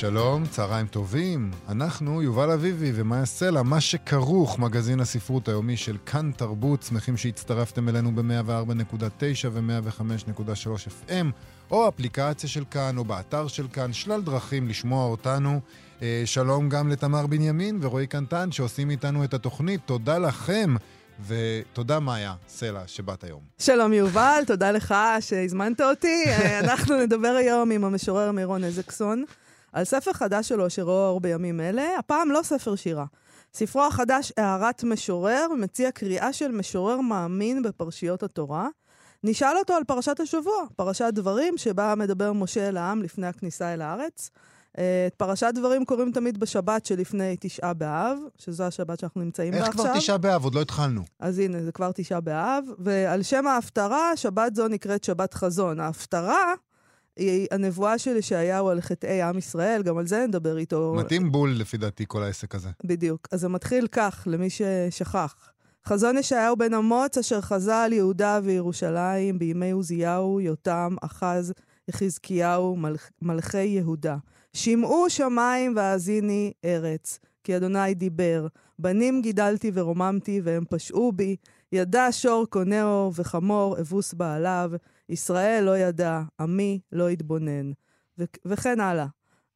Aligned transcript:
שלום, 0.00 0.46
צהריים 0.46 0.86
טובים. 0.86 1.50
אנחנו 1.68 2.22
יובל 2.22 2.50
אביבי 2.50 2.92
ומאיה 2.94 3.24
סלע, 3.24 3.62
מה 3.62 3.80
שכרוך, 3.80 4.58
מגזין 4.58 5.00
הספרות 5.00 5.48
היומי 5.48 5.76
של 5.76 5.96
כאן 6.06 6.30
תרבות. 6.36 6.82
שמחים 6.82 7.16
שהצטרפתם 7.16 7.88
אלינו 7.88 8.12
ב-104.9 8.14 9.48
ו-105.3 9.50 11.10
FM, 11.10 11.26
או 11.70 11.88
אפליקציה 11.88 12.48
של 12.48 12.64
כאן, 12.70 12.98
או 12.98 13.04
באתר 13.04 13.48
של 13.48 13.66
כאן, 13.72 13.92
שלל 13.92 14.22
דרכים 14.22 14.68
לשמוע 14.68 15.06
אותנו. 15.06 15.60
אה, 16.02 16.22
שלום 16.24 16.68
גם 16.68 16.88
לתמר 16.88 17.26
בנימין 17.26 17.78
ורועי 17.80 18.06
קנטן 18.06 18.52
שעושים 18.52 18.90
איתנו 18.90 19.24
את 19.24 19.34
התוכנית. 19.34 19.80
תודה 19.86 20.18
לכם. 20.18 20.74
ותודה, 21.26 22.00
מאיה 22.00 22.34
סלע, 22.48 22.82
שבאת 22.86 23.24
היום. 23.24 23.40
שלום 23.58 23.92
יובל, 23.92 24.42
תודה 24.46 24.70
לך 24.70 24.94
שהזמנת 25.20 25.80
אותי. 25.80 26.24
אה, 26.26 26.60
אנחנו 26.60 26.96
נדבר 26.96 27.34
היום 27.38 27.70
עם 27.70 27.84
המשורר 27.84 28.32
מירון 28.32 28.64
איזקסון 28.64 29.24
על 29.72 29.84
ספר 29.84 30.12
חדש 30.12 30.48
שלו 30.48 30.70
שרואה 30.70 31.08
אור 31.08 31.20
בימים 31.20 31.60
אלה, 31.60 31.98
הפעם 31.98 32.30
לא 32.30 32.40
ספר 32.42 32.76
שירה. 32.76 33.04
ספרו 33.54 33.84
החדש, 33.84 34.32
הערת 34.36 34.84
משורר, 34.84 35.46
מציע 35.58 35.90
קריאה 35.90 36.32
של 36.32 36.52
משורר 36.52 37.00
מאמין 37.00 37.62
בפרשיות 37.62 38.22
התורה. 38.22 38.68
נשאל 39.24 39.58
אותו 39.58 39.74
על 39.74 39.84
פרשת 39.84 40.20
השבוע, 40.20 40.64
פרשת 40.76 41.10
דברים, 41.12 41.58
שבה 41.58 41.94
מדבר 41.94 42.32
משה 42.32 42.68
אל 42.68 42.76
העם 42.76 43.02
לפני 43.02 43.26
הכניסה 43.26 43.74
אל 43.74 43.82
הארץ. 43.82 44.30
אה, 44.78 45.04
את 45.06 45.14
פרשת 45.14 45.52
דברים 45.54 45.84
קוראים 45.84 46.12
תמיד 46.12 46.40
בשבת 46.40 46.86
שלפני 46.86 47.36
תשעה 47.40 47.74
באב, 47.74 48.18
שזו 48.38 48.64
השבת 48.64 48.98
שאנחנו 48.98 49.20
נמצאים 49.20 49.52
בה 49.52 49.58
איך 49.58 49.68
עכשיו. 49.68 49.84
כבר 49.84 49.98
תשעה 49.98 50.18
באב? 50.18 50.44
עוד 50.44 50.54
לא 50.54 50.60
התחלנו. 50.60 51.02
אז 51.20 51.38
הנה, 51.38 51.62
זה 51.62 51.72
כבר 51.72 51.90
תשעה 51.94 52.20
באב. 52.20 52.64
ועל 52.78 53.22
שם 53.22 53.46
ההפטרה, 53.46 54.16
שבת 54.16 54.54
זו 54.54 54.68
נקראת 54.68 55.04
שבת 55.04 55.34
חזון. 55.34 55.80
ההפטרה 55.80 56.54
הנבואה 57.50 57.98
של 57.98 58.16
ישעיהו 58.16 58.68
על 58.68 58.80
חטאי 58.80 59.22
עם 59.22 59.38
ישראל, 59.38 59.82
גם 59.82 59.98
על 59.98 60.06
זה 60.06 60.24
נדבר 60.28 60.58
איתו. 60.58 60.94
מתאים 60.98 61.32
בול, 61.32 61.50
לפי 61.56 61.76
דעתי, 61.76 62.04
כל 62.08 62.22
העסק 62.22 62.54
הזה. 62.54 62.68
בדיוק. 62.84 63.28
אז 63.32 63.40
זה 63.40 63.48
מתחיל 63.48 63.86
כך, 63.86 64.22
למי 64.30 64.48
ששכח. 64.50 65.52
חזון 65.86 66.18
ישעיהו 66.18 66.56
בן 66.56 66.74
אמוץ, 66.74 67.18
אשר 67.18 67.40
חזה 67.40 67.76
על 67.76 67.92
יהודה 67.92 68.40
וירושלים 68.44 69.38
בימי 69.38 69.70
עוזיהו, 69.70 70.40
יותם, 70.40 70.96
אחז, 71.02 71.52
יחזקיהו, 71.88 72.76
מלכ... 72.76 73.10
מלכי 73.22 73.62
יהודה. 73.62 74.16
שמעו 74.52 75.10
שמיים 75.10 75.76
והאזיני 75.76 76.52
ארץ, 76.64 77.18
כי 77.44 77.56
אדוני 77.56 77.94
דיבר. 77.94 78.46
בנים 78.78 79.22
גידלתי 79.22 79.70
ורוממתי, 79.74 80.40
והם 80.44 80.64
פשעו 80.70 81.12
בי. 81.12 81.36
ידע 81.72 82.08
שור 82.10 82.46
קונהו 82.50 83.14
וחמור 83.14 83.80
אבוס 83.80 84.14
בעליו. 84.14 84.70
ישראל 85.08 85.64
לא 85.64 85.78
ידע, 85.78 86.22
עמי 86.40 86.80
לא 86.92 87.08
התבונן. 87.08 87.72
ו- 88.18 88.24
וכן 88.44 88.80
הלאה. 88.80 89.06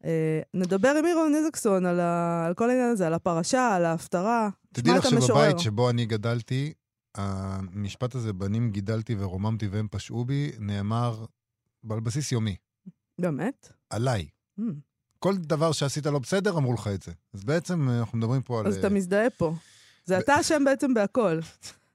אה, 0.05 0.41
נדבר 0.55 0.95
עם 0.99 1.05
מירון 1.05 1.35
איזקסון 1.35 1.87
על, 1.87 2.01
ה- 2.01 2.45
על 2.47 2.55
כל 2.55 2.71
העניין 2.71 2.91
הזה, 2.91 3.07
על 3.07 3.15
הפרשה, 3.15 3.75
על 3.75 3.85
ההפטרה. 3.85 4.49
תדעי 4.73 4.95
לך. 4.99 5.07
שבבית 5.07 5.59
שבו 5.59 5.91
אני 5.91 6.07
גדלתי, 6.07 6.73
המשפט 7.15 8.15
הזה, 8.15 8.33
בנים 8.33 8.71
גידלתי 8.71 9.15
ורוממתי 9.19 9.67
והם 9.67 9.89
פשעו 9.91 10.25
בי, 10.25 10.53
נאמר 10.59 11.25
על 11.91 12.01
בסיס 12.01 12.33
יומי. 12.33 12.57
באמת? 13.21 13.73
עליי. 13.91 14.27
Mm. 14.61 14.63
כל 15.19 15.37
דבר 15.37 15.73
שעשית 15.73 16.07
לא 16.07 16.19
בסדר, 16.19 16.57
אמרו 16.57 16.73
לך 16.73 16.89
את 16.95 17.03
זה. 17.03 17.13
אז 17.35 17.45
בעצם 17.45 17.89
אה, 17.89 17.99
אנחנו 17.99 18.19
מדברים 18.19 18.43
פה 18.43 18.61
על... 18.61 18.67
אז 18.67 18.77
אתה 18.77 18.89
מזדהה 18.89 19.31
פה. 19.31 19.55
זה 20.05 20.19
אתה 20.19 20.41
אשם 20.41 20.63
בעצם 20.65 20.95
בהכל. 20.95 21.41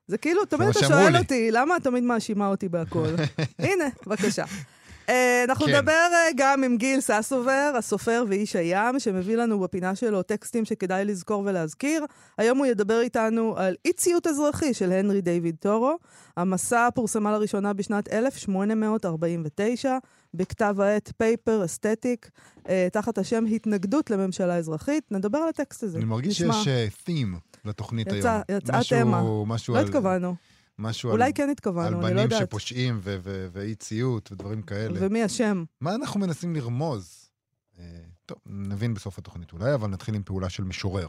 זה 0.08 0.18
כאילו, 0.18 0.46
תמיד 0.46 0.68
אתה 0.70 0.80
שואל 0.80 1.12
לי. 1.12 1.20
אותי, 1.20 1.52
למה 1.52 1.78
את 1.78 1.84
תמיד 1.84 2.04
מאשימה 2.04 2.48
אותי 2.48 2.70
בהכל? 2.70 3.08
הנה, 3.60 3.86
בבקשה. 4.06 4.46
אה, 5.10 5.44
אנחנו 5.44 5.66
כן. 5.66 5.76
נדבר 5.76 6.08
אה, 6.14 6.30
גם 6.36 6.64
עם 6.64 6.78
גיל 6.78 7.02
ססובר, 7.02 7.74
הסופר 7.78 8.24
ואיש 8.28 8.56
הים, 8.56 9.00
שמביא 9.00 9.36
לנו 9.36 9.60
בפינה 9.60 9.96
שלו 9.96 10.24
טקסטים 10.24 10.66
שכדאי 10.66 11.06
לזכור 11.06 11.44
ולהזכיר. 11.46 12.06
היום 12.38 12.58
הוא 12.58 12.66
ידבר 12.66 13.02
איתנו 13.02 13.58
על 13.58 13.76
אי 13.86 13.94
ציות 13.94 14.28
אזרחי 14.28 14.74
של 14.74 14.92
הנרי 14.92 15.22
דיוויד 15.22 15.56
טורו. 15.60 15.98
המסע 16.38 16.90
פורסמה 16.96 17.32
לראשונה 17.32 17.74
בשנת 17.74 18.14
1849, 18.14 19.98
בכתב 20.34 20.76
העת 20.80 21.12
פייפר 21.18 21.66
אסתטיק, 21.66 22.30
תחת 22.92 23.18
השם 23.18 23.46
התנגדות 23.46 24.10
לממשלה 24.10 24.58
אזרחית. 24.58 25.12
נדבר 25.12 25.38
על 25.38 25.50
הטקסט 25.50 25.84
הזה. 25.84 25.98
אני 25.98 26.06
מרגיש. 26.06 26.38
שיש 26.38 26.94
תים 27.04 27.36
לתוכנית 27.68 28.08
יצא- 28.08 28.14
היום. 28.50 28.60
יצאה 28.62 28.80
תמה. 28.90 29.22
משהו 29.46 29.74
לא 29.74 29.80
על- 29.80 29.86
התכוונו. 29.86 30.36
משהו 30.80 31.12
אולי 31.12 31.26
על- 31.26 31.32
כן 31.36 31.44
על 31.44 31.50
התכוונו, 31.50 31.88
אני 31.88 32.04
לא 32.04 32.10
בנים 32.10 32.18
יודעת. 32.24 32.42
שפושעים 32.42 33.00
ו- 33.04 33.18
ו- 33.24 33.48
ואי 33.52 33.76
ציות 33.76 34.32
ודברים 34.32 34.62
כאלה. 34.62 35.00
ומי 35.02 35.26
אשם? 35.26 35.64
מה 35.82 35.96
אנחנו 35.96 36.20
מנסים 36.20 36.56
לרמוז? 36.56 37.30
אה, 37.80 37.84
טוב, 38.26 38.38
נבין 38.46 38.94
בסוף 38.94 39.18
התוכנית 39.18 39.54
אולי, 39.54 39.74
אבל 39.74 39.88
נתחיל 39.90 40.16
עם 40.16 40.24
פעולה 40.24 40.50
של 40.50 40.64
משורר. 40.64 41.08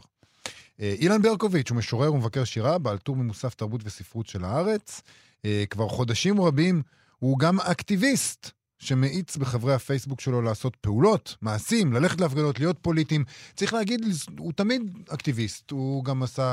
אה, 0.81 0.95
אילן 0.99 1.21
ברקוביץ' 1.21 1.69
הוא 1.69 1.77
משורר 1.77 2.13
ומבקר 2.13 2.43
שירה, 2.43 2.77
בעל 2.77 2.97
טור 2.97 3.15
ממוסף 3.15 3.53
תרבות 3.53 3.81
וספרות 3.83 4.27
של 4.27 4.43
הארץ. 4.45 5.01
אה, 5.45 5.63
כבר 5.69 5.87
חודשים 5.89 6.41
רבים 6.41 6.81
הוא 7.19 7.39
גם 7.39 7.59
אקטיביסט 7.59 8.51
שמאיץ 8.79 9.37
בחברי 9.37 9.73
הפייסבוק 9.73 10.21
שלו 10.21 10.41
לעשות 10.41 10.75
פעולות, 10.75 11.35
מעשים, 11.41 11.93
ללכת 11.93 12.21
להפגנות, 12.21 12.59
להיות 12.59 12.77
פוליטיים. 12.81 13.23
צריך 13.55 13.73
להגיד, 13.73 14.05
הוא 14.39 14.53
תמיד 14.53 14.81
אקטיביסט. 15.09 15.71
הוא 15.71 16.03
גם 16.03 16.23
עשה, 16.23 16.43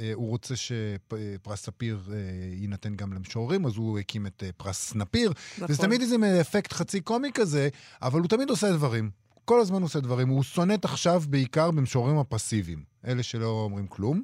אה, 0.00 0.10
הוא 0.14 0.28
רוצה 0.28 0.54
שפרס 0.56 1.62
ספיר 1.62 2.02
אה, 2.12 2.16
יינתן 2.52 2.94
גם 2.94 3.12
למשוררים, 3.12 3.66
אז 3.66 3.76
הוא 3.76 3.98
הקים 3.98 4.26
את 4.26 4.42
אה, 4.46 4.50
פרס 4.56 4.94
נפיר. 4.94 5.32
נכון. 5.54 5.66
וזה 5.68 5.82
תמיד 5.82 6.00
איזה 6.00 6.16
אפקט 6.40 6.72
חצי 6.72 7.00
קומי 7.00 7.30
כזה, 7.34 7.68
אבל 8.02 8.20
הוא 8.20 8.28
תמיד 8.28 8.50
עושה 8.50 8.72
דברים. 8.72 9.10
כל 9.44 9.60
הזמן 9.60 9.82
עושה 9.82 10.00
דברים. 10.00 10.28
הוא 10.28 10.44
סונט 10.44 10.84
עכשיו 10.84 11.22
בעיקר 11.28 11.70
במשוררים 11.70 12.18
הפסיביים. 12.18 12.82
אלה 13.06 13.22
שלא 13.22 13.46
אומרים 13.46 13.86
כלום 13.86 14.22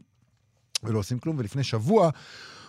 ולא 0.82 0.98
עושים 0.98 1.18
כלום, 1.18 1.38
ולפני 1.38 1.64
שבוע 1.64 2.10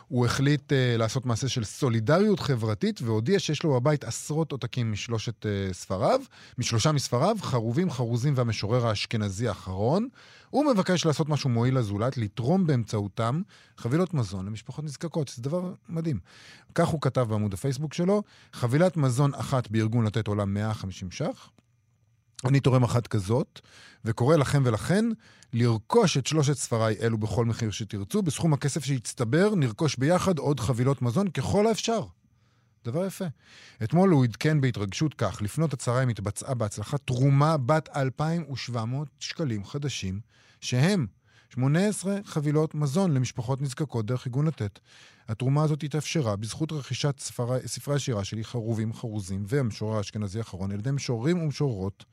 הוא 0.09 0.25
החליט 0.25 0.71
uh, 0.71 0.97
לעשות 0.97 1.25
מעשה 1.25 1.49
של 1.49 1.63
סולידריות 1.63 2.39
חברתית, 2.39 3.01
והודיע 3.01 3.39
שיש 3.39 3.63
לו 3.63 3.73
בבית 3.73 4.03
עשרות 4.03 4.51
עותקים 4.51 4.91
משלושת 4.91 5.45
uh, 5.45 5.73
ספריו, 5.73 6.21
משלושה 6.57 6.91
מספריו, 6.91 7.37
חרובים, 7.41 7.91
חרוזים 7.91 8.33
והמשורר 8.37 8.87
האשכנזי 8.87 9.47
האחרון. 9.47 10.07
הוא 10.49 10.65
מבקש 10.73 11.05
לעשות 11.05 11.29
משהו 11.29 11.49
מועיל 11.49 11.77
לזולת, 11.77 12.17
לתרום 12.17 12.67
באמצעותם 12.67 13.41
חבילות 13.77 14.13
מזון 14.13 14.45
למשפחות 14.45 14.85
נזקקות, 14.85 15.27
שזה 15.27 15.41
דבר 15.41 15.73
מדהים. 15.89 16.19
כך 16.75 16.87
הוא 16.87 17.01
כתב 17.01 17.25
בעמוד 17.29 17.53
הפייסבוק 17.53 17.93
שלו, 17.93 18.23
חבילת 18.53 18.97
מזון 18.97 19.33
אחת 19.33 19.67
בארגון 19.71 20.05
לתת 20.05 20.27
עולה 20.27 20.45
150 20.45 21.11
ש"ח. 21.11 21.49
אני 22.45 22.59
תורם 22.59 22.83
אחת 22.83 23.07
כזאת, 23.07 23.59
וקורא 24.05 24.35
לכם 24.35 24.61
ולכן 24.65 25.05
לרכוש 25.53 26.17
את 26.17 26.27
שלושת 26.27 26.53
ספריי 26.53 26.95
אלו 27.01 27.17
בכל 27.17 27.45
מחיר 27.45 27.71
שתרצו. 27.71 28.21
בסכום 28.21 28.53
הכסף 28.53 28.83
שיצטבר, 28.83 29.55
נרכוש 29.55 29.97
ביחד 29.97 30.37
עוד 30.37 30.59
חבילות 30.59 31.01
מזון 31.01 31.29
ככל 31.29 31.67
האפשר. 31.67 32.05
דבר 32.85 33.05
יפה. 33.05 33.25
אתמול 33.83 34.09
הוא 34.09 34.23
עדכן 34.23 34.61
בהתרגשות 34.61 35.13
כך, 35.13 35.41
לפנות 35.41 35.73
הצהריים 35.73 36.09
התבצעה 36.09 36.53
בהצלחה 36.53 36.97
תרומה 36.97 37.57
בת 37.57 37.89
2,700 37.95 39.07
שקלים 39.19 39.65
חדשים, 39.65 40.19
שהם 40.61 41.07
18 41.49 42.17
חבילות 42.25 42.75
מזון 42.75 43.13
למשפחות 43.13 43.61
נזקקות 43.61 44.05
דרך 44.05 44.27
ארגון 44.27 44.47
לתת. 44.47 44.79
התרומה 45.27 45.63
הזאת 45.63 45.83
התאפשרה 45.83 46.35
בזכות 46.35 46.71
רכישת 46.71 47.19
ספרי, 47.19 47.59
ספרי 47.65 47.95
השירה 47.95 48.23
שלי, 48.23 48.43
חרובים, 48.43 48.93
חרוזים, 48.93 49.43
והמשורר 49.47 49.97
האשכנזי 49.97 50.39
האחרון, 50.39 50.71
על 50.71 50.79
ידי 50.79 50.91
משוררים 50.91 51.43
ומשוררות, 51.43 52.05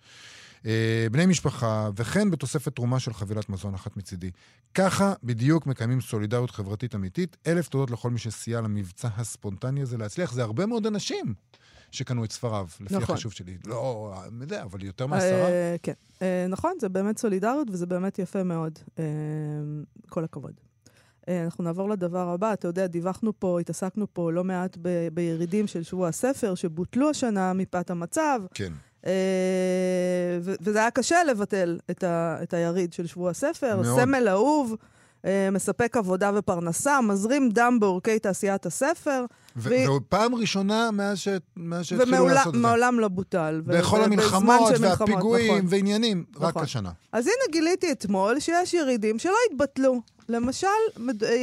אה, 0.67 1.07
בני 1.13 1.27
משפחה, 1.27 1.91
וכן 1.97 2.31
בתוספת 2.31 2.77
תרומה 2.77 3.01
של 3.01 3.13
חבילת 3.13 3.49
מזון 3.49 3.75
אחת 3.75 3.97
מצידי. 3.97 4.31
ככה 4.75 5.15
בדיוק 5.23 5.67
מקיימים 5.67 6.01
סולידריות 6.01 6.51
חברתית 6.51 6.95
אמיתית. 6.95 7.37
אלף 7.47 7.69
תודות 7.69 7.91
לכל 7.91 8.11
מי 8.11 8.19
שסייע 8.19 8.61
למבצע 8.61 9.09
הספונטני 9.17 9.83
הזה 9.83 9.97
להצליח. 9.97 10.33
זה 10.33 10.43
הרבה 10.43 10.67
מאוד 10.67 10.87
אנשים 10.87 11.35
שקנו 11.91 12.25
את 12.25 12.33
ספריו, 12.33 12.67
לפי 12.81 12.97
נכון. 12.97 13.15
החישוב 13.15 13.33
שלי. 13.33 13.57
לא, 13.67 14.15
אני 14.29 14.41
יודע, 14.45 14.63
אבל 14.63 14.85
יותר 14.85 15.07
מעשרה. 15.07 15.31
אה, 15.49 15.77
כן. 15.83 15.93
אה, 16.23 16.47
נכון, 16.49 16.73
זה 16.81 16.89
באמת 16.89 17.19
סולידריות 17.19 17.69
וזה 17.71 17.87
באמת 17.87 18.19
יפה 18.19 18.43
מאוד. 18.43 18.79
אה, 18.99 19.05
כל 20.09 20.25
הכבוד. 20.25 20.53
אה, 21.29 21.45
אנחנו 21.45 21.65
נעבור 21.65 21.91
לדבר 21.91 22.29
הבא. 22.29 22.53
אתה 22.53 22.69
יודע, 22.69 22.87
דיווחנו 22.87 23.33
פה, 23.39 23.61
התעסקנו 23.61 24.07
פה 24.13 24.33
לא 24.33 24.45
מעט 24.45 24.77
ב- 24.83 25.09
בירידים 25.15 25.67
של 25.67 25.83
שבוע 25.83 26.09
הספר, 26.09 26.55
שבוטלו 26.55 27.11
השנה 27.11 27.53
מפאת 27.53 27.91
המצב. 27.91 28.41
כן. 28.55 28.73
ו- 30.41 30.55
וזה 30.61 30.79
היה 30.79 30.91
קשה 30.91 31.25
לבטל 31.25 31.79
את, 31.91 32.05
ה- 32.05 32.39
את 32.43 32.55
היריד 32.55 32.93
של 32.93 33.07
שבוע 33.07 33.31
הספר. 33.31 33.81
מאוד. 33.83 34.01
סמל 34.01 34.29
אהוב, 34.29 34.71
אה, 34.73 34.77
מספק 35.53 35.97
עבודה 35.97 36.31
ופרנסה, 36.35 37.01
מזרים 37.01 37.49
דם 37.51 37.77
בעורקי 37.81 38.19
תעשיית 38.19 38.67
הספר, 38.67 39.25
ו- 39.57 39.71
פעם 40.09 40.35
ראשונה 40.35 40.91
מאז 40.91 41.19
ש- 41.19 41.29
מאז 41.57 41.85
שהתחילו 41.87 42.27
לעשות 42.29 42.47
את 42.49 42.53
זה. 42.53 42.59
ומעולם 42.59 43.01
לא 43.01 43.09
בוטל. 43.09 43.63
בכל 43.67 43.97
ו- 43.97 44.05
המלחמות 44.05 44.73
והפיגועים 44.81 45.55
נכון. 45.55 45.67
ועניינים, 45.69 46.25
רק 46.37 46.49
נכון. 46.51 46.63
השנה. 46.63 46.91
אז 47.13 47.27
הנה 47.27 47.53
גיליתי 47.53 47.93
אתמול 47.93 48.41
שיש 48.41 48.75
ירידים 48.75 49.19
שלא 49.19 49.35
התבטלו. 49.53 50.01
למשל, 50.29 50.67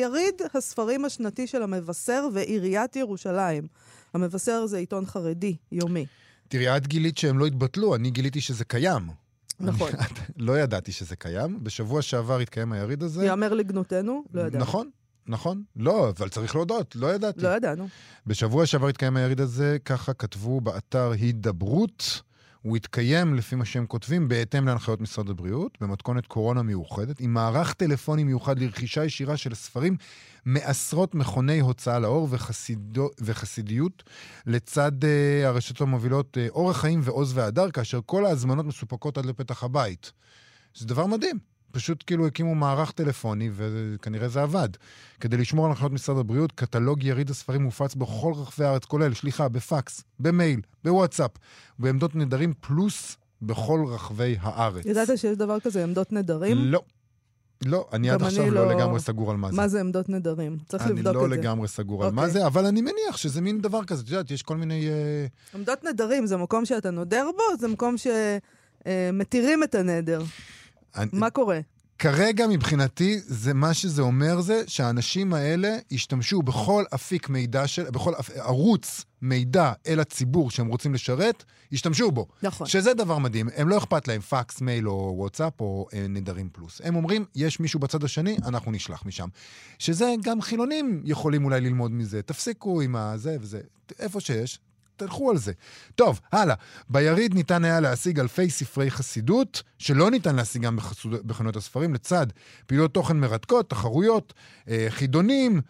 יריד 0.01 0.33
הספרים 0.53 1.05
השנתי 1.05 1.47
של 1.47 1.63
המבשר 1.63 2.27
ועיריית 2.33 2.95
ירושלים. 2.95 3.67
המבשר 4.13 4.65
זה 4.65 4.77
עיתון 4.77 5.05
חרדי, 5.05 5.55
יומי. 5.71 6.05
תראי, 6.47 6.77
את 6.77 6.87
גילית 6.87 7.17
שהם 7.17 7.39
לא 7.39 7.45
התבטלו, 7.45 7.95
אני 7.95 8.11
גיליתי 8.11 8.41
שזה 8.41 8.65
קיים. 8.65 9.22
נכון. 9.59 9.89
אני- 9.99 10.07
לא 10.37 10.59
ידעתי 10.59 10.91
שזה 10.91 11.15
קיים. 11.15 11.63
בשבוע 11.63 12.01
שעבר 12.01 12.39
התקיים 12.39 12.71
היריד 12.71 13.03
הזה. 13.03 13.25
יאמר 13.25 13.53
לגנותנו? 13.53 14.23
לא 14.33 14.41
ידענו. 14.41 14.63
נכון, 14.63 14.89
נכון. 15.27 15.63
לא, 15.75 16.09
אבל 16.09 16.29
צריך 16.29 16.55
להודות, 16.55 16.95
לא 16.95 17.13
ידעתי. 17.13 17.41
לא 17.41 17.49
ידענו. 17.49 17.87
בשבוע 18.27 18.65
שעבר 18.65 18.87
התקיים 18.87 19.17
היריד 19.17 19.41
הזה, 19.41 19.77
ככה 19.85 20.13
כתבו 20.13 20.61
באתר 20.61 21.11
הידברות. 21.11 22.21
הוא 22.63 22.77
התקיים, 22.77 23.35
לפי 23.35 23.55
מה 23.55 23.65
שהם 23.65 23.85
כותבים, 23.85 24.27
בהתאם 24.27 24.67
להנחיות 24.67 25.01
משרד 25.01 25.29
הבריאות, 25.29 25.77
במתכונת 25.81 26.27
קורונה 26.27 26.63
מיוחדת, 26.63 27.19
עם 27.19 27.33
מערך 27.33 27.73
טלפוני 27.73 28.23
מיוחד 28.23 28.59
לרכישה 28.59 29.05
ישירה 29.05 29.37
של 29.37 29.53
ספרים 29.53 29.97
מעשרות 30.45 31.15
מכוני 31.15 31.59
הוצאה 31.59 31.99
לאור 31.99 32.27
וחסידו, 32.31 33.09
וחסידיות, 33.21 34.03
לצד 34.45 35.03
uh, 35.03 35.45
הרשתות 35.45 35.81
המובילות 35.81 36.37
uh, 36.37 36.51
אורח 36.51 36.81
חיים 36.81 36.99
ועוז 37.03 37.37
והדר, 37.37 37.71
כאשר 37.71 37.99
כל 38.05 38.25
ההזמנות 38.25 38.65
מסופקות 38.65 39.17
עד 39.17 39.25
לפתח 39.25 39.63
הבית. 39.63 40.11
זה 40.75 40.87
דבר 40.87 41.05
מדהים. 41.05 41.52
פשוט 41.73 42.03
כאילו 42.07 42.27
הקימו 42.27 42.55
מערך 42.55 42.91
טלפוני, 42.91 43.49
וכנראה 43.53 44.27
זה 44.27 44.41
עבד. 44.41 44.69
כדי 45.19 45.37
לשמור 45.37 45.65
על 45.65 45.71
הנחיות 45.71 45.91
משרד 45.91 46.17
הבריאות, 46.17 46.51
קטלוג 46.51 47.03
יריד 47.03 47.29
הספרים 47.29 47.61
מופץ 47.63 47.95
בכל 47.95 48.33
רחבי 48.35 48.65
הארץ, 48.65 48.85
כולל 48.85 49.13
שליחה 49.13 49.47
בפקס, 49.49 50.03
במייל, 50.19 50.61
בוואטסאפ, 50.83 51.31
בעמדות 51.79 52.15
נדרים 52.15 52.53
פלוס 52.59 53.17
בכל 53.41 53.85
רחבי 53.87 54.35
הארץ. 54.41 54.85
ידעת 54.85 55.07
שיש 55.15 55.37
דבר 55.37 55.59
כזה, 55.59 55.83
עמדות 55.83 56.11
נדרים? 56.11 56.57
לא. 56.57 56.81
לא, 57.65 57.87
אני 57.93 58.09
עד 58.09 58.19
אני 58.21 58.27
עכשיו 58.27 58.51
לא 58.51 58.65
לא- 58.67 58.75
לגמרי 58.75 58.99
סגור 58.99 59.31
על 59.31 59.37
מה 59.37 59.49
זה. 59.51 59.55
מה 59.57 59.67
זה 59.67 59.79
עמדות 59.79 60.09
נדרים? 60.09 60.57
צריך 60.67 60.83
אני 60.83 60.91
לבדוק 60.91 61.15
לא 61.15 61.25
את 61.25 61.29
זה. 61.29 61.35
לגמרי 61.35 61.67
סגור 61.67 62.05
על 62.05 62.11
מה 62.11 62.21
אוקיי. 62.21 62.33
זה, 62.33 62.47
אבל 62.47 62.65
אני 62.65 62.81
מניח 62.81 63.17
שזה 63.17 63.41
מין 63.41 63.61
דבר 63.61 63.83
כזה. 63.83 64.03
את 64.03 64.09
יודעת, 64.09 64.31
יש 64.31 64.43
כל 64.43 64.57
מיני... 64.57 64.89
אה, 64.89 65.25
עמדות 65.55 65.83
נדרים 65.83 66.25
זה 66.25 66.37
מקום 66.37 66.65
שאתה 66.65 66.91
נודר 66.91 67.25
בו? 67.37 67.57
זה 67.59 67.67
מקום 67.67 67.95
שמתירים 68.85 69.63
את 69.63 69.75
הנדר. 69.75 70.23
אני- 70.95 71.09
מה 71.13 71.29
קורה? 71.29 71.59
כרגע 71.99 72.47
מבחינתי, 72.47 73.19
זה 73.19 73.53
מה 73.53 73.73
שזה 73.73 74.01
אומר 74.01 74.41
זה 74.41 74.63
שהאנשים 74.67 75.33
האלה 75.33 75.77
ישתמשו 75.91 76.41
בכל 76.41 76.83
אפיק 76.95 77.29
מידע 77.29 77.67
של, 77.67 77.83
בכל 77.89 78.13
אפ- 78.19 78.29
ערוץ 78.35 79.05
מידע 79.21 79.73
אל 79.87 79.99
הציבור 79.99 80.51
שהם 80.51 80.67
רוצים 80.67 80.93
לשרת, 80.93 81.43
ישתמשו 81.71 82.11
בו. 82.11 82.27
נכון. 82.43 82.67
שזה 82.67 82.93
דבר 82.93 83.17
מדהים. 83.17 83.49
הם 83.55 83.69
לא 83.69 83.77
אכפת 83.77 84.07
להם 84.07 84.21
פקס, 84.21 84.61
מייל 84.61 84.89
או 84.89 85.13
וואטסאפ 85.17 85.61
או 85.61 85.87
אה, 85.93 86.05
נדרים 86.09 86.49
פלוס. 86.51 86.81
הם 86.83 86.95
אומרים, 86.95 87.25
יש 87.35 87.59
מישהו 87.59 87.79
בצד 87.79 88.03
השני, 88.03 88.37
אנחנו 88.45 88.71
נשלח 88.71 89.05
משם. 89.05 89.27
שזה 89.79 90.13
גם 90.23 90.41
חילונים 90.41 91.01
יכולים 91.05 91.45
אולי 91.45 91.61
ללמוד 91.61 91.91
מזה. 91.91 92.21
תפסיקו 92.21 92.81
עם 92.81 92.95
הזה 92.95 93.37
וזה. 93.41 93.59
איפה 93.99 94.19
שיש, 94.19 94.59
תלכו 94.95 95.31
על 95.31 95.37
זה. 95.37 95.51
טוב, 95.95 96.19
הלאה. 96.31 96.55
ביריד 96.89 97.33
ניתן 97.33 97.65
היה 97.65 97.79
להשיג 97.79 98.19
אלפי 98.19 98.49
ספרי 98.49 98.91
חסידות, 98.91 99.63
שלא 99.77 100.11
ניתן 100.11 100.35
להשיגם 100.35 100.77
בחנויות 101.25 101.55
הספרים, 101.55 101.93
לצד 101.93 102.27
פעילויות 102.67 102.93
תוכן 102.93 103.17
מרתקות, 103.17 103.69
תחרויות, 103.69 104.33
אה, 104.69 104.85
חידונים, 104.89 105.61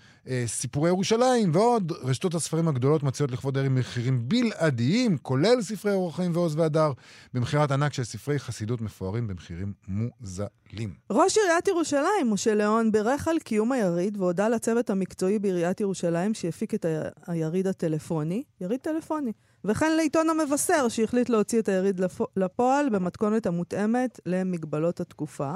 סיפורי 0.45 0.89
ירושלים 0.89 1.51
ועוד. 1.53 1.91
רשתות 1.91 2.33
הספרים 2.35 2.67
הגדולות 2.67 3.03
מציעות 3.03 3.31
לכבוד 3.31 3.57
הערים 3.57 3.75
מחירים 3.75 4.29
בלעדיים, 4.29 5.17
כולל 5.17 5.61
ספרי 5.61 5.93
אורח 5.93 6.15
חיים 6.15 6.31
ועוז 6.35 6.55
והדר, 6.55 6.91
במכירת 7.33 7.71
ענק 7.71 7.93
של 7.93 8.03
ספרי 8.03 8.39
חסידות 8.39 8.81
מפוארים 8.81 9.27
במחירים 9.27 9.73
מוזלים. 9.87 10.93
ראש 11.09 11.37
עיריית 11.37 11.67
ירושלים, 11.67 12.29
משה 12.29 12.55
ליאון, 12.55 12.91
בירך 12.91 13.27
על 13.27 13.39
קיום 13.39 13.71
היריד 13.71 14.17
והודה 14.17 14.49
לצוות 14.49 14.89
המקצועי 14.89 15.39
בעיריית 15.39 15.81
ירושלים 15.81 16.33
שהפיק 16.33 16.73
את 16.73 16.85
היריד 17.27 17.67
הטלפוני, 17.67 18.43
יריד 18.61 18.79
טלפוני, 18.79 19.31
וכן 19.65 19.91
לעיתון 19.97 20.29
המבשר 20.29 20.87
שהחליט 20.89 21.29
להוציא 21.29 21.59
את 21.59 21.69
היריד 21.69 21.99
לפו- 21.99 22.27
לפועל 22.37 22.89
במתכונת 22.89 23.45
המותאמת 23.45 24.19
למגבלות 24.25 24.99
התקופה. 24.99 25.53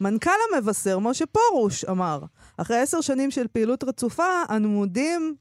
מנכ"ל 0.00 0.30
המבשר, 0.52 0.98
משה 0.98 1.24
פרוש, 1.26 1.84
אמר, 1.84 2.20
אחרי 2.56 2.76
עשר 2.76 3.00
שנים 3.00 3.30
של 3.30 3.46
פעילות 3.48 3.84
רצופה, 3.84 4.42
אנו 4.50 4.68
מודים 4.68 5.34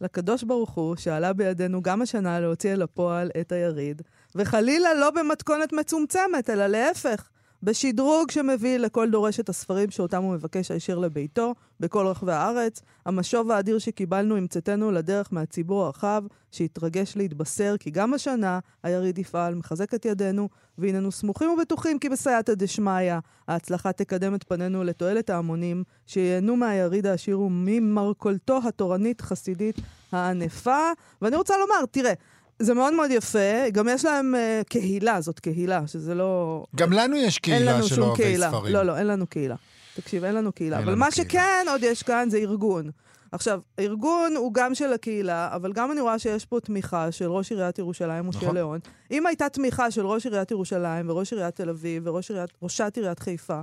לקדוש 0.00 0.42
ברוך 0.42 0.70
הוא 0.70 0.96
שעלה 0.96 1.32
בידינו 1.32 1.82
גם 1.82 2.02
השנה 2.02 2.40
להוציא 2.40 2.72
אל 2.72 2.82
הפועל 2.82 3.30
את 3.40 3.52
היריד, 3.52 4.02
וחלילה 4.34 4.94
לא 4.94 5.10
במתכונת 5.10 5.72
מצומצמת, 5.72 6.50
אלא 6.50 6.66
להפך, 6.66 7.28
בשדרוג 7.64 8.30
שמביא 8.30 8.78
לכל 8.78 9.10
דורש 9.10 9.40
את 9.40 9.48
הספרים 9.48 9.90
שאותם 9.90 10.22
הוא 10.22 10.34
מבקש 10.34 10.70
הישר 10.70 10.98
לביתו, 10.98 11.54
בכל 11.80 12.06
רחבי 12.06 12.32
הארץ. 12.32 12.82
המשוב 13.06 13.50
האדיר 13.50 13.78
שקיבלנו 13.78 14.34
עם 14.34 14.46
צאתנו 14.46 14.90
לדרך 14.90 15.28
מהציבור 15.32 15.84
הרחב, 15.84 16.22
שהתרגש 16.50 17.16
להתבשר 17.16 17.76
כי 17.80 17.90
גם 17.90 18.14
השנה 18.14 18.58
היריד 18.82 19.18
יפעל, 19.18 19.54
מחזק 19.54 19.94
את 19.94 20.04
ידינו, 20.04 20.48
והננו 20.78 21.12
סמוכים 21.12 21.50
ובטוחים 21.50 21.98
כי 21.98 22.08
בסייעתא 22.08 22.54
דשמיא, 22.54 23.14
ההצלחה 23.48 23.92
תקדם 23.92 24.34
את 24.34 24.44
פנינו 24.44 24.84
לתועלת 24.84 25.30
ההמונים, 25.30 25.84
שייהנו 26.06 26.56
מהיריד 26.56 27.06
העשיר 27.06 27.40
וממרכולתו 27.40 28.60
התורנית 28.68 29.20
חסידית 29.20 29.76
הענפה. 30.12 30.90
ואני 31.22 31.36
רוצה 31.36 31.54
לומר, 31.58 31.86
תראה, 31.90 32.12
זה 32.58 32.74
מאוד 32.74 32.94
מאוד 32.94 33.10
יפה, 33.10 33.68
גם 33.72 33.88
יש 33.88 34.04
להם 34.04 34.34
uh, 34.34 34.64
קהילה, 34.64 35.20
זאת 35.20 35.40
קהילה, 35.40 35.86
שזה 35.86 36.14
לא... 36.14 36.64
גם 36.76 36.92
לנו 36.92 37.16
יש 37.16 37.38
קהילה 37.38 37.82
של 37.82 38.02
אוהבי 38.02 38.22
קהילה. 38.22 38.48
ספרים. 38.48 38.74
לא, 38.74 38.82
לא, 38.82 38.96
אין 38.96 39.06
לנו 39.06 39.26
קהילה. 39.26 39.54
תקשיב, 39.96 40.24
אין 40.24 40.34
לנו 40.34 40.52
קהילה. 40.52 40.76
אין 40.76 40.82
אבל 40.82 40.92
לנו 40.92 41.00
מה 41.00 41.10
קהילה. 41.10 41.30
שכן 41.30 41.66
עוד 41.68 41.82
יש 41.82 42.02
כאן 42.02 42.30
זה 42.30 42.38
ארגון. 42.38 42.90
עכשיו, 43.32 43.60
ארגון 43.78 44.36
הוא 44.36 44.54
גם 44.54 44.74
של 44.74 44.92
הקהילה, 44.92 45.48
אבל 45.52 45.72
גם 45.72 45.92
אני 45.92 46.00
רואה 46.00 46.18
שיש 46.18 46.44
פה 46.44 46.60
תמיכה 46.60 47.12
של 47.12 47.30
ראש 47.30 47.50
עיריית 47.50 47.78
ירושלים, 47.78 48.26
משה 48.26 48.38
נכון. 48.38 48.54
ליאון. 48.54 48.78
אם 49.10 49.26
הייתה 49.26 49.48
תמיכה 49.48 49.90
של 49.90 50.06
ראש 50.06 50.26
עיריית 50.26 50.50
ירושלים 50.50 51.10
וראש 51.10 51.32
עיריית 51.32 51.54
תל 51.54 51.70
אביב 51.70 52.02
וראשת 52.06 52.96
עיריית 52.96 53.18
חיפה 53.18 53.60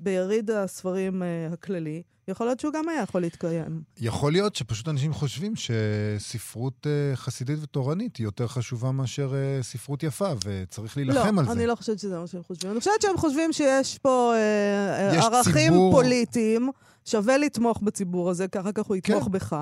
ביריד 0.00 0.50
הספרים 0.50 1.22
אה, 1.22 1.48
הכללי, 1.52 2.02
יכול 2.28 2.46
להיות 2.46 2.60
שהוא 2.60 2.72
גם 2.72 2.88
היה 2.88 3.02
יכול 3.02 3.20
להתקיים. 3.20 3.82
יכול 4.00 4.32
להיות 4.32 4.56
שפשוט 4.56 4.88
אנשים 4.88 5.12
חושבים 5.12 5.52
שספרות 5.56 6.86
אה, 6.86 7.16
חסידית 7.16 7.58
ותורנית 7.62 8.16
היא 8.16 8.24
יותר 8.24 8.46
חשובה 8.46 8.92
מאשר 8.92 9.34
אה, 9.34 9.62
ספרות 9.62 10.02
יפה, 10.02 10.28
וצריך 10.46 10.96
להילחם 10.96 11.34
לא, 11.34 11.40
על 11.40 11.46
זה. 11.46 11.52
אני 11.52 11.66
לא 11.66 11.74
חושבת 11.74 11.98
שזה 11.98 12.18
מה 12.18 12.26
שהם 12.26 12.42
חושבים. 12.42 12.72
אני 12.72 12.78
חושבת 12.80 13.02
שהם 13.02 13.16
חושבים 13.16 13.52
שיש 13.52 13.98
פה 13.98 14.32
אה, 14.36 15.12
יש 15.18 15.24
ערכים 15.24 15.72
ציבור- 15.72 15.92
פוליטיים, 15.92 16.68
שווה 17.04 17.38
לתמוך 17.38 17.80
בציבור 17.82 18.30
הזה, 18.30 18.48
כי 18.48 18.60
אחר 18.60 18.72
כך 18.72 18.86
הוא 18.86 18.96
יתמוך 18.96 19.24
כן. 19.24 19.32
בך, 19.32 19.56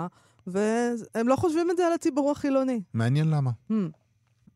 והם 0.47 1.29
לא 1.29 1.37
חושבים 1.37 1.71
את 1.71 1.77
זה 1.77 1.87
על 1.87 1.93
הציבור 1.93 2.31
החילוני. 2.31 2.81
מעניין 2.95 3.31
למה. 3.31 3.51
Hmm. 3.71 3.75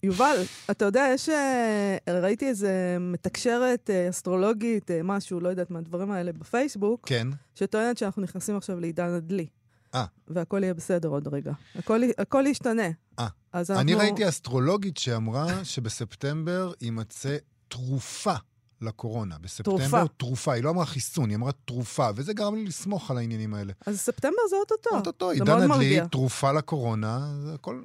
יובל, 0.04 0.37
אתה 0.70 0.84
יודע, 0.84 1.06
יש... 1.14 1.28
אה, 1.28 1.96
ראיתי 2.08 2.49
איזה 2.49 2.96
מתקשרת 3.00 3.90
אה, 3.90 4.08
אסטרולוגית, 4.08 4.90
אה, 4.90 5.00
משהו, 5.02 5.40
לא 5.40 5.49
יודעת 5.49 5.70
מהדברים 5.70 6.11
האלה, 6.11 6.32
בפייסבוק, 6.32 7.08
כן. 7.08 7.28
שטוענת 7.54 7.99
שאנחנו 7.99 8.23
נכנסים 8.23 8.56
עכשיו 8.56 8.80
לעידן 8.80 9.08
הדלי. 9.08 9.46
אה. 9.94 10.04
והכל 10.28 10.61
יהיה 10.62 10.75
בסדר 10.75 11.08
עוד 11.08 11.28
רגע. 11.28 11.52
הכל, 11.75 12.00
הכל 12.18 12.44
ישתנה. 12.46 12.88
אה. 13.18 13.26
אז 13.52 13.70
אנחנו... 13.70 13.82
אני 13.82 13.94
ראיתי 13.94 14.28
אסטרולוגית 14.28 14.96
שאמרה 14.96 15.64
שבספטמבר 15.64 16.73
יימצא 16.80 17.37
תרופה 17.68 18.34
לקורונה. 18.80 19.37
בספטמבר 19.40 19.78
תרופה. 19.82 20.04
תרופה. 20.16 20.52
היא 20.52 20.64
לא 20.64 20.70
אמרה 20.70 20.87
חיסון, 20.87 21.28
היא 21.30 21.37
אמרה 21.37 21.52
תרופה, 21.64 22.08
וזה 22.14 22.32
גרם 22.32 22.54
לי 22.54 22.64
לסמוך 22.64 23.11
על 23.11 23.18
העניינים 23.18 23.54
האלה. 23.54 23.73
אז 23.87 24.00
ספטמבר 24.00 24.42
זה 24.50 24.56
אוטוטו. 24.56 24.96
אוטוטו, 24.96 25.30
עידן 25.30 25.52
הדלי, 25.52 25.66
מרגיע. 25.66 26.06
תרופה 26.06 26.52
לקורונה, 26.52 27.34
זה 27.44 27.54
הכל... 27.54 27.82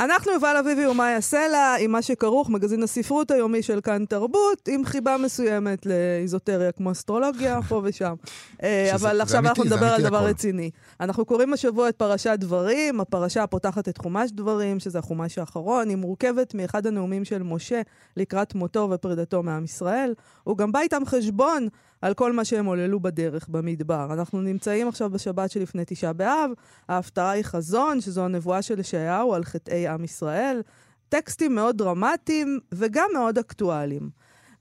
אנחנו 0.00 0.32
יובל 0.32 0.56
אביבי 0.60 0.86
ומאיה 0.86 1.20
סלע, 1.20 1.74
עם 1.80 1.90
מה 1.90 2.02
שכרוך, 2.02 2.50
מגזין 2.50 2.82
הספרות 2.82 3.30
היומי 3.30 3.62
של 3.62 3.80
כאן 3.80 4.04
תרבות, 4.04 4.68
עם 4.68 4.84
חיבה 4.84 5.16
מסוימת 5.16 5.86
לאיזוטריה 5.86 6.72
כמו 6.72 6.92
אסטרולוגיה, 6.92 7.62
פה 7.68 7.80
ושם. 7.84 8.14
אה, 8.62 8.84
שזה- 8.86 9.06
אבל 9.06 9.16
זה 9.16 9.22
עכשיו 9.22 9.38
אמיתי, 9.38 9.48
אנחנו 9.50 9.64
נדבר 9.64 9.86
על 9.86 10.02
דבר 10.02 10.16
הכל. 10.18 10.26
רציני. 10.26 10.70
אנחנו 11.00 11.24
קוראים 11.24 11.52
השבוע 11.52 11.88
את 11.88 11.96
פרשת 11.96 12.36
דברים, 12.38 13.00
הפרשה 13.00 13.42
הפותחת 13.42 13.88
את 13.88 13.98
חומש 13.98 14.30
דברים, 14.30 14.80
שזה 14.80 14.98
החומש 14.98 15.38
האחרון, 15.38 15.88
היא 15.88 15.96
מורכבת 15.96 16.54
מאחד 16.54 16.86
הנאומים 16.86 17.24
של 17.24 17.42
משה 17.42 17.80
לקראת 18.16 18.54
מותו 18.54 18.88
ופרידתו 18.90 19.42
מעם 19.42 19.64
ישראל. 19.64 20.14
הוא 20.44 20.56
גם 20.56 20.72
בא 20.72 20.80
איתם 20.80 21.02
חשבון 21.06 21.68
על 22.02 22.14
כל 22.14 22.32
מה 22.32 22.44
שהם 22.44 22.66
עוללו 22.66 23.00
בדרך, 23.00 23.48
במדבר. 23.48 24.08
אנחנו 24.12 24.40
נמצאים 24.40 24.88
עכשיו 24.88 25.10
בשבת 25.10 25.50
שלפני 25.50 25.82
תשעה 25.86 26.12
באב, 26.12 26.50
ההפטרה 26.88 27.30
היא 27.30 27.44
חזון, 27.44 28.00
שזו 28.00 28.24
הנבואה 28.24 28.62
של 28.62 28.78
ישעיהו 28.78 29.34
על 29.34 29.44
חטאי 29.44 29.88
עם 29.88 30.04
ישראל. 30.04 30.62
טקסטים 31.08 31.54
מאוד 31.54 31.76
דרמטיים 31.76 32.58
וגם 32.72 33.08
מאוד 33.14 33.38
אקטואליים. 33.38 34.10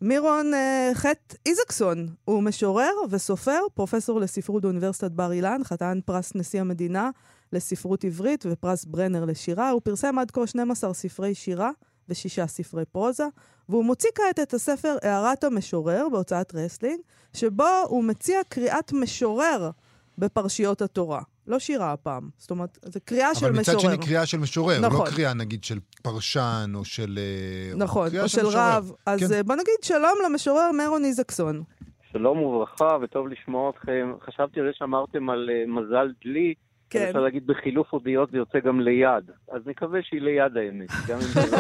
מירון 0.01 0.51
uh, 0.53 0.95
חטא 0.95 1.35
איזקסון 1.45 2.07
הוא 2.25 2.43
משורר 2.43 2.91
וסופר, 3.09 3.59
פרופסור 3.73 4.19
לספרות 4.19 4.61
באוניברסיטת 4.61 5.11
בר 5.11 5.31
אילן, 5.31 5.61
חתן 5.63 5.99
פרס 6.05 6.35
נשיא 6.35 6.61
המדינה 6.61 7.09
לספרות 7.53 8.03
עברית 8.03 8.45
ופרס 8.49 8.85
ברנר 8.85 9.25
לשירה. 9.25 9.69
הוא 9.69 9.81
פרסם 9.83 10.19
עד 10.19 10.31
כה 10.31 10.47
12 10.47 10.93
ספרי 10.93 11.35
שירה 11.35 11.71
ושישה 12.09 12.47
ספרי 12.47 12.85
פרוזה, 12.85 13.23
והוא 13.69 13.85
מוציא 13.85 14.09
כעת 14.15 14.39
את 14.39 14.53
הספר 14.53 14.95
הערת 15.01 15.43
המשורר 15.43 16.07
בהוצאת 16.11 16.55
רסלינג, 16.55 16.99
שבו 17.33 17.67
הוא 17.87 18.03
מציע 18.03 18.39
קריאת 18.49 18.93
משורר 18.93 19.69
בפרשיות 20.17 20.81
התורה. 20.81 21.21
לא 21.47 21.59
שירה 21.59 21.93
הפעם. 21.93 22.29
זאת 22.37 22.51
אומרת, 22.51 22.77
זו 22.85 22.99
קריאה 23.05 23.35
של 23.35 23.51
משורר. 23.51 23.51
אבל 23.51 23.59
מצד 23.59 23.79
שני 23.79 23.97
קריאה 23.97 24.25
של 24.25 24.37
משורר, 24.37 24.79
נכון. 24.79 25.05
לא 25.05 25.11
קריאה 25.11 25.33
נגיד 25.33 25.63
של 25.63 25.79
פרשן 26.03 26.71
או 26.75 26.85
של... 26.85 27.19
אה, 27.21 27.77
נכון, 27.77 28.07
או 28.07 28.29
של 28.29 28.41
משורר. 28.41 28.55
רב. 28.57 28.91
אז 29.05 29.19
כן. 29.19 29.33
אה, 29.33 29.43
בוא 29.43 29.55
נגיד 29.55 29.75
שלום 29.81 30.17
למשורר 30.25 30.71
מירון 30.71 31.05
איזקסון. 31.05 31.63
שלום 32.11 32.37
וברכה, 32.43 32.97
וטוב 33.01 33.27
לשמוע 33.27 33.69
אתכם. 33.69 34.13
חשבתי 34.25 34.59
על 34.59 34.65
זה 34.65 34.71
שאמרתם 34.73 35.29
על 35.29 35.49
אה, 35.49 35.63
מזל 35.67 36.11
דלי. 36.23 36.53
כן. 36.89 37.05
אפשר 37.07 37.19
להגיד 37.19 37.47
בחילוף 37.47 37.87
אותיות 37.93 38.31
זה 38.31 38.37
יוצא 38.37 38.59
גם 38.65 38.79
ליד. 38.81 39.23
אז 39.51 39.61
נקווה 39.65 39.99
שהיא 40.03 40.21
ליד 40.21 40.57
האמת, 40.57 40.89
גם 41.07 41.17
אם 41.17 41.23
זה 41.23 41.51
לא. 41.51 41.57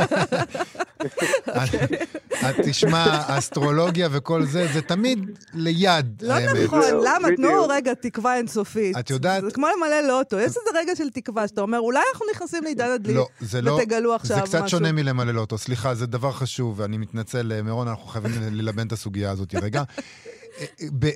את 2.49 2.55
תשמע, 2.65 3.05
אסטרולוגיה 3.27 4.07
וכל 4.11 4.43
זה, 4.43 4.67
זה 4.73 4.81
תמיד 4.81 5.19
ליד 5.53 6.21
לא 6.21 6.33
האמת. 6.33 6.63
נכון, 6.65 6.81
זהו, 6.81 7.03
למה? 7.03 7.27
תנו. 7.37 7.67
רגע 7.69 7.93
תקווה 7.93 8.37
אינסופית. 8.37 8.97
את 8.99 9.09
יודעת- 9.09 9.43
זה 9.43 9.51
כמו 9.51 9.67
למלא 9.77 10.07
לוטו, 10.07 10.39
יש 10.39 10.45
איזה 10.47 10.79
רגע 10.79 10.95
של 10.95 11.09
תקווה, 11.09 11.47
שאתה 11.47 11.61
אומר, 11.61 11.79
אולי 11.79 11.99
אנחנו 12.13 12.25
נכנסים 12.33 12.63
לעידן 12.63 12.89
הדלי, 12.95 13.13
לא, 13.13 13.27
זה 13.39 13.61
לא... 13.61 13.71
ותגלו 13.71 14.15
עכשיו 14.15 14.37
זה 14.37 14.43
קצת 14.43 14.63
משהו. 14.63 14.77
שונה 14.77 14.91
מלמלא 14.91 15.31
לוטו. 15.31 15.57
סליחה, 15.57 15.95
זה 15.95 16.05
דבר 16.07 16.31
חשוב, 16.31 16.79
ואני 16.79 16.97
מתנצל, 16.97 17.51
אה, 17.51 17.61
מירון, 17.61 17.87
אנחנו 17.87 18.05
חייבים 18.07 18.31
ללבן 18.51 18.87
את 18.87 18.91
הסוגיה 18.91 19.31
הזאת 19.31 19.55
רגע. 19.55 19.83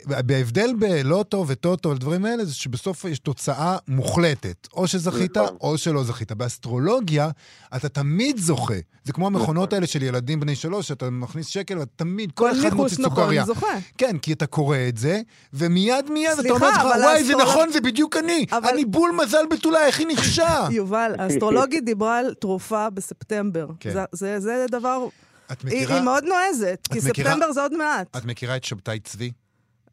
בהבדל 0.06 0.74
בלוטו 0.80 1.46
וטוטו 1.48 1.90
ודברים 1.90 2.26
האלה, 2.26 2.46
זה 2.46 2.56
שבסוף 2.56 3.06
יש 3.06 3.20
תוצאה 3.20 3.78
מוחלטת. 3.88 4.68
או 4.74 4.88
שזכית, 4.88 5.38
נכון. 5.38 5.58
או 5.62 5.78
שלא 5.78 6.04
זכית. 6.04 6.32
באסטרולוגיה, 6.32 7.30
אתה 7.76 7.90
תמיד 7.90 8.38
זוכה. 8.38 8.74
זה 9.04 9.14
כמו 9.14 9.28
המכונות 9.28 9.70
נכון. 9.70 9.76
האלה 9.76 9.88
של 9.88 10.04
ילדים 10.04 10.40
בני 10.40 10.56
שלוש, 10.56 10.88
שאתה 10.88 11.10
מכניס 11.10 11.48
שקל 11.48 11.78
ואתה 11.78 11.92
תמיד, 11.96 12.32
כל 12.32 12.44
כל 12.44 12.52
אחד 12.52 12.64
ניחוש 12.64 12.80
מוציא 12.92 13.06
נכון, 13.06 13.16
סוכריה. 13.16 13.46
זוכה. 13.46 13.78
כן, 13.98 14.18
כי 14.18 14.34
אתה 14.34 14.46
קורא 14.46 14.78
את 14.88 14.98
זה, 14.98 15.22
ומיד 15.54 16.12
מיד 16.12 16.40
אתה 16.40 16.50
אומר 16.50 16.70
לך, 16.70 16.82
וואי, 16.84 17.24
זה 17.24 17.34
נכון, 17.36 17.72
זה 17.72 17.82
בדיוק 17.82 18.18
אני. 18.18 18.46
אני 18.52 18.86
בול 18.86 19.12
מזל 19.24 19.46
בתולה, 19.52 19.86
איך 19.86 20.00
היא 20.00 20.08
נכשה? 20.08 20.68
יובל, 20.72 21.16
האסטרולוגית 21.20 21.86
דיברה 21.86 22.18
על 22.18 22.34
תרופה 22.34 22.90
בספטמבר. 22.90 23.68
כן. 23.80 23.94
זה 24.12 24.66
דבר... 24.72 25.08
את 25.52 25.62
היא 25.62 25.68
מכירה, 25.68 25.96
היא 25.96 26.04
מאוד 26.04 26.24
נועזת, 26.24 26.88
כי 26.92 27.00
מכירה- 27.10 27.30
ספטמבר 27.32 27.52
זה 27.52 27.62
עוד 27.62 27.74
מעט. 27.78 28.18
את 28.18 28.26
מכירה 28.26 28.56
את 28.56 28.64
שבתאי 28.64 29.00
צבי? 29.00 29.32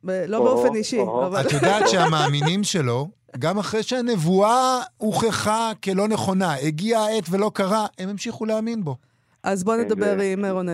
ב- 0.04 0.24
לא 0.28 0.36
או, 0.36 0.44
באופן 0.44 0.74
אישי, 0.74 0.98
או. 0.98 1.26
אבל... 1.26 1.46
את 1.46 1.52
יודעת 1.52 1.88
שהמאמינים 1.88 2.64
שלו, 2.64 3.08
גם 3.38 3.58
אחרי 3.58 3.82
שהנבואה 3.82 4.80
הוכחה 4.96 5.72
כלא 5.84 6.08
נכונה, 6.08 6.54
הגיעה 6.54 7.04
העת 7.06 7.24
ולא 7.30 7.50
קרה, 7.54 7.86
הם 7.98 8.08
המשיכו 8.08 8.44
להאמין 8.44 8.84
בו. 8.84 8.96
אז 9.42 9.64
בוא 9.64 9.74
כן, 9.76 9.80
נדבר 9.80 10.20
עם 10.20 10.44
אירון 10.44 10.66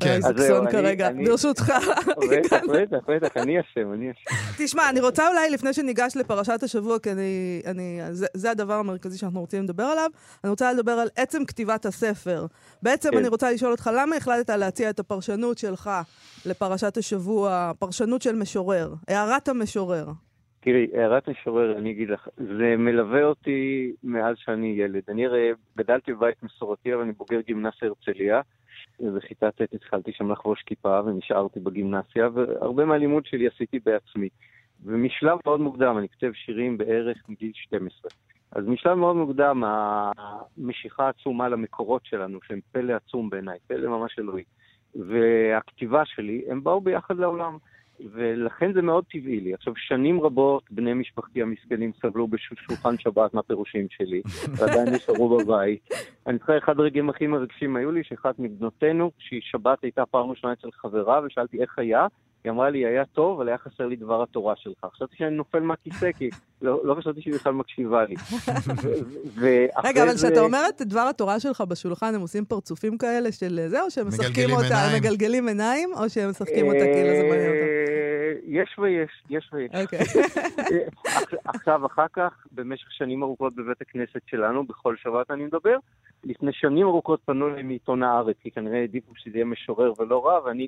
כן. 0.00 0.20
אני- 0.24 0.70
כרגע, 0.72 1.06
אני- 1.08 1.24
ברשותך. 1.24 1.72
בטח, 2.30 2.60
בטח, 2.72 2.96
בטח, 3.08 3.36
אני 3.36 3.60
אשם, 3.60 3.92
אני 3.92 4.10
אשם. 4.10 4.36
תשמע, 4.64 4.88
אני 4.88 5.00
רוצה 5.00 5.28
אולי, 5.28 5.50
לפני 5.50 5.72
שניגש 5.72 6.16
לפרשת 6.16 6.62
השבוע, 6.62 6.98
כי 6.98 7.10
אני... 7.12 7.62
אני 7.66 8.00
זה, 8.10 8.26
זה 8.34 8.50
הדבר 8.50 8.74
המרכזי 8.74 9.18
שאנחנו 9.18 9.40
רוצים 9.40 9.62
לדבר 9.64 9.82
עליו, 9.82 10.10
אני 10.44 10.50
רוצה 10.50 10.72
לדבר 10.72 10.92
על 10.92 11.08
עצם 11.16 11.44
כתיבת 11.44 11.86
הספר. 11.86 12.46
בעצם 12.82 13.10
כן. 13.10 13.18
אני 13.18 13.28
רוצה 13.28 13.52
לשאול 13.52 13.70
אותך, 13.72 13.90
למה 13.96 14.16
החלטת 14.16 14.50
להציע 14.50 14.90
את 14.90 15.00
הפרשנות 15.00 15.58
שלך 15.58 15.90
לפרשת 16.46 16.96
השבוע, 16.96 17.72
פרשנות 17.78 18.22
של 18.22 18.36
משורר, 18.36 18.94
הערת 19.08 19.48
המשורר? 19.48 20.06
תראי, 20.64 20.86
הערת 20.94 21.28
משורר, 21.28 21.78
אני 21.78 21.90
אגיד 21.90 22.10
לך, 22.10 22.28
זה 22.36 22.74
מלווה 22.78 23.24
אותי 23.24 23.92
מאז 24.04 24.36
שאני 24.38 24.74
ילד. 24.78 25.02
אני 25.08 25.26
הרי 25.26 25.50
גדלתי 25.76 26.12
בבית 26.12 26.42
מסורתי, 26.42 26.94
אבל 26.94 27.02
אני 27.02 27.12
בוגר 27.12 27.40
גימנסיה 27.40 27.88
הרצליה. 27.88 28.40
ובכיתה 29.00 29.50
ט' 29.50 29.74
התחלתי 29.74 30.12
שם 30.12 30.32
לחבוש 30.32 30.62
כיפה 30.62 31.00
ונשארתי 31.06 31.60
בגימנסיה, 31.60 32.28
והרבה 32.34 32.84
מהלימוד 32.84 33.26
שלי 33.26 33.46
עשיתי 33.46 33.78
בעצמי. 33.84 34.28
ומשלב 34.84 35.38
מאוד 35.46 35.60
מוקדם, 35.60 35.98
אני 35.98 36.08
כותב 36.08 36.32
שירים 36.34 36.78
בערך 36.78 37.18
מגיל 37.28 37.52
12. 37.54 38.10
אז 38.52 38.66
משלב 38.66 38.94
מאוד 38.94 39.16
מוקדם, 39.16 39.64
המשיכה 39.64 41.06
העצומה 41.06 41.48
למקורות 41.48 42.02
שלנו, 42.04 42.38
שהם 42.42 42.60
פלא 42.72 42.92
עצום 42.92 43.30
בעיניי, 43.30 43.58
פלא 43.66 43.88
ממש 43.88 44.18
אלוהי, 44.18 44.44
והכתיבה 44.94 46.04
שלי, 46.04 46.44
הם 46.48 46.64
באו 46.64 46.80
ביחד 46.80 47.18
לעולם. 47.18 47.58
ולכן 48.12 48.72
זה 48.72 48.82
מאוד 48.82 49.04
טבעי 49.04 49.40
לי. 49.40 49.54
עכשיו, 49.54 49.72
שנים 49.76 50.20
רבות 50.20 50.62
בני 50.70 50.94
משפחתי 50.94 51.42
המסכנים 51.42 51.92
סבלו 52.02 52.28
בשולחן 52.28 52.98
שבת 52.98 53.34
מהפירושים 53.34 53.86
שלי, 53.90 54.22
ועדיין 54.56 54.88
נשארו 54.94 55.38
בבית. 55.38 55.88
אני 56.26 56.38
זוכר, 56.38 56.58
אחד 56.58 56.80
הרגעים 56.80 57.10
הכי 57.10 57.26
מרגשים 57.26 57.76
היו 57.76 57.90
לי, 57.90 58.04
שאחת 58.04 58.34
מבנותינו, 58.38 59.10
שהיא 59.18 59.40
שבת 59.42 59.82
הייתה 59.82 60.06
פעם 60.06 60.30
ראשונה 60.30 60.52
אצל 60.52 60.68
חברה, 60.72 61.20
ושאלתי 61.26 61.62
איך 61.62 61.78
היה, 61.78 62.06
היא 62.44 62.50
אמרה 62.52 62.70
לי, 62.70 62.86
היה 62.86 63.04
טוב, 63.04 63.40
אבל 63.40 63.48
היה 63.48 63.58
חסר 63.58 63.86
לי 63.86 63.96
דבר 63.96 64.22
התורה 64.22 64.54
שלך. 64.56 64.86
חשבתי 64.94 65.16
שאני 65.18 65.36
נופל 65.36 65.60
מהכיסא, 65.60 66.12
כי 66.12 66.30
לא, 66.62 66.80
לא 66.84 66.94
חשבתי 66.94 67.20
שהיא 67.22 67.34
בכלל 67.34 67.52
מקשיבה 67.52 68.04
לי. 68.04 68.14
רגע, 69.84 70.02
אבל 70.02 70.12
זה- 70.16 70.28
כשאתה 70.28 70.40
אומר 70.40 70.62
את 70.68 70.82
דבר 70.82 71.00
התורה 71.00 71.40
שלך 71.40 71.60
בשולחן, 71.60 72.14
הם 72.14 72.20
עושים 72.20 72.44
פרצופים 72.44 72.98
כאלה 72.98 73.32
של 73.32 73.60
זה, 73.68 73.82
או 73.82 73.90
שהם 73.90 74.08
משחקים 74.08 74.50
אותה. 74.50 74.88
מגלגלים 74.96 75.48
עיניים, 75.48 75.90
או 75.96 76.10
שהם 76.10 76.30
משחקים 76.30 76.66
אותה 76.66 76.78
כאילו 76.84 77.08
זה 77.16 77.22
מעניין 77.28 77.50
אותם? 77.50 77.64
אה, 78.34 78.38
יש 78.46 78.78
ויש, 78.78 79.10
יש 79.30 79.50
ויש. 79.52 79.70
אוקיי. 79.82 80.00
עכשיו, 81.44 81.86
אחר 81.86 82.06
כך, 82.12 82.46
במשך 82.52 82.92
שנים 82.92 83.22
ארוכות 83.22 83.54
בבית 83.54 83.80
הכנסת 83.80 84.20
שלנו, 84.26 84.64
בכל 84.64 84.96
שבת 84.96 85.30
אני 85.30 85.44
מדבר, 85.44 85.76
לפני 86.24 86.52
שנים 86.52 86.86
ארוכות 86.86 87.20
פנו 87.24 87.48
אליי 87.48 87.62
מעיתון 87.62 88.02
הארץ, 88.02 88.36
כי 88.40 88.50
כנראה 88.50 88.78
העדיפו 88.78 89.12
שזה 89.16 89.36
יהיה 89.36 89.44
משורר 89.44 89.92
ולא 89.98 90.26
רע, 90.26 90.40
ואני 90.44 90.66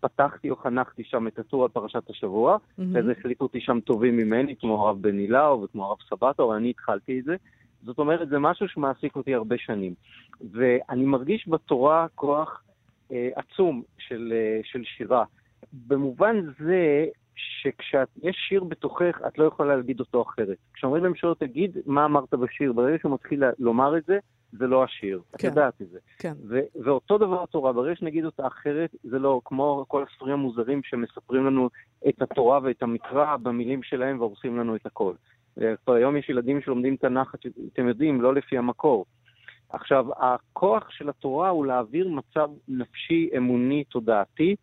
פתחתי 0.00 0.50
או 0.50 0.56
חנכתי 0.56 1.04
שם 1.04 1.26
את 1.26 1.38
הטור 1.38 1.62
על 1.62 1.68
פרשת 1.68 2.10
השבוע, 2.10 2.56
מהמם. 2.78 2.94
ואז 2.94 3.04
החליטו 3.18 3.44
אותי 3.44 3.60
שם 3.60 3.80
טובים 3.80 4.16
ממני, 4.16 4.56
כמו 4.56 4.86
הרב 4.86 5.02
בן 5.02 5.18
הילאו 5.18 5.62
וכמו 5.62 5.84
הרב 5.84 5.98
סבתו, 6.08 6.48
ואני 6.48 6.70
התחלתי 6.70 7.18
את 7.18 7.24
זה. 7.24 7.36
זאת 7.82 7.98
אומרת, 7.98 8.28
זה 8.28 8.38
משהו 8.38 8.68
שמעסיק 8.68 9.16
אותי 9.16 9.34
הרבה 9.34 9.56
שנים. 9.58 9.94
ואני 10.52 11.04
מרגיש 11.04 11.48
בתורה 11.48 12.06
כוח 12.14 12.62
אה, 13.12 13.28
עצום 13.36 13.82
של, 13.98 14.32
אה, 14.36 14.60
של 14.64 14.82
שירה. 14.84 15.24
במובן 15.72 16.36
זה 16.58 17.06
שכשיש 17.36 18.36
שיר 18.48 18.64
בתוכך, 18.64 19.20
את 19.26 19.38
לא 19.38 19.44
יכולה 19.44 19.76
להגיד 19.76 20.00
אותו 20.00 20.22
אחרת. 20.22 20.56
כשאומרים 20.74 21.04
למשורר, 21.04 21.34
תגיד 21.34 21.76
מה 21.86 22.04
אמרת 22.04 22.34
בשיר, 22.34 22.72
ברגע 22.72 22.96
שהוא 23.00 23.14
מתחיל 23.14 23.42
לומר 23.58 23.96
את 23.96 24.04
זה, 24.04 24.18
זה 24.52 24.66
לא 24.66 24.84
השיר. 24.84 25.20
את 25.34 25.40
כן. 25.40 25.48
יודעת 25.48 25.82
את 25.82 25.88
זה. 25.88 25.98
כן. 26.18 26.32
ו- 26.48 26.82
ואותו 26.84 27.18
דבר 27.18 27.42
התורה, 27.42 27.72
ברגע 27.72 27.96
שנגיד 27.96 28.24
אותה 28.24 28.46
אחרת, 28.46 28.90
זה 29.04 29.18
לא 29.18 29.40
כמו 29.44 29.84
כל 29.88 30.02
הספרים 30.02 30.32
המוזרים 30.32 30.80
שמספרים 30.84 31.46
לנו 31.46 31.68
את 32.08 32.22
התורה 32.22 32.60
ואת 32.62 32.82
המקרא 32.82 33.36
במילים 33.36 33.82
שלהם 33.82 34.20
והורסים 34.20 34.56
לנו 34.58 34.76
את 34.76 34.86
הכל. 34.86 35.12
אה, 35.62 35.74
כבר 35.84 35.94
היום 35.94 36.16
יש 36.16 36.28
ילדים 36.28 36.60
שלומדים 36.60 36.96
תנ"ך, 36.96 37.34
את- 37.34 37.46
אתם 37.72 37.88
יודעים, 37.88 38.20
לא 38.20 38.34
לפי 38.34 38.58
המקור. 38.58 39.06
עכשיו, 39.70 40.06
הכוח 40.18 40.90
של 40.90 41.08
התורה 41.08 41.48
הוא 41.48 41.66
להעביר 41.66 42.08
מצב 42.08 42.50
נפשי, 42.68 43.30
אמוני, 43.36 43.84
תודעתי, 43.84 44.56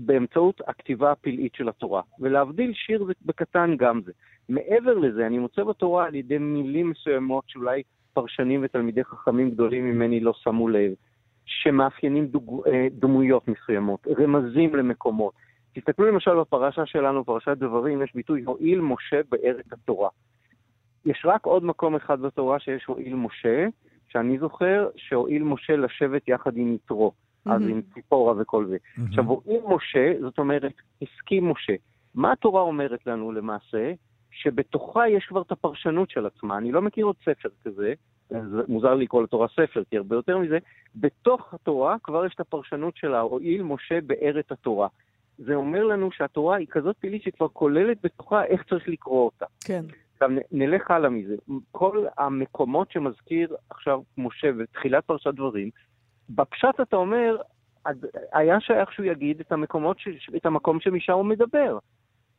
באמצעות 0.00 0.60
הכתיבה 0.66 1.12
הפלאית 1.12 1.54
של 1.54 1.68
התורה. 1.68 2.02
ולהבדיל 2.18 2.72
שיר 2.74 3.04
זה 3.04 3.12
בקטן 3.24 3.76
גם 3.76 4.00
זה. 4.04 4.12
מעבר 4.48 4.94
לזה, 4.94 5.26
אני 5.26 5.38
מוצא 5.38 5.64
בתורה 5.64 6.06
על 6.06 6.14
ידי 6.14 6.38
מילים 6.38 6.90
מסוימות 6.90 7.44
שאולי 7.46 7.82
פרשנים 8.12 8.60
ותלמידי 8.64 9.04
חכמים 9.04 9.50
גדולים 9.50 9.84
ממני 9.84 10.20
לא 10.20 10.32
שמו 10.32 10.68
לב, 10.68 10.92
שמאפיינים 11.44 12.26
דוג... 12.26 12.62
אה, 12.66 12.86
דמויות 12.90 13.48
מסוימות, 13.48 14.06
רמזים 14.18 14.74
למקומות. 14.74 15.34
תסתכלו 15.74 16.06
למשל 16.06 16.40
בפרשה 16.40 16.86
שלנו, 16.86 17.24
פרשת 17.24 17.56
דברים, 17.56 18.02
יש 18.02 18.14
ביטוי 18.14 18.42
הואיל 18.44 18.80
משה 18.80 19.20
בארץ 19.28 19.72
התורה. 19.72 20.08
יש 21.04 21.22
רק 21.24 21.46
עוד 21.46 21.64
מקום 21.64 21.94
אחד 21.94 22.20
בתורה 22.20 22.58
שיש 22.58 22.84
הואיל 22.84 23.14
משה, 23.14 23.66
שאני 24.08 24.38
זוכר 24.38 24.88
שהואיל 24.96 25.42
משה 25.42 25.76
לשבת 25.76 26.28
יחד 26.28 26.56
עם 26.56 26.74
יתרו, 26.74 27.12
אז. 27.46 27.62
עם 27.62 27.80
ציפורה 27.94 28.34
וכל 28.38 28.66
זה. 28.66 28.76
עכשיו, 29.08 29.24
הואיל 29.24 29.60
משה, 29.68 30.12
זאת 30.20 30.38
אומרת, 30.38 30.72
הסכים 31.02 31.48
משה. 31.48 31.74
מה 32.14 32.32
התורה 32.32 32.62
אומרת 32.62 33.06
לנו 33.06 33.32
למעשה? 33.32 33.92
שבתוכה 34.30 35.08
יש 35.08 35.26
כבר 35.26 35.42
את 35.42 35.52
הפרשנות 35.52 36.10
של 36.10 36.26
עצמה. 36.26 36.58
אני 36.58 36.72
לא 36.72 36.82
מכיר 36.82 37.04
עוד 37.04 37.16
ספר 37.24 37.48
כזה, 37.64 37.94
זה 38.28 38.62
מוזר 38.68 38.94
לי 38.94 39.04
לקרוא 39.04 39.22
לתורה 39.22 39.48
ספר, 39.48 39.82
כי 39.90 39.96
הרבה 39.96 40.16
יותר 40.16 40.38
מזה, 40.38 40.58
בתוך 40.96 41.54
התורה 41.54 41.96
כבר 42.02 42.26
יש 42.26 42.34
את 42.34 42.40
הפרשנות 42.40 42.96
שלה, 42.96 43.20
הואיל 43.20 43.62
משה 43.62 44.00
בארץ 44.00 44.52
התורה. 44.52 44.88
זה 45.38 45.54
אומר 45.54 45.84
לנו 45.84 46.12
שהתורה 46.12 46.56
היא 46.56 46.66
כזאת 46.70 46.96
פלילית 46.96 47.22
שכבר 47.22 47.48
כוללת 47.48 47.98
בתוכה 48.02 48.44
איך 48.44 48.62
צריך 48.68 48.88
לקרוא 48.88 49.24
אותה. 49.24 49.46
כן. 49.64 49.84
עכשיו 50.12 50.30
נלך 50.52 50.90
הלאה 50.90 51.10
מזה. 51.10 51.34
כל 51.72 52.04
המקומות 52.18 52.90
שמזכיר 52.90 53.56
עכשיו 53.70 54.02
משה 54.18 54.52
בתחילת 54.52 55.04
פרשת 55.04 55.34
דברים, 55.34 55.70
בפשט 56.34 56.80
אתה 56.82 56.96
אומר, 56.96 57.36
היה 58.32 58.60
שייך 58.60 58.92
שהוא 58.92 59.06
יגיד 59.06 59.40
את, 59.40 59.52
המקומות 59.52 59.98
ש... 59.98 60.08
את 60.36 60.46
המקום 60.46 60.80
שמשם 60.80 61.12
הוא 61.12 61.24
מדבר. 61.24 61.78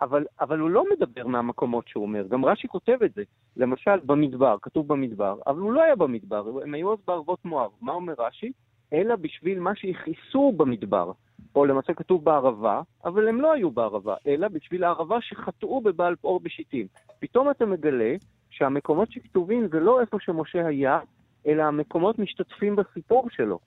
אבל, 0.02 0.26
אבל 0.42 0.60
הוא 0.60 0.70
לא 0.70 0.84
מדבר 0.94 1.28
מהמקומות 1.28 1.88
שהוא 1.88 2.04
אומר, 2.04 2.28
גם 2.28 2.46
רש"י 2.46 2.68
כותב 2.68 2.98
את 3.06 3.14
זה. 3.14 3.24
למשל, 3.58 4.00
במדבר, 4.06 4.58
כתוב 4.62 4.88
במדבר, 4.88 5.36
אבל 5.48 5.60
הוא 5.60 5.74
לא 5.74 5.84
היה 5.84 5.96
במדבר, 5.96 6.44
הם 6.64 6.74
היו 6.74 6.94
אז 6.94 7.00
בערבות 7.08 7.46
מואב. 7.46 7.72
מה 7.82 7.92
אומר 7.92 8.14
רש"י? 8.20 8.52
אלא 8.94 9.16
בשביל 9.16 9.60
מה 9.60 9.76
שהכעיסו 9.76 10.54
במדבר. 10.58 11.12
או 11.56 11.66
למעשה 11.66 11.94
כתוב 11.94 12.26
בערבה, 12.26 12.82
אבל 13.06 13.28
הם 13.28 13.42
לא 13.42 13.54
היו 13.54 13.72
בערבה, 13.72 14.16
אלא 14.28 14.48
בשביל 14.48 14.84
הערבה 14.84 15.18
שחטאו 15.22 15.82
בבעל 15.82 16.16
פאור 16.16 16.40
בשיטים. 16.40 16.88
פתאום 17.20 17.50
אתה 17.50 17.66
מגלה 17.66 18.16
שהמקומות 18.50 19.12
שכתובים 19.12 19.68
זה 19.68 19.80
לא 19.80 20.02
איפה 20.02 20.18
שמשה 20.20 20.68
היה, 20.68 21.00
אלא 21.48 21.64
המקומות 21.64 22.20
משתתפים 22.20 22.76
בסיפור 22.76 23.30
שלו. 23.30 23.60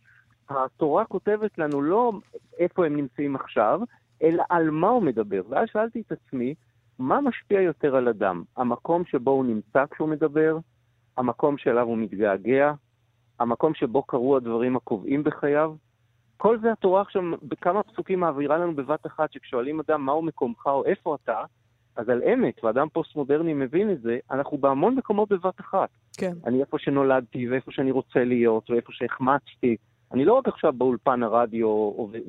התורה 0.49 1.05
כותבת 1.05 1.59
לנו 1.59 1.83
לא 1.83 2.13
איפה 2.59 2.87
הם 2.87 2.97
נמצאים 2.97 3.37
עכשיו, 3.37 3.81
אלא 4.23 4.45
על 4.51 4.71
מה 4.71 4.89
הוא 4.89 5.03
מדבר. 5.03 5.43
ואז 5.49 5.69
שאלתי 5.73 6.01
את 6.01 6.13
עצמי, 6.13 6.55
מה 6.99 7.21
משפיע 7.21 7.61
יותר 7.61 7.97
על 7.97 8.09
אדם? 8.09 8.43
המקום 8.57 9.05
שבו 9.05 9.31
הוא 9.31 9.45
נמצא 9.45 9.85
כשהוא 9.91 10.09
מדבר? 10.09 10.59
המקום 11.17 11.59
שאליו 11.59 11.87
הוא 11.87 11.99
מתגעגע? 11.99 12.73
המקום 13.41 13.75
שבו 13.75 14.03
קרו 14.03 14.37
הדברים 14.37 14.77
הקובעים 14.77 15.25
בחייו? 15.25 15.75
כל 16.37 16.59
זה 16.59 16.73
התורה 16.73 17.01
עכשיו 17.01 17.23
בכמה 17.43 17.83
פסוקים 17.83 18.21
מעבירה 18.21 18.59
לנו 18.59 18.75
בבת 18.75 19.07
אחת, 19.07 19.33
שכשואלים 19.33 19.81
אדם 19.81 20.05
מהו 20.07 20.23
מקומך 20.23 20.67
או 20.67 20.85
איפה 20.85 21.15
אתה, 21.15 21.43
אז 21.97 22.09
על 22.09 22.23
אמת, 22.23 22.65
ואדם 22.65 22.89
פוסט-מודרני 22.93 23.55
מבין 23.55 23.91
את 23.91 24.01
זה, 24.01 24.19
אנחנו 24.31 24.59
בהמון 24.59 24.95
מקומות 24.95 25.29
בבת 25.29 25.61
אחת. 25.61 25.89
כן. 26.17 26.33
אני 26.47 26.61
איפה 26.61 26.79
שנולדתי, 26.79 27.51
ואיפה 27.51 27.73
שאני 27.73 27.91
רוצה 27.91 28.25
להיות, 28.25 28.71
ואיפה 28.71 28.93
שהחמצתי. 28.93 29.77
אני 30.15 30.25
לא 30.25 30.33
רק 30.33 30.49
עכשיו 30.49 30.73
באולפן 30.73 31.23
הרדיו 31.23 31.69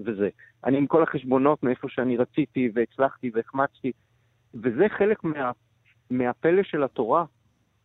וזה, 0.06 0.30
אני 0.66 0.78
עם 0.78 0.88
כל 0.88 1.04
החשבונות 1.04 1.64
מאיפה 1.64 1.88
שאני 1.90 2.18
רציתי, 2.18 2.70
והצלחתי 2.74 3.32
והחמצתי, 3.34 3.92
וזה 4.54 4.86
חלק 4.98 5.24
מה, 5.24 5.52
מהפלא 6.10 6.64
של 6.64 6.84
התורה, 6.84 7.26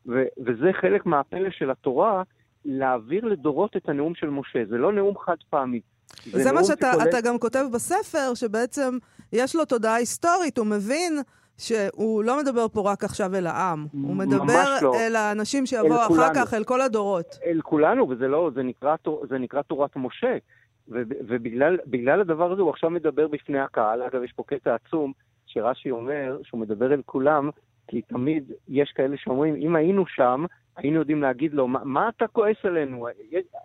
ו, 0.07 0.23
וזה 0.47 0.71
חלק 0.81 1.07
מהפלא 1.07 1.51
של 1.51 1.71
התורה, 1.71 2.23
להעביר 2.65 3.25
לדורות 3.25 3.77
את 3.77 3.89
הנאום 3.89 4.15
של 4.15 4.31
משה. 4.31 4.65
זה 4.69 4.77
לא 4.79 4.93
נאום 4.93 5.19
חד 5.19 5.37
פעמי. 5.51 5.81
זה, 6.25 6.43
זה 6.43 6.53
מה 6.53 6.65
שאתה 6.65 6.93
שכולל... 6.93 7.21
גם 7.25 7.39
כותב 7.39 7.65
בספר, 7.73 8.35
שבעצם 8.35 8.99
יש 9.33 9.57
לו 9.57 9.65
תודעה 9.65 9.95
היסטורית, 9.95 10.59
הוא 10.59 10.67
מבין 10.67 11.19
שהוא 11.61 12.25
לא 12.25 12.39
מדבר 12.39 12.69
פה 12.69 12.93
רק 12.93 13.05
עכשיו 13.05 13.35
אל 13.35 13.47
העם, 13.47 13.87
הוא 13.93 14.17
מדבר 14.17 14.65
לא. 14.83 14.95
אל 14.95 15.17
האנשים 15.17 15.67
שיבואו 15.67 15.97
אחר 15.97 16.09
כולנו. 16.09 16.35
כך, 16.35 16.55
אל 16.55 16.65
כל 16.65 16.81
הדורות. 16.81 17.39
אל 17.45 17.61
כולנו, 17.63 18.09
וזה 18.09 18.29
לא, 18.29 18.51
זה 18.55 18.63
נקרא, 18.63 18.97
זה 19.29 19.39
נקרא 19.39 19.63
תורת 19.63 19.97
משה. 19.97 20.37
ובגלל 20.89 22.21
הדבר 22.21 22.53
הזה 22.53 22.63
הוא 22.63 22.71
עכשיו 22.71 22.91
מדבר 22.91 23.29
בפני 23.29 23.61
הקהל. 23.61 24.03
אגב, 24.03 24.23
יש 24.23 24.33
פה 24.33 24.43
קטע 24.47 24.75
עצום 24.75 25.13
שרש"י 25.47 25.91
אומר 25.91 26.39
שהוא 26.43 26.61
מדבר 26.61 26.95
אל 26.95 27.03
כולם, 27.07 27.51
כי 27.89 28.03
תמיד 28.03 28.53
יש 28.69 28.93
כאלה 28.95 29.17
שאומרים, 29.17 29.57
אם 29.57 29.77
היינו 29.77 30.07
שם, 30.07 30.45
היינו 30.77 30.99
יודעים 30.99 31.23
להגיד 31.23 31.55
לו, 31.55 31.69
מה, 31.69 31.81
מה 31.85 32.09
אתה 32.09 32.27
כועס 32.27 32.57
עלינו? 32.65 33.07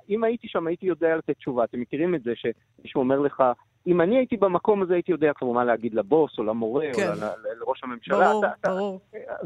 אם 0.10 0.24
הייתי 0.24 0.48
שם, 0.48 0.68
הייתי 0.68 0.86
יודע 0.86 1.16
לתת 1.16 1.38
תשובה. 1.38 1.64
אתם 1.64 1.80
מכירים 1.80 2.16
את 2.16 2.24
זה 2.24 2.34
שמישהו 2.36 3.02
אומר 3.02 3.20
לך, 3.20 3.44
אם 3.88 4.02
אני 4.02 4.18
הייתי 4.18 4.38
במקום 4.38 4.82
הזה, 4.82 4.94
הייתי 4.94 5.12
יודע 5.12 5.32
כבר 5.34 5.48
מה 5.52 5.64
להגיד 5.64 5.94
לבוס, 5.94 6.38
או 6.38 6.44
למורה, 6.44 6.86
כן. 6.96 7.08
או 7.08 7.14
ל- 7.14 7.60
לראש 7.60 7.84
הממשלה. 7.84 8.18
ברור, 8.32 8.46
אתה, 8.46 8.70
ברור. 8.70 9.00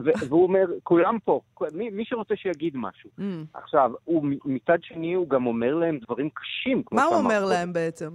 ו- 0.06 0.26
והוא 0.30 0.44
אומר, 0.44 0.66
כולם 0.84 1.18
פה, 1.26 1.42
מי, 1.74 1.90
מי 1.90 2.06
שרוצה 2.06 2.36
שיגיד 2.36 2.74
משהו. 2.78 3.10
Mm. 3.20 3.24
עכשיו, 3.54 3.92
הוא, 4.06 4.26
מצד 4.46 4.78
שני, 4.82 5.14
הוא 5.14 5.30
גם 5.30 5.46
אומר 5.46 5.76
להם 5.76 5.98
דברים 5.98 6.30
קשים, 6.30 6.84
מה 6.92 7.04
הוא 7.04 7.16
אומר 7.16 7.42
פה. 7.44 7.50
להם 7.50 7.74
בעצם? 7.74 8.10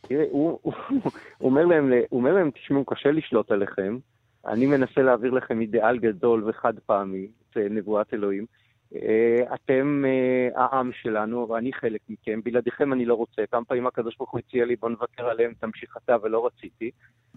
תראה, 0.00 0.24
הוא, 0.30 0.58
הוא, 0.62 0.72
הוא, 0.88 1.12
אומר 1.40 1.66
להם, 1.66 1.92
הוא 2.08 2.20
אומר 2.20 2.34
להם, 2.34 2.50
תשמעו, 2.50 2.84
קשה 2.84 3.10
לשלוט 3.10 3.50
עליכם, 3.52 3.98
אני 4.46 4.66
מנסה 4.66 5.02
להעביר 5.02 5.30
לכם 5.30 5.60
אידיאל 5.60 5.98
גדול 5.98 6.44
וחד 6.48 6.72
פעמי, 6.86 7.26
את 7.50 7.56
נבואת 7.70 8.14
אלוהים. 8.14 8.46
אה, 8.94 9.54
אתם 9.54 10.04
אה, 10.06 10.62
העם 10.62 10.90
שלנו, 10.92 11.48
ואני 11.48 11.72
חלק 11.72 12.00
מכם, 12.08 12.40
בלעדיכם 12.44 12.92
אני 12.92 13.04
לא 13.04 13.14
רוצה. 13.14 13.42
כמה 13.50 13.64
פעמים 13.64 13.86
הקדוש 13.86 14.16
ברוך 14.16 14.30
הוא 14.30 14.40
הציע 14.46 14.64
לי, 14.64 14.76
בוא 14.76 14.88
נוותר 14.88 15.28
עליהם, 15.28 15.52
תמשיך 15.60 15.96
אתה, 16.04 16.16
ולא 16.22 16.46
רציתי. 16.46 16.90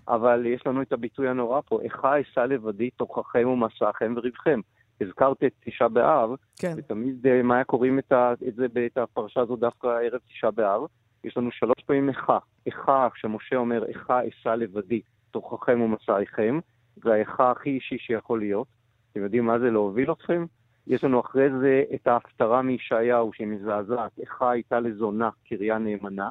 אבל 0.08 0.46
יש 0.46 0.68
לנו 0.68 0.82
את 0.82 0.94
הביטוי 0.94 1.30
הנורא 1.30 1.62
פה, 1.66 1.82
איכה 1.82 2.22
אשא 2.22 2.40
לבדי 2.40 2.90
תוככם 2.90 3.48
ומסעכם 3.48 4.14
וריבכם. 4.18 4.60
הזכרת 5.02 5.44
את 5.44 5.52
תשעה 5.66 5.90
באב, 5.90 6.30
כן. 6.60 6.74
ותמיד 6.78 7.28
אה, 7.28 7.44
מה 7.44 7.56
היה 7.56 7.64
קוראים 7.64 8.00
את, 8.00 8.12
ה, 8.12 8.34
את 8.48 8.56
זה, 8.56 8.66
את 8.86 8.98
הפרשה 8.98 9.42
הזו 9.42 9.56
דווקא 9.56 9.88
ערב 9.88 10.20
תשעה 10.28 10.52
באב. 10.52 10.82
יש 11.24 11.38
לנו 11.38 11.52
שלוש 11.52 11.84
פעמים 11.86 12.10
איכה. 12.10 12.38
איכה, 12.66 13.08
כשמשה 13.14 13.56
אומר 13.56 13.86
איכה 13.86 14.20
אשא 14.28 14.50
לבדי 14.50 15.02
תוככם 15.32 15.82
ומסעיכם, 15.82 16.60
זה 16.96 17.14
האיכה 17.14 17.52
הכי 17.52 17.70
אישי 17.70 17.98
שיכול 17.98 18.40
להיות. 18.40 18.68
אתם 19.12 19.24
יודעים 19.24 19.46
מה 19.46 19.60
זה 19.60 19.70
להוביל 19.72 20.12
אתכם? 20.12 20.46
יש 20.88 21.04
לנו 21.04 21.20
אחרי 21.20 21.50
זה 21.62 21.84
את 21.94 22.08
ההפטרה 22.08 22.62
מישעיהו 22.62 23.34
שהיא 23.34 23.48
מזעזעת, 23.48 24.12
איכה 24.20 24.52
הייתה 24.52 24.80
לזונה, 24.80 25.30
קריה 25.46 25.78
נאמנה, 25.78 26.30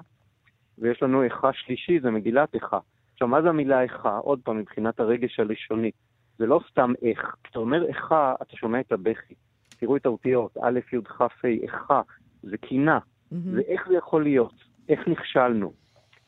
ויש 0.79 1.03
לנו 1.03 1.23
איכה 1.23 1.53
שלישי, 1.53 2.01
זה 2.01 2.11
מגילת 2.11 2.55
איכה. 2.55 2.79
עכשיו, 3.13 3.29
מה 3.29 3.43
זה 3.43 3.49
המילה 3.49 3.83
איכה? 3.83 4.17
עוד 4.19 4.41
פעם, 4.45 4.59
מבחינת 4.59 5.01
הרגש 5.01 5.41
הלשוני. 5.41 5.91
זה 6.39 6.47
לא 6.47 6.61
סתם 6.71 6.93
איך. 7.03 7.35
כשאתה 7.45 7.59
אומר 7.59 7.87
איכה, 7.87 8.35
אתה 8.43 8.57
שומע 8.57 8.81
את 8.81 8.93
הבכי. 8.93 9.35
תראו 9.69 9.97
את 9.97 10.07
האותיות, 10.07 10.57
א', 10.63 10.79
י', 10.93 11.03
כ', 11.05 11.21
ה', 11.21 11.47
איכה, 11.47 12.01
זה 12.43 12.59
קינה. 12.59 12.99
Mm-hmm. 12.99 13.37
זה 13.55 13.61
איך 13.67 13.89
זה 13.89 13.97
יכול 13.97 14.23
להיות, 14.23 14.55
איך 14.89 15.09
נכשלנו. 15.09 15.73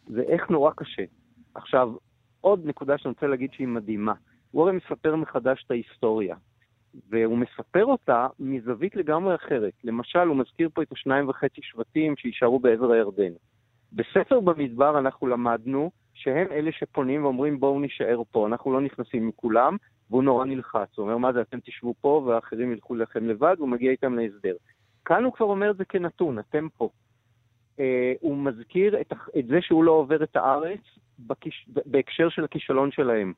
זה 0.06 0.22
איך 0.22 0.50
נורא 0.50 0.70
קשה. 0.76 1.04
עכשיו, 1.54 1.92
עוד 2.40 2.60
נקודה 2.66 2.98
שאני 2.98 3.12
רוצה 3.12 3.26
להגיד 3.26 3.52
שהיא 3.52 3.68
מדהימה. 3.68 4.14
הוא 4.50 4.62
הרי 4.62 4.72
מספר 4.72 5.16
מחדש 5.16 5.64
את 5.66 5.70
ההיסטוריה. 5.70 6.36
והוא 7.10 7.38
מספר 7.38 7.84
אותה 7.84 8.26
מזווית 8.40 8.96
לגמרי 8.96 9.34
אחרת. 9.34 9.72
למשל, 9.84 10.18
הוא 10.18 10.36
מזכיר 10.36 10.68
פה 10.74 10.82
את 10.82 10.92
השניים 10.92 11.28
וחצי 11.28 11.60
שבטים 11.62 12.16
שיישארו 12.16 12.58
בעבר 12.58 12.92
הירדן. 12.92 13.32
בספר 13.92 14.40
במדבר 14.40 14.98
אנחנו 14.98 15.26
למדנו 15.26 15.90
שהם 16.14 16.46
אלה 16.52 16.72
שפונים 16.72 17.24
ואומרים 17.24 17.60
בואו 17.60 17.80
נישאר 17.80 18.22
פה, 18.30 18.46
אנחנו 18.46 18.72
לא 18.72 18.80
נכנסים 18.80 19.22
עם 19.22 19.30
כולם, 19.36 19.76
והוא 20.10 20.22
נורא 20.22 20.44
נלחץ. 20.44 20.88
הוא 20.96 21.04
אומר, 21.04 21.16
מה 21.16 21.32
זה, 21.32 21.40
אתם 21.40 21.60
תשבו 21.60 21.94
פה 22.00 22.22
והאחרים 22.26 22.72
ילכו 22.72 22.94
לכם 22.94 23.28
לבד, 23.28 23.54
והוא 23.58 23.68
מגיע 23.68 23.90
איתם 23.90 24.18
להסדר. 24.18 24.54
כאן 25.04 25.24
הוא 25.24 25.32
כבר 25.32 25.46
אומר 25.46 25.70
את 25.70 25.76
זה 25.76 25.84
כנתון, 25.84 26.38
אתם 26.38 26.68
פה. 26.76 26.88
Uh, 27.76 27.80
הוא 28.20 28.36
מזכיר 28.36 29.00
את, 29.00 29.12
את 29.38 29.46
זה 29.46 29.58
שהוא 29.60 29.84
לא 29.84 29.92
עובר 29.92 30.22
את 30.22 30.36
הארץ 30.36 30.80
בכיש, 31.18 31.66
בהקשר 31.68 32.28
של 32.28 32.44
הכישלון 32.44 32.90
שלהם. 32.92 33.32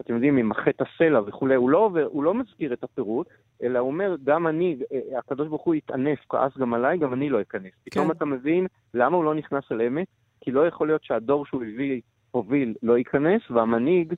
אתם 0.00 0.14
יודעים, 0.14 0.36
עם 0.36 0.50
החטא 0.50 0.84
הסלע 0.84 1.20
וכולי, 1.26 1.54
הוא 1.54 1.70
לא 1.70 1.78
עובר, 1.78 2.04
הוא 2.04 2.24
לא 2.24 2.34
מזכיר 2.34 2.72
את 2.72 2.84
הפירוט, 2.84 3.28
אלא 3.62 3.78
הוא 3.78 3.88
אומר, 3.88 4.16
גם 4.24 4.46
אני, 4.46 4.76
אה, 4.92 5.18
הקדוש 5.18 5.48
ברוך 5.48 5.62
הוא 5.62 5.74
יתענף, 5.74 6.18
כעס 6.28 6.56
גם 6.58 6.74
עליי, 6.74 6.98
גם 6.98 7.12
אני 7.12 7.28
לא 7.28 7.40
אכנס. 7.40 7.62
כן. 7.62 7.90
פתאום 7.90 8.10
אתה 8.10 8.24
מבין 8.24 8.66
למה 8.94 9.16
הוא 9.16 9.24
לא 9.24 9.34
נכנס 9.34 9.64
על 9.70 9.82
אמת, 9.82 10.06
כי 10.40 10.50
לא 10.50 10.66
יכול 10.66 10.86
להיות 10.86 11.04
שהדור 11.04 11.46
שהוא 11.46 11.62
הביא, 11.62 12.00
הוביל, 12.30 12.74
לא 12.82 12.98
ייכנס, 12.98 13.42
והמנהיג 13.50 14.14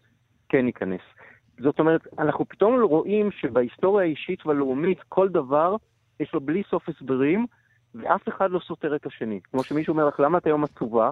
כן 0.49 0.67
ייכנס. 0.67 1.01
זאת 1.59 1.79
אומרת, 1.79 2.01
אנחנו 2.19 2.45
פתאום 2.45 2.83
רואים 2.83 3.31
שבהיסטוריה 3.31 4.07
האישית 4.07 4.47
והלאומית, 4.47 4.99
כל 5.09 5.29
דבר, 5.29 5.77
יש 6.21 6.35
לו 6.35 6.41
בלי 6.41 6.63
סוף 6.71 6.89
הסברים, 6.89 7.47
ואף 7.95 8.29
אחד 8.29 8.51
לא 8.51 8.59
סותר 8.59 8.97
את 8.97 9.07
השני. 9.07 9.41
כמו 9.51 9.63
שמישהו 9.63 9.93
אומר 9.93 10.07
לך, 10.07 10.21
למה 10.21 10.39
אתה 10.39 10.49
יום 10.49 10.65
עצובה? 10.65 11.11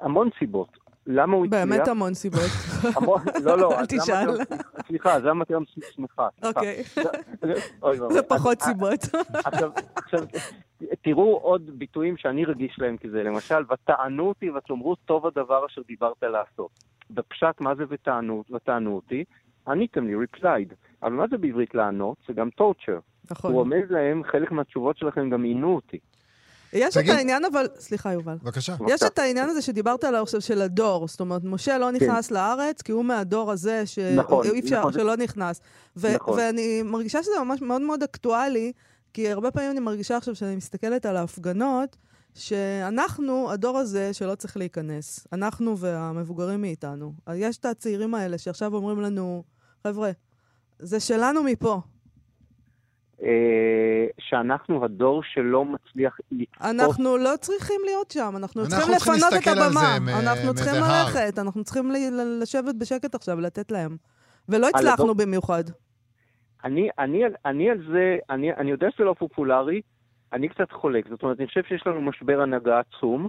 המון 0.00 0.28
סיבות. 0.38 0.78
למה 1.06 1.36
הוא 1.36 1.46
הצליח? 1.46 1.64
באמת 1.64 1.88
המון 1.88 2.14
סיבות. 2.14 2.50
לא, 3.44 3.58
לא. 3.58 3.78
אל 3.78 3.86
תשאל. 3.86 4.28
סליחה, 4.86 5.20
זה 5.20 5.26
למה 5.26 5.44
היום 5.48 5.64
שמחה. 5.94 6.28
אוקיי. 6.44 6.82
זה 8.14 8.22
פחות 8.28 8.60
סיבות. 8.60 9.00
עכשיו, 9.44 9.72
תראו 11.02 11.38
עוד 11.42 11.70
ביטויים 11.78 12.16
שאני 12.16 12.44
רגיש 12.44 12.76
להם 12.78 12.96
כזה. 12.96 13.22
למשל, 13.22 13.64
ותענו 13.72 14.28
אותי 14.28 14.50
ותאמרו 14.50 14.96
טוב 14.96 15.26
הדבר 15.26 15.66
אשר 15.66 15.82
דיברת 15.86 16.22
לעשות. 16.22 16.70
בפשט, 17.10 17.60
מה 17.60 17.74
זה 17.74 17.84
ותענו, 17.88 18.44
ותענו 18.54 18.96
אותי? 18.96 19.24
עניתם 19.68 20.06
לי, 20.06 20.14
replied. 20.14 20.74
אבל 21.02 21.12
מה 21.12 21.24
זה 21.30 21.38
בעברית 21.38 21.74
לענות? 21.74 22.16
זה 22.28 22.32
גם 22.32 22.48
torture. 22.60 23.00
נכון. 23.30 23.52
הוא 23.52 23.60
עומד 23.60 23.90
להם, 23.90 24.22
חלק 24.24 24.52
מהתשובות 24.52 24.96
שלכם 24.96 25.30
גם 25.30 25.42
עינו 25.42 25.74
אותי. 25.74 25.98
יש 26.74 26.96
את 26.96 27.08
העניין, 27.08 27.44
אבל... 27.44 27.66
סליחה, 27.78 28.12
יובל. 28.12 28.36
בבקשה. 28.42 28.76
יש 28.88 29.02
את 29.02 29.18
העניין 29.18 29.48
הזה 29.48 29.62
שדיברת 29.62 30.04
עליו 30.04 30.22
עכשיו 30.22 30.40
של 30.40 30.62
הדור. 30.62 31.08
זאת 31.08 31.20
אומרת, 31.20 31.44
משה 31.44 31.78
לא 31.78 31.86
כן. 31.86 31.94
נכנס 31.94 32.30
לארץ, 32.30 32.82
כי 32.82 32.92
הוא 32.92 33.04
מהדור 33.04 33.52
הזה 33.52 33.86
שאי 33.86 34.16
נכון, 34.16 34.46
אפשר, 34.58 34.78
נכון. 34.78 34.92
שלא 34.92 35.16
נכנס. 35.16 35.60
נכון. 35.96 36.38
ואני 36.38 36.82
מרגישה 36.82 37.22
שזה 37.22 37.32
ממש 37.44 37.62
מאוד 37.62 37.82
מאוד 37.82 38.02
אקטואלי, 38.02 38.72
כי 39.12 39.30
הרבה 39.30 39.50
פעמים 39.50 39.70
אני 39.70 39.80
מרגישה 39.80 40.16
עכשיו 40.16 40.34
שאני 40.34 40.56
מסתכלת 40.56 41.06
על 41.06 41.16
ההפגנות, 41.16 41.96
שאנחנו, 42.34 43.50
הדור 43.50 43.78
הזה 43.78 44.12
שלא 44.12 44.34
צריך 44.34 44.56
להיכנס, 44.56 45.26
אנחנו 45.32 45.78
והמבוגרים 45.78 46.60
מאיתנו. 46.60 47.12
יש 47.34 47.58
את 47.58 47.64
הצעירים 47.64 48.14
האלה 48.14 48.38
שעכשיו 48.38 48.74
אומרים 48.74 49.00
לנו, 49.00 49.44
חבר'ה, 49.86 50.10
זה 50.78 51.00
שלנו 51.00 51.42
מפה. 51.42 51.80
אה, 53.22 53.28
שאנחנו 54.18 54.84
הדור 54.84 55.22
שלא 55.24 55.64
מצליח 55.64 56.16
לצפות. 56.32 56.62
אנחנו 56.70 57.16
לא 57.16 57.30
צריכים 57.40 57.80
להיות 57.84 58.10
שם, 58.10 58.32
אנחנו 58.36 58.60
אנחנו 58.62 58.76
צריכים 58.76 58.98
צריכים 58.98 59.14
לפנות 59.14 59.42
את 59.42 59.48
הבמה. 59.48 59.98
מ- 60.00 60.08
אנחנו 60.08 60.54
צריכים. 60.54 60.82
ללכת, 60.82 61.38
אנחנו 61.38 61.64
צריכים 61.64 61.90
ל- 61.90 61.94
ל- 61.96 62.38
לשבת 62.42 62.74
בשקט 62.74 63.14
עכשיו, 63.14 63.40
לתת 63.40 63.70
להם. 63.72 63.96
ולא 64.48 64.66
הדור- 64.66 64.78
הצלחנו 64.80 65.14
במיוחד. 65.14 65.64
אני, 66.64 66.88
אני, 66.98 67.22
אני 67.46 67.70
על 67.70 67.78
זה, 67.92 68.16
אני, 68.30 68.52
אני 68.52 68.70
יודע 68.70 68.86
שזה 68.94 69.04
לא 69.04 69.14
פופולרי, 69.18 69.80
אני 70.32 70.48
קצת 70.48 70.72
חולק. 70.72 71.08
זאת 71.08 71.22
אומרת, 71.22 71.38
אני 71.38 71.46
חושב 71.46 71.60
שיש 71.68 71.82
לנו 71.86 72.00
משבר 72.02 72.40
הנהגה 72.40 72.80
עצום, 72.80 73.28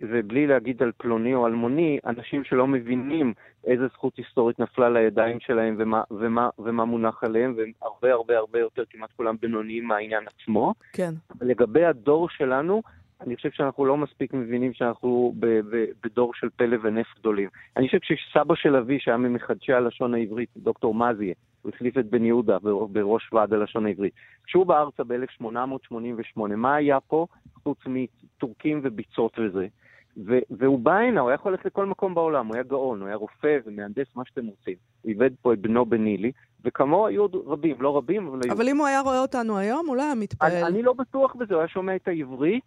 ובלי 0.00 0.46
להגיד 0.46 0.82
על 0.82 0.92
פלוני 0.96 1.34
או 1.34 1.46
אלמוני, 1.46 1.98
אנשים 2.06 2.44
שלא 2.44 2.66
מבינים 2.66 3.34
איזה 3.66 3.86
זכות 3.86 4.16
היסטורית 4.16 4.58
נפלה 4.58 4.88
לידיים 4.90 5.40
שלהם 5.40 5.76
ומה, 5.78 6.02
ומה, 6.10 6.48
ומה 6.58 6.84
מונח 6.84 7.24
עליהם, 7.24 7.54
והם 7.56 7.72
הרבה 7.82 8.12
הרבה 8.12 8.38
הרבה 8.38 8.58
יותר, 8.58 8.82
כמעט 8.90 9.12
כולם 9.16 9.36
בינוניים 9.40 9.84
מהעניין 9.84 10.24
עצמו. 10.26 10.74
כן. 10.92 11.10
לגבי 11.40 11.84
הדור 11.84 12.28
שלנו, 12.28 12.82
אני 13.20 13.36
חושב 13.36 13.50
שאנחנו 13.50 13.86
לא 13.86 13.96
מספיק 13.96 14.34
מבינים 14.34 14.72
שאנחנו 14.72 15.32
ב- 15.38 15.46
ב- 15.46 15.84
בדור 16.04 16.34
של 16.34 16.48
פלא 16.56 16.76
ונפט 16.82 17.18
גדולים. 17.18 17.48
אני 17.76 17.86
חושב 17.86 17.98
שסבא 18.02 18.54
של 18.54 18.76
אבי, 18.76 18.98
שהיה 19.00 19.16
ממחדשי 19.16 19.72
הלשון 19.72 20.14
העברית, 20.14 20.48
דוקטור 20.56 20.94
מזיה, 20.94 21.34
הוא 21.62 21.72
החליף 21.74 21.98
את 21.98 22.06
בן 22.06 22.24
יהודה 22.24 22.58
בר- 22.58 22.86
בראש 22.86 23.32
ועד 23.32 23.52
הלשון 23.52 23.86
העברית. 23.86 24.12
כשהוא 24.44 24.66
בא 24.66 24.80
ארצה 24.80 25.04
ב-1888, 25.04 26.40
מה 26.56 26.74
היה 26.74 27.00
פה 27.00 27.26
חוץ 27.62 27.78
מטורקים 27.86 28.80
וביצות 28.82 29.38
וזה? 29.38 29.66
ו- 30.16 30.38
והוא 30.50 30.78
בא 30.78 30.92
הנה, 30.94 31.20
הוא 31.20 31.28
היה 31.30 31.34
יכול 31.34 31.52
ללכת 31.52 31.64
לכל 31.66 31.86
מקום 31.86 32.14
בעולם, 32.14 32.46
הוא 32.46 32.54
היה 32.54 32.62
גאון, 32.64 33.00
הוא 33.00 33.06
היה 33.06 33.16
רופא 33.16 33.58
ומהנדס, 33.66 34.06
מה 34.16 34.22
שאתם 34.26 34.46
רוצים. 34.46 34.74
הוא 35.02 35.08
איבד 35.10 35.30
פה 35.42 35.52
את 35.52 35.58
בנו 35.58 35.86
בנילי, 35.86 36.32
וכמוהו 36.64 37.06
היו 37.06 37.22
עוד 37.22 37.34
רבים, 37.46 37.76
לא 37.80 37.96
רבים, 37.96 38.26
אבל 38.28 38.40
היו. 38.44 38.52
אבל 38.52 38.68
אם 38.68 38.76
הוא 38.76 38.86
היה 38.86 39.00
רואה 39.00 39.20
אותנו 39.20 39.58
היום, 39.58 39.86
הוא 39.86 39.96
לא 39.96 40.02
היה 40.02 40.14
מתפעל. 40.14 40.52
אני, 40.52 40.62
אני 40.62 40.82
לא 40.82 40.92
בטוח 40.92 41.34
בזה, 41.34 41.54
הוא 41.54 41.60
היה 41.60 41.68
שומע 41.68 41.96
את 41.96 42.08
העברית, 42.08 42.64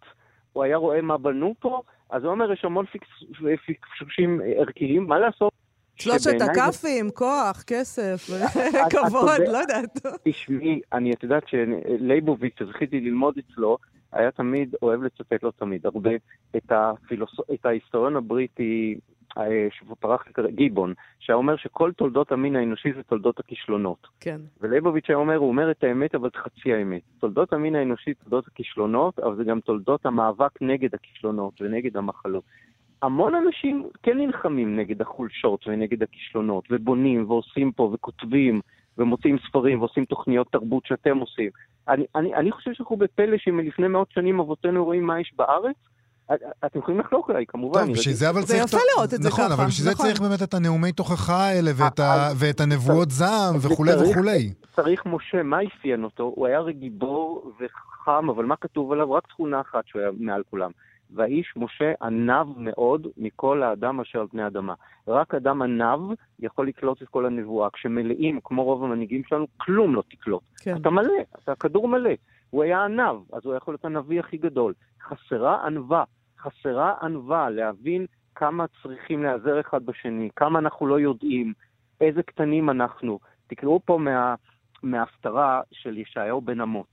הוא 0.52 0.62
היה 0.64 0.76
רואה 0.76 1.02
מה 1.02 1.18
בנו 1.18 1.54
פה, 1.60 1.82
אז 2.10 2.24
הוא 2.24 2.30
אומר, 2.30 2.52
יש 2.52 2.64
המון 2.64 2.84
פיקשושים 3.66 4.40
ערכיים, 4.56 5.06
מה 5.06 5.18
לעשות? 5.18 5.52
שלושת 5.96 6.20
שבעיניי 6.20 6.54
זה- 6.54 6.64
הכ"פים, 6.64 7.10
כוח, 7.10 7.62
כסף, 7.66 8.30
כבוד. 8.90 9.40
לא 9.52 9.58
יודעת. 9.58 9.98
תשמעי, 10.24 10.80
אני, 10.92 11.12
את 11.12 11.22
יודעת 11.22 11.42
שלייבוביץ', 11.48 12.54
שזכיתי 12.58 13.00
ללמוד 13.00 13.34
אצלו, 13.38 13.78
היה 14.12 14.30
תמיד, 14.30 14.74
אוהב 14.82 15.02
לצטט 15.02 15.42
לו 15.42 15.50
תמיד 15.50 15.86
הרבה, 15.86 16.10
את, 16.56 16.72
הפילוס... 16.72 17.36
את 17.54 17.66
ההיסטוריון 17.66 18.16
הבריטי, 18.16 18.98
אה, 19.38 19.68
שפרח 19.70 20.24
כרגע, 20.34 20.50
גיבון, 20.50 20.94
שהיה 21.18 21.36
אומר 21.36 21.56
שכל 21.56 21.92
תולדות 21.92 22.32
המין 22.32 22.56
האנושי 22.56 22.92
זה 22.92 23.02
תולדות 23.02 23.40
הכישלונות. 23.40 24.06
כן. 24.20 24.40
ולייבוביץ' 24.60 25.08
היה 25.08 25.16
אומר, 25.16 25.36
הוא 25.36 25.48
אומר 25.48 25.70
את 25.70 25.84
האמת, 25.84 26.14
אבל 26.14 26.28
את 26.28 26.36
חצי 26.36 26.72
האמת. 26.74 27.02
תולדות 27.18 27.52
המין 27.52 27.74
האנושי, 27.74 28.14
תולדות 28.14 28.46
הכישלונות, 28.48 29.18
אבל 29.18 29.36
זה 29.36 29.44
גם 29.44 29.60
תולדות 29.60 30.06
המאבק 30.06 30.62
נגד 30.62 30.94
הכישלונות 30.94 31.62
ונגד 31.62 31.96
המחלות. 31.96 32.44
המון 33.02 33.34
אנשים 33.34 33.88
כן 34.02 34.18
נלחמים 34.18 34.76
נגד 34.76 35.00
החולשות 35.02 35.68
ונגד 35.68 36.02
הכישלונות, 36.02 36.64
ובונים 36.70 37.30
ועושים 37.30 37.72
פה 37.72 37.90
וכותבים 37.94 38.60
ומוציאים 38.98 39.36
ספרים 39.48 39.80
ועושים 39.80 40.04
תוכניות 40.04 40.46
תרבות 40.52 40.86
שאתם 40.86 41.18
עושים. 41.18 41.50
אני, 41.88 42.04
אני, 42.14 42.34
אני 42.34 42.52
חושב 42.52 42.70
שאנחנו 42.74 42.96
בפלא 42.96 43.36
שמלפני 43.38 43.88
מאות 43.88 44.08
שנים 44.10 44.40
אבותינו 44.40 44.84
רואים 44.84 45.06
מה 45.06 45.20
יש 45.20 45.32
בארץ. 45.36 45.76
את- 46.34 46.40
אתם 46.66 46.78
יכולים 46.78 47.00
לחלוק 47.00 47.30
עליי, 47.30 47.44
כמובן. 47.48 47.80
טוב, 47.86 47.92
בשביל. 47.92 48.14
זה 48.14 48.30
אבל 48.30 48.40
זה 48.40 48.46
צריך... 48.46 48.64
יפה 48.64 48.78
לראות 48.96 49.14
את 49.14 49.22
זה 49.22 49.28
נכון, 49.28 49.44
ככה, 49.44 49.54
אבל 49.54 49.64
בשביל 49.66 49.84
זה 49.84 49.90
נכון. 49.90 50.06
צריך 50.06 50.20
באמת 50.20 50.42
את 50.42 50.54
הנאומי 50.54 50.92
תוכחה 50.92 51.36
האלה 51.44 51.70
ואת 51.76 52.00
אה, 52.00 52.28
ואת 52.38 52.60
הנבואות 52.60 53.10
זעם 53.10 53.54
וכולי 53.62 53.92
וכולי. 53.94 54.52
צריך 54.76 55.06
משה, 55.06 55.42
מה 55.42 55.56
אפיין 55.62 56.04
אותו? 56.04 56.32
הוא 56.36 56.46
היה 56.46 56.58
הרי 56.58 56.72
גיבור 56.72 57.52
וחכם, 57.60 58.28
אבל 58.30 58.44
מה 58.44 58.56
כתוב 58.56 58.92
עליו? 58.92 59.12
רק 59.12 59.26
תכונה 59.26 59.60
אחת 59.60 59.82
שהוא 59.86 60.02
היה 60.02 60.10
מעל 60.18 60.42
כולם. 60.50 60.70
והאיש 61.14 61.52
משה 61.56 61.92
ענב 62.02 62.46
מאוד 62.56 63.06
מכל 63.16 63.62
האדם 63.62 64.00
אשר 64.00 64.20
על 64.20 64.28
פני 64.28 64.42
האדמה. 64.42 64.74
רק 65.08 65.34
אדם 65.34 65.62
ענב 65.62 66.00
יכול 66.38 66.68
לקלוט 66.68 67.02
את 67.02 67.08
כל 67.08 67.26
הנבואה. 67.26 67.70
כשמלאים, 67.70 68.40
כמו 68.44 68.64
רוב 68.64 68.84
המנהיגים 68.84 69.22
שלנו, 69.24 69.46
כלום 69.56 69.94
לא 69.94 70.02
תקלוט. 70.10 70.42
כן. 70.62 70.76
אתה 70.76 70.90
מלא, 70.90 71.14
אתה 71.42 71.54
כדור 71.54 71.88
מלא. 71.88 72.10
הוא 72.50 72.62
היה 72.62 72.84
ענב, 72.84 73.16
אז 73.32 73.44
הוא 73.44 73.54
יכול 73.54 73.74
להיות 73.74 73.84
הנביא 73.84 74.20
הכי 74.20 74.36
גדול. 74.36 74.74
חסרה 75.02 75.66
ענווה, 75.66 76.04
חסרה 76.38 76.94
ענווה 77.02 77.50
להבין 77.50 78.06
כמה 78.34 78.64
צריכים 78.82 79.22
להיעזר 79.22 79.60
אחד 79.60 79.86
בשני, 79.86 80.28
כמה 80.36 80.58
אנחנו 80.58 80.86
לא 80.86 81.00
יודעים, 81.00 81.52
איזה 82.00 82.22
קטנים 82.22 82.70
אנחנו. 82.70 83.18
תקראו 83.46 83.80
פה 83.84 83.98
מה, 83.98 84.34
מההפטרה 84.82 85.60
של 85.72 85.98
ישעיהו 85.98 86.40
בן 86.40 86.60
אמוץ. 86.60 86.88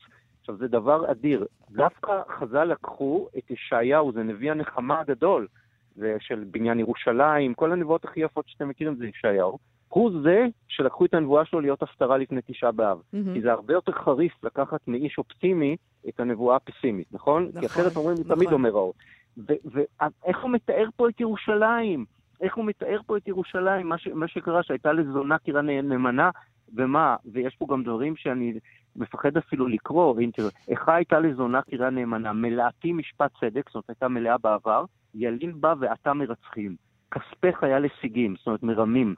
עכשיו, 0.49 0.57
זה 0.59 0.67
דבר 0.67 1.11
אדיר. 1.11 1.45
דווקא 1.71 2.21
חז"ל 2.39 2.63
לקחו 2.63 3.27
את 3.37 3.51
ישעיהו, 3.51 4.11
זה 4.11 4.23
נביא 4.23 4.51
הנחמה 4.51 4.99
הגדול, 4.99 5.47
זה 5.95 6.17
של 6.19 6.43
בניין 6.51 6.79
ירושלים, 6.79 7.53
כל 7.53 7.71
הנבואות 7.71 8.05
הכי 8.05 8.19
יפות 8.19 8.45
שאתם 8.47 8.69
מכירים 8.69 8.95
זה 8.95 9.07
ישעיהו. 9.07 9.57
הוא 9.89 10.11
זה 10.23 10.45
שלקחו 10.67 11.05
את 11.05 11.13
הנבואה 11.13 11.45
שלו 11.45 11.59
להיות 11.59 11.83
הפטרה 11.83 12.17
לפני 12.17 12.41
תשעה 12.47 12.71
באב. 12.71 13.01
מהמם. 13.13 13.33
כי 13.33 13.41
זה 13.41 13.51
הרבה 13.51 13.73
יותר 13.73 13.91
חריף 13.91 14.43
לקחת 14.43 14.87
מאיש 14.87 15.17
אופטימי 15.17 15.75
את 16.09 16.19
הנבואה 16.19 16.55
הפסימית, 16.55 17.07
נכון? 17.11 17.43
נכון, 17.43 17.61
כי 17.61 17.65
אחרת 17.65 17.95
אומרים, 17.95 18.17
הוא 18.17 18.25
נכון. 18.25 18.35
תמיד 18.35 18.51
אומר 18.51 18.69
רעות. 18.69 18.95
ואיך 19.37 20.39
הוא 20.41 20.51
מתאר 20.51 20.85
פה 20.95 21.09
את 21.09 21.19
ירושלים? 21.21 22.05
איך 22.41 22.55
הוא 22.55 22.65
מתאר 22.65 22.99
פה 23.05 23.17
את 23.17 23.27
ירושלים? 23.27 23.89
מה, 23.89 23.97
ש, 23.97 24.07
מה 24.07 24.27
שקרה, 24.27 24.63
שהייתה 24.63 24.93
לזונה 24.93 25.37
קירה 25.37 25.61
נאמנה, 25.61 26.29
ומה? 26.75 27.15
ויש 27.25 27.55
פה 27.55 27.65
גם 27.69 27.83
דברים 27.83 28.15
שאני 28.15 28.53
מפחד 28.95 29.37
אפילו 29.37 29.67
לקרוא, 29.67 30.21
הנה 30.21 30.31
תראה, 30.31 30.49
איך 30.67 30.89
הייתה 30.89 31.19
לזונה 31.19 31.61
קירה 31.61 31.89
נאמנה? 31.89 32.33
מלאתי 32.33 32.93
משפט 32.93 33.31
צדק, 33.39 33.69
זאת 33.69 33.83
הייתה 33.89 34.07
מלאה 34.07 34.37
בעבר, 34.37 34.85
ילין 35.15 35.61
בה 35.61 35.73
ועתה 35.79 36.13
מרצחים. 36.13 36.75
כספך 37.11 37.63
היה 37.63 37.79
לשיגים, 37.79 38.35
זאת 38.37 38.47
אומרת, 38.47 38.63
מרמים. 38.63 39.15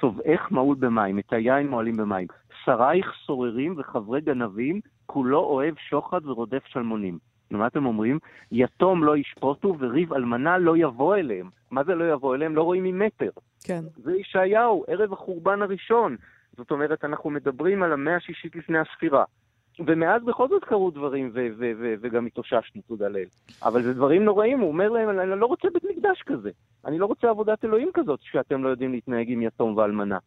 שובעך 0.00 0.50
מעול 0.50 0.76
במים, 0.80 1.18
את 1.18 1.32
היין 1.32 1.68
מועלים 1.68 1.96
במים. 1.96 2.26
שרייך 2.64 3.12
סוררים 3.26 3.74
וחברי 3.78 4.20
גנבים, 4.20 4.80
כולו 5.06 5.38
אוהב 5.38 5.74
שוחד 5.88 6.26
ורודף 6.26 6.62
שלמונים. 6.66 7.18
מה 7.50 7.66
אתם 7.66 7.86
אומרים? 7.86 8.18
יתום 8.52 9.04
לא 9.04 9.16
ישפוטו 9.16 9.76
וריב 9.78 10.12
אלמנה 10.12 10.58
לא 10.58 10.76
יבוא 10.76 11.16
אליהם. 11.16 11.50
מה 11.70 11.84
זה 11.84 11.94
לא 11.94 12.12
יבוא 12.12 12.34
אליהם? 12.34 12.56
לא 12.56 12.62
רואים 12.62 12.84
ממטר. 12.84 13.30
כן. 13.64 13.80
זה 13.96 14.16
ישעיהו, 14.16 14.84
ערב 14.88 15.12
החורבן 15.12 15.62
הראשון. 15.62 16.16
זאת 16.58 16.70
אומרת, 16.70 17.04
אנחנו 17.04 17.30
מדברים 17.30 17.82
על 17.82 17.92
המאה 17.92 18.16
השישית 18.16 18.56
לפני 18.56 18.78
הספירה. 18.78 19.24
ומאז 19.86 20.22
בכל 20.24 20.48
זאת 20.48 20.64
קרו 20.64 20.90
דברים, 20.90 21.30
ו- 21.34 21.48
ו- 21.58 21.72
ו- 21.80 21.94
וגם 22.00 22.26
התאוששנו, 22.26 22.82
תודה 22.88 23.08
לאל. 23.08 23.24
אבל 23.62 23.82
זה 23.82 23.94
דברים 23.94 24.24
נוראים, 24.24 24.60
הוא 24.60 24.68
אומר 24.68 24.88
להם, 24.88 25.08
אני 25.10 25.40
לא 25.40 25.46
רוצה 25.46 25.68
בית 25.74 25.84
מקדש 25.84 26.22
כזה. 26.26 26.50
אני 26.86 26.98
לא 26.98 27.06
רוצה 27.06 27.30
עבודת 27.30 27.64
אלוהים 27.64 27.90
כזאת, 27.94 28.20
שאתם 28.22 28.64
לא 28.64 28.68
יודעים 28.68 28.92
להתנהג 28.92 29.26
עם 29.30 29.42
יתום 29.42 29.76
ואלמנה. 29.76 30.18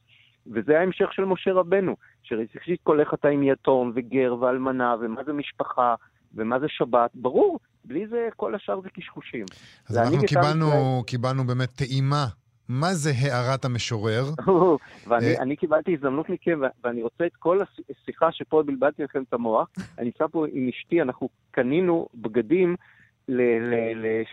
וזה 0.47 0.79
ההמשך 0.79 1.13
של 1.13 1.25
משה 1.25 1.53
רבנו, 1.53 1.95
שראשית 2.23 2.79
כל 2.83 2.99
איך 2.99 3.13
אתה 3.13 3.27
עם 3.27 3.43
יתום 3.43 3.91
וגר 3.95 4.35
ואלמנה, 4.39 4.95
ומה 5.01 5.23
זה 5.23 5.33
משפחה, 5.33 5.95
ומה 6.35 6.59
זה 6.59 6.65
שבת. 6.69 7.11
ברור, 7.15 7.59
בלי 7.85 8.07
זה 8.07 8.29
כל 8.35 8.55
השאר 8.55 8.81
זה 8.81 8.89
קשקושים. 8.89 9.45
אז 9.89 9.97
אנחנו 9.97 10.17
קיבלנו, 10.27 10.67
ישראל. 10.67 11.03
קיבלנו 11.07 11.43
באמת 11.43 11.69
טעימה. 11.69 12.25
מה 12.71 12.93
זה 12.93 13.11
הערת 13.21 13.65
המשורר? 13.65 14.23
ואני 15.07 15.51
אה. 15.51 15.55
קיבלתי 15.55 15.93
הזדמנות 15.93 16.29
מכם, 16.29 16.59
ואני 16.83 17.03
רוצה 17.03 17.25
את 17.25 17.35
כל 17.35 17.59
השיחה 17.89 18.31
שפה 18.31 18.63
בלבלתי 18.63 19.03
לכם 19.03 19.23
את 19.29 19.33
המוח. 19.33 19.69
אני 19.97 20.05
נמצא 20.05 20.25
פה 20.31 20.45
עם 20.53 20.69
אשתי, 20.69 21.01
אנחנו 21.01 21.29
קנינו 21.51 22.07
בגדים 22.15 22.75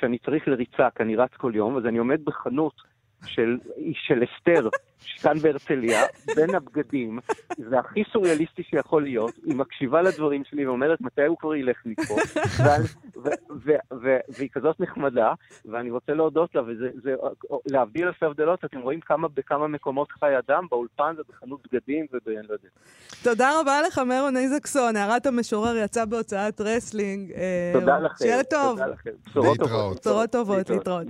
שאני 0.01 0.19
צריך 0.27 0.49
לריצה, 0.49 0.89
כי 0.97 1.03
אני 1.03 1.17
רץ 1.17 1.31
כל 1.37 1.53
יום, 1.55 1.77
אז 1.77 1.87
אני 1.87 1.99
עומד 1.99 2.25
בחנות 2.25 2.75
של, 3.27 3.59
של 3.93 4.25
אסתר, 4.25 4.69
כאן 5.23 5.39
בהרצליה, 5.39 6.01
בין 6.37 6.55
הבגדים, 6.55 7.19
זה 7.71 7.79
הכי 7.79 8.03
סוריאליסטי 8.13 8.63
שיכול 8.63 9.03
להיות, 9.03 9.35
היא 9.47 9.57
מקשיבה 9.57 10.03
לדברים 10.03 10.43
שלי 10.45 10.67
ואומרת 10.67 11.01
מתי 11.01 11.27
הוא 11.27 11.37
כבר 11.39 11.55
ילך 11.55 11.77
מפה, 11.87 12.17
והיא 14.29 14.49
כזאת 14.53 14.81
נחמדה, 14.81 15.33
ואני 15.65 15.91
רוצה 15.91 16.15
להודות 16.15 16.55
לה, 16.55 16.63
וזה, 16.63 16.89
זה, 17.03 17.15
להבדיל 17.67 18.07
אלפי 18.07 18.27
הבדלות, 18.27 18.65
אתם 18.65 18.81
רואים 18.81 19.01
כמה, 19.01 19.29
בכמה 19.29 19.69
מקומות 19.69 20.13
חי 20.13 20.39
אדם, 20.39 20.67
באולפן 20.71 21.15
ובחנות 21.19 21.61
בגדים 21.67 22.07
וב... 22.13 22.29
לא 22.29 22.53
יודע. 22.53 22.69
תודה 23.23 23.61
רבה 23.61 23.83
לך, 23.87 23.99
מירון 23.99 24.37
איזקסון. 24.37 24.97
הערת 24.97 25.27
המשורר 25.27 25.77
יצא 25.77 26.05
בהוצאת 26.05 26.61
רסלינג. 26.61 27.33
אה, 27.33 27.71
תודה 27.81 27.99
לכם. 27.99 28.15
שיהיה 28.19 28.45
טוב. 28.45 28.79
תודה 28.79 28.87
לכם. 28.87 29.11
בשורות. 29.27 29.59
טובות. 29.59 30.01
בשורות 30.01 30.31
טובות, 30.31 30.71
להתראות. 30.71 31.07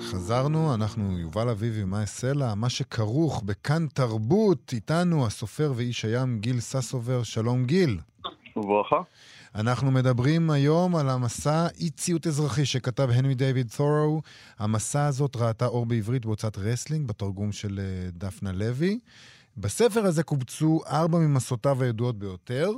חזרנו, 0.00 0.74
אנחנו 0.74 1.18
יובל 1.18 1.48
אביבי 1.48 1.82
ומאיה 1.82 2.06
סלע, 2.06 2.54
מה 2.54 2.68
שכרוך 2.68 3.42
בכאן 3.42 3.86
תרבות, 3.94 4.70
איתנו 4.72 5.26
הסופר 5.26 5.72
ואיש 5.76 6.04
הים 6.04 6.38
גיל 6.38 6.60
ססובר, 6.60 7.22
שלום 7.22 7.64
גיל. 7.64 7.98
וברכה. 8.56 9.00
אנחנו 9.54 9.90
מדברים 9.90 10.50
היום 10.50 10.96
על 10.96 11.08
המסה 11.08 11.66
אי 11.80 11.90
ציות 11.90 12.26
אזרחי 12.26 12.66
שכתב 12.66 13.08
הנרי 13.12 13.34
דיוויד 13.34 13.68
תורו. 13.76 14.22
המסה 14.58 15.06
הזאת 15.06 15.36
ראתה 15.36 15.66
אור 15.66 15.86
בעברית 15.86 16.26
בהוצאת 16.26 16.58
רסלינג, 16.58 17.08
בתרגום 17.08 17.52
של 17.52 17.80
אה, 17.82 18.10
דפנה 18.12 18.52
לוי. 18.52 18.98
בספר 19.56 20.06
הזה 20.06 20.22
קובצו 20.22 20.80
ארבע 20.86 21.18
ממסותיו 21.18 21.82
הידועות 21.82 22.18
ביותר, 22.18 22.72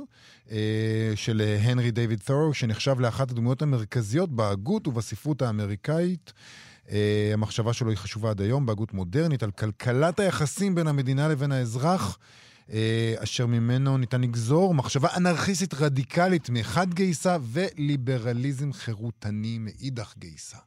אה, 0.51 1.11
של 1.15 1.41
הנרי 1.61 1.91
דיוויד 1.91 2.19
ת'ורו, 2.25 2.53
שנחשב 2.53 2.99
לאחת 2.99 3.31
הדמויות 3.31 3.61
המרכזיות 3.61 4.29
בהגות 4.29 4.87
ובספרות 4.87 5.41
האמריקאית. 5.41 6.33
אה, 6.91 7.29
המחשבה 7.33 7.73
שלו 7.73 7.89
היא 7.89 7.97
חשובה 7.97 8.29
עד 8.29 8.41
היום, 8.41 8.65
בהגות 8.65 8.93
מודרנית, 8.93 9.43
על 9.43 9.51
כלכלת 9.51 10.19
היחסים 10.19 10.75
בין 10.75 10.87
המדינה 10.87 11.27
לבין 11.27 11.51
האזרח. 11.51 12.19
אה, 12.71 13.15
אשר 13.23 13.45
ממנו 13.45 13.97
ניתן 13.97 14.21
לגזור 14.21 14.73
מחשבה 14.73 15.07
אנרכיסטית 15.17 15.73
רדיקלית 15.73 16.49
מחד 16.49 16.93
גיסא 16.93 17.37
וליברליזם 17.41 18.73
חירותני 18.73 19.57
מאידך 19.59 20.13
גיסא. 20.17 20.57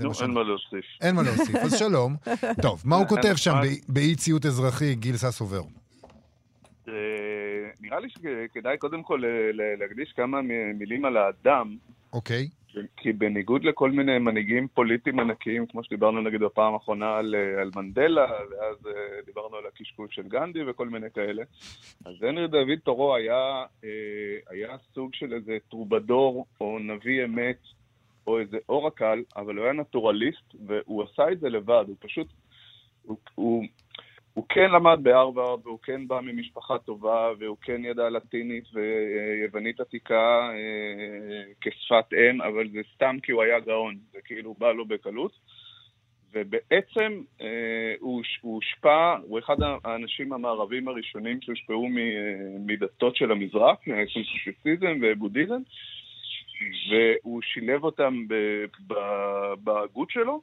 נו, 0.00 0.12
אין 0.22 0.30
מה 0.30 0.42
להוסיף. 0.42 0.84
אין 1.00 1.14
מה 1.14 1.22
להוסיף, 1.22 1.56
אז 1.56 1.78
שלום. 1.78 2.16
טוב, 2.62 2.82
מה 2.84 2.96
הוא 2.96 3.06
כותב 3.06 3.34
שם 3.36 3.54
באי 3.88 4.14
ציות 4.14 4.46
אזרחי, 4.46 4.94
גיל 4.94 5.16
ססובר? 5.16 5.60
אה, 6.88 6.92
נראה 7.80 8.00
לי 8.00 8.08
שכדאי 8.08 8.78
קודם 8.78 9.02
כל 9.02 9.22
להקדיש 9.78 10.12
כמה 10.16 10.42
מילים 10.74 11.04
על 11.04 11.16
האדם. 11.16 11.76
אוקיי. 12.12 12.48
כי 12.96 13.12
בניגוד 13.12 13.64
לכל 13.64 13.90
מיני 13.90 14.18
מנהיגים 14.18 14.68
פוליטיים 14.68 15.20
ענקיים, 15.20 15.66
כמו 15.66 15.84
שדיברנו 15.84 16.20
נגיד 16.20 16.40
בפעם 16.40 16.74
האחרונה 16.74 17.16
על, 17.16 17.34
אה, 17.34 17.60
על 17.60 17.70
מנדלה, 17.76 18.26
ואז 18.50 18.86
אה, 18.86 18.92
דיברנו 19.26 19.56
על 19.56 19.66
הקשקוש 19.66 20.14
של 20.14 20.22
גנדי 20.22 20.62
וכל 20.66 20.88
מיני 20.88 21.06
כאלה, 21.14 21.42
אז 22.04 22.22
הנרי 22.22 22.48
דוד 22.48 22.78
תורו 22.84 23.14
היה, 23.14 23.64
אה, 23.84 23.88
היה 24.50 24.76
סוג 24.94 25.14
של 25.14 25.32
איזה 25.32 25.58
טרובדור 25.70 26.46
או 26.60 26.78
נביא 26.78 27.24
אמת 27.24 27.58
או 28.26 28.38
איזה 28.38 28.58
אורקל, 28.68 29.22
אבל 29.36 29.56
הוא 29.56 29.64
היה 29.64 29.72
נטורליסט, 29.72 30.54
והוא 30.66 31.02
עשה 31.02 31.32
את 31.32 31.40
זה 31.40 31.48
לבד, 31.48 31.84
הוא 31.88 31.96
פשוט, 32.00 32.26
הוא, 33.02 33.16
הוא, 33.34 33.64
הוא 34.36 34.44
כן 34.48 34.70
למד 34.70 34.98
בהרווארד, 35.02 35.66
והוא 35.66 35.78
כן 35.82 36.08
בא 36.08 36.20
ממשפחה 36.20 36.78
טובה, 36.78 37.30
והוא 37.38 37.56
כן 37.62 37.84
ידע 37.84 38.10
לטינית 38.10 38.64
ויוונית 38.74 39.80
עתיקה 39.80 40.50
אה, 40.52 41.52
כשפת 41.60 42.04
אם, 42.12 42.42
אבל 42.42 42.68
זה 42.68 42.80
סתם 42.94 43.16
כי 43.22 43.32
הוא 43.32 43.42
היה 43.42 43.60
גאון, 43.60 43.96
זה 44.12 44.18
כאילו 44.24 44.54
בא 44.58 44.72
לו 44.72 44.84
בקלות. 44.86 45.32
ובעצם 46.32 47.22
אה, 47.40 47.94
הוא 48.00 48.22
הושפע, 48.40 49.16
הוא 49.22 49.38
אחד 49.38 49.56
האנשים 49.84 50.32
המערבים 50.32 50.88
הראשונים 50.88 51.42
שהושפעו 51.42 51.88
מדתות 52.66 53.16
של 53.16 53.32
המזרח, 53.32 53.78
קונפושיסיזם 53.84 54.98
ובודהיזם, 55.02 55.60
והוא 56.90 57.42
שילב 57.42 57.84
אותם 57.84 58.26
בהגות 59.58 60.10
שלו. 60.10 60.40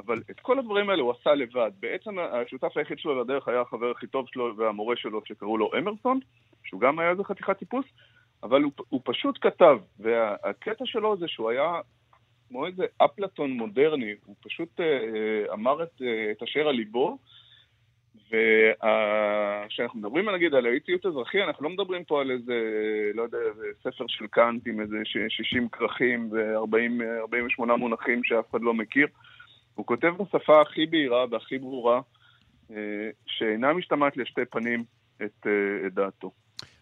אבל 0.00 0.22
את 0.30 0.40
כל 0.40 0.58
הדברים 0.58 0.90
האלה 0.90 1.02
הוא 1.02 1.14
עשה 1.20 1.34
לבד. 1.34 1.70
בעצם 1.80 2.18
השותף 2.18 2.76
היחיד 2.76 2.98
שלו 2.98 3.20
לדרך 3.22 3.48
היה 3.48 3.60
החבר 3.60 3.90
הכי 3.90 4.06
טוב 4.06 4.26
שלו 4.28 4.56
והמורה 4.56 4.96
שלו 4.96 5.20
שקראו 5.24 5.58
לו 5.58 5.70
אמרסון, 5.78 6.20
שהוא 6.64 6.80
גם 6.80 6.98
היה 6.98 7.10
איזה 7.10 7.24
חתיכת 7.24 7.58
טיפוס, 7.58 7.84
אבל 8.42 8.62
הוא, 8.62 8.72
הוא 8.88 9.00
פשוט 9.04 9.38
כתב, 9.40 9.78
והקטע 9.98 10.86
שלו 10.86 11.16
זה 11.16 11.28
שהוא 11.28 11.50
היה 11.50 11.80
כמו 12.48 12.66
איזה 12.66 12.84
אפלטון 12.98 13.50
מודרני, 13.50 14.14
הוא 14.24 14.36
פשוט 14.40 14.80
אה, 14.80 15.52
אמר 15.52 15.82
את, 15.82 16.02
אה, 16.02 16.30
את 16.30 16.42
אשר 16.42 16.68
על 16.68 16.74
ליבו, 16.74 17.18
וכשאנחנו 18.30 19.98
מדברים 19.98 20.30
נגיד 20.30 20.54
על 20.54 20.66
האיטיות 20.66 21.06
אזרחי, 21.06 21.42
אנחנו 21.42 21.64
לא 21.64 21.70
מדברים 21.70 22.04
פה 22.04 22.20
על 22.20 22.30
איזה, 22.30 22.54
לא 23.14 23.22
יודע, 23.22 23.38
איזה 23.38 23.64
ספר 23.80 24.04
של 24.08 24.26
קאנט 24.26 24.66
עם 24.66 24.80
איזה 24.80 24.96
60 25.28 25.68
כרכים 25.68 26.28
ו-48 26.32 27.76
מונחים 27.76 28.24
שאף 28.24 28.50
אחד 28.50 28.62
לא 28.62 28.74
מכיר. 28.74 29.06
הוא 29.76 29.86
כותב 29.86 30.12
בשפה 30.18 30.62
הכי 30.62 30.86
בהירה 30.86 31.24
והכי 31.30 31.58
ברורה, 31.58 32.00
אה, 32.70 32.76
שאינה 33.26 33.72
משתמעת 33.72 34.16
לשתי 34.16 34.44
פנים 34.50 34.84
את, 35.16 35.46
אה, 35.46 35.86
את 35.86 35.94
דעתו. 35.94 36.30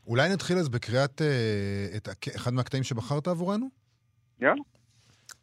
אולי 0.07 0.29
נתחיל 0.33 0.59
אז 0.59 0.69
בקריאת 0.69 1.23
אה, 1.23 1.97
את 1.97 2.09
אחד 2.37 2.55
מהקטעים 2.55 2.83
שבחרת 2.83 3.29
עבורנו? 3.29 3.67
יאללה. 4.41 4.63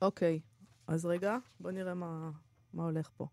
אוקיי, 0.02 0.40
אז 0.88 1.06
רגע, 1.06 1.38
בוא 1.60 1.72
נראה 1.72 1.94
מה, 1.94 2.30
מה 2.74 2.84
הולך 2.84 3.10
פה. 3.18 3.28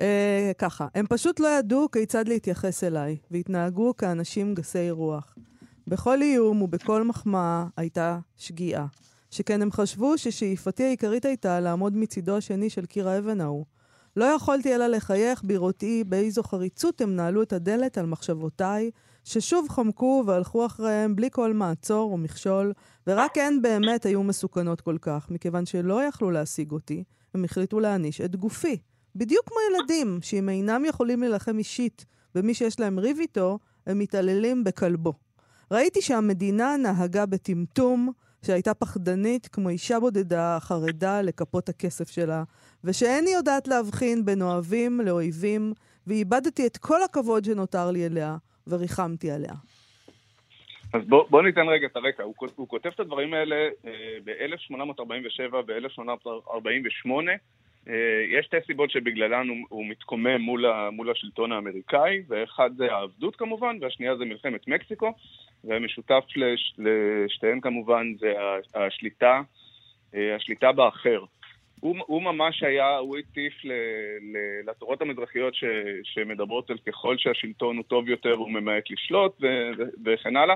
אה, 0.00 0.52
ככה, 0.58 0.88
הם 0.94 1.06
פשוט 1.06 1.40
לא 1.40 1.48
ידעו 1.58 1.90
כיצד 1.90 2.28
להתייחס 2.28 2.84
אליי, 2.84 3.16
והתנהגו 3.30 3.96
כאנשים 3.96 4.54
גסי 4.54 4.90
רוח. 4.90 5.34
בכל 5.86 6.22
איום 6.22 6.62
ובכל 6.62 7.04
מחמאה 7.04 7.64
הייתה 7.76 8.18
שגיאה. 8.36 8.86
שכן 9.30 9.62
הם 9.62 9.72
חשבו 9.72 10.18
ששאיפתי 10.18 10.84
העיקרית 10.84 11.24
הייתה 11.24 11.60
לעמוד 11.60 11.96
מצידו 11.96 12.36
השני 12.36 12.70
של 12.70 12.86
קיר 12.86 13.08
האבן 13.08 13.40
ההוא. 13.40 13.64
לא 14.16 14.24
יכולתי 14.24 14.74
אלא 14.74 14.86
לחייך 14.86 15.42
בראותי 15.44 16.04
באיזו 16.04 16.42
חריצות 16.42 17.00
הם 17.00 17.16
נעלו 17.16 17.42
את 17.42 17.52
הדלת 17.52 17.98
על 17.98 18.06
מחשבותיי, 18.06 18.90
ששוב 19.24 19.66
חמקו 19.68 20.24
והלכו 20.26 20.66
אחריהם 20.66 21.16
בלי 21.16 21.28
כל 21.32 21.52
מעצור 21.52 22.12
ומכשול, 22.12 22.72
ורק 23.06 23.38
הן 23.38 23.62
באמת 23.62 24.06
היו 24.06 24.22
מסוכנות 24.22 24.80
כל 24.80 24.96
כך, 25.00 25.30
מכיוון 25.30 25.66
שלא 25.66 26.02
יכלו 26.04 26.30
להשיג 26.30 26.72
אותי, 26.72 27.04
הם 27.34 27.44
החליטו 27.44 27.80
להעניש 27.80 28.20
את 28.20 28.36
גופי. 28.36 28.78
בדיוק 29.16 29.48
כמו 29.48 29.56
ילדים, 29.70 30.18
שאם 30.22 30.48
אינם 30.48 30.84
יכולים 30.84 31.20
להילחם 31.20 31.58
אישית 31.58 32.04
במי 32.34 32.54
שיש 32.54 32.80
להם 32.80 32.98
ריב 32.98 33.18
איתו, 33.20 33.58
הם 33.86 33.98
מתעללים 33.98 34.64
בכלבו. 34.64 35.12
ראיתי 35.70 36.02
שהמדינה 36.02 36.76
נהגה 36.76 37.26
בטמטום, 37.26 38.12
שהייתה 38.46 38.74
פחדנית 38.74 39.48
כמו 39.48 39.68
אישה 39.68 40.00
בודדה 40.00 40.58
חרדה 40.60 41.22
לכפות 41.22 41.68
הכסף 41.68 42.10
שלה, 42.10 42.42
ושאיני 42.84 43.30
יודעת 43.30 43.68
להבחין 43.68 44.24
בין 44.24 44.42
אוהבים 44.42 45.00
לאויבים, 45.00 45.72
ואיבדתי 46.06 46.66
את 46.66 46.76
כל 46.76 47.02
הכבוד 47.02 47.44
שנותר 47.44 47.90
לי 47.90 48.06
אליה, 48.06 48.36
וריחמתי 48.66 49.30
עליה. 49.30 49.52
אז 50.92 51.02
בוא, 51.08 51.24
בוא 51.30 51.42
ניתן 51.42 51.68
רגע 51.68 51.86
את 51.86 51.96
הרקע. 51.96 52.22
הוא, 52.22 52.34
הוא 52.56 52.68
כותב 52.68 52.90
את 52.94 53.00
הדברים 53.00 53.34
האלה 53.34 53.56
אה, 53.86 53.90
ב-1847, 54.24 55.56
ב-1848. 55.66 57.10
אה, 57.88 58.38
יש 58.38 58.46
שתי 58.46 58.56
סיבות 58.66 58.90
שבגללן 58.90 59.48
הוא, 59.48 59.56
הוא 59.68 59.86
מתקומם 59.86 60.40
מול, 60.40 60.66
ה, 60.66 60.90
מול 60.90 61.10
השלטון 61.10 61.52
האמריקאי, 61.52 62.22
ואחד 62.28 62.70
זה 62.76 62.92
העבדות 62.92 63.36
כמובן, 63.36 63.78
והשנייה 63.80 64.16
זה 64.16 64.24
מלחמת 64.24 64.68
מקסיקו. 64.68 65.12
והמשותף 65.64 66.24
לש, 66.36 66.74
לשתיהן 66.78 67.60
כמובן 67.60 68.14
זה 68.18 68.32
השליטה, 68.74 69.40
אה, 70.14 70.36
השליטה 70.36 70.72
באחר. 70.72 71.24
הוא, 71.80 71.96
הוא 72.06 72.22
ממש 72.22 72.62
היה, 72.62 72.96
הוא 72.96 73.16
הטיף 73.18 73.54
לתורות 74.66 75.02
המזרחיות 75.02 75.54
ש, 75.54 75.64
שמדברות 76.02 76.70
על 76.70 76.78
ככל 76.78 77.18
שהשלטון 77.18 77.76
הוא 77.76 77.84
טוב 77.84 78.08
יותר 78.08 78.32
הוא 78.32 78.50
ממעט 78.50 78.90
לשלוט 78.90 79.32
ו, 79.42 79.46
וכן 80.04 80.36
הלאה. 80.36 80.54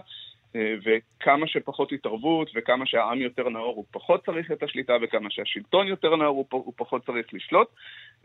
אה, 0.57 0.75
וכמה 0.85 1.47
שפחות 1.47 1.93
התערבות 1.93 2.51
וכמה 2.55 2.87
שהעם 2.87 3.21
יותר 3.21 3.49
נאור 3.49 3.77
הוא 3.77 3.85
פחות 3.91 4.27
צריך 4.27 4.53
את 4.53 4.63
השליטה 4.63 4.97
וכמה 5.03 5.31
שהשלטון 5.31 5.87
יותר 5.87 6.17
נאור 6.17 6.47
הוא 6.51 6.73
פחות 6.77 7.07
צריך 7.07 7.27
לשלוט. 7.33 7.69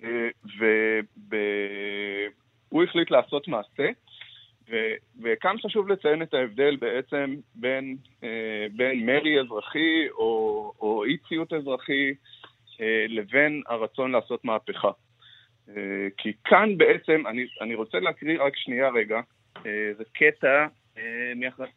אה, 0.03 0.29
והוא 1.29 2.83
החליט 2.83 3.11
לעשות 3.11 3.47
מעשה. 3.47 3.89
ו- 4.69 4.95
וכאן 5.21 5.55
חשוב 5.65 5.89
לציין 5.89 6.21
את 6.21 6.33
ההבדל 6.33 6.75
בעצם 6.75 7.35
בין, 7.55 7.95
אה, 8.23 8.65
בין 8.75 9.05
מרי 9.05 9.39
אזרחי 9.39 10.09
או, 10.09 10.71
או 10.79 11.05
אי 11.05 11.17
ציות 11.17 11.53
אזרחי 11.53 12.13
לבין 13.09 13.61
הרצון 13.67 14.11
לעשות 14.11 14.45
מהפכה. 14.45 14.91
כי 16.17 16.33
כאן 16.43 16.77
בעצם, 16.77 17.27
אני, 17.27 17.45
אני 17.61 17.75
רוצה 17.75 17.99
להקריא 17.99 18.41
רק 18.41 18.57
שנייה 18.57 18.89
רגע, 18.89 19.21
זה 19.97 20.03
קטע 20.13 20.67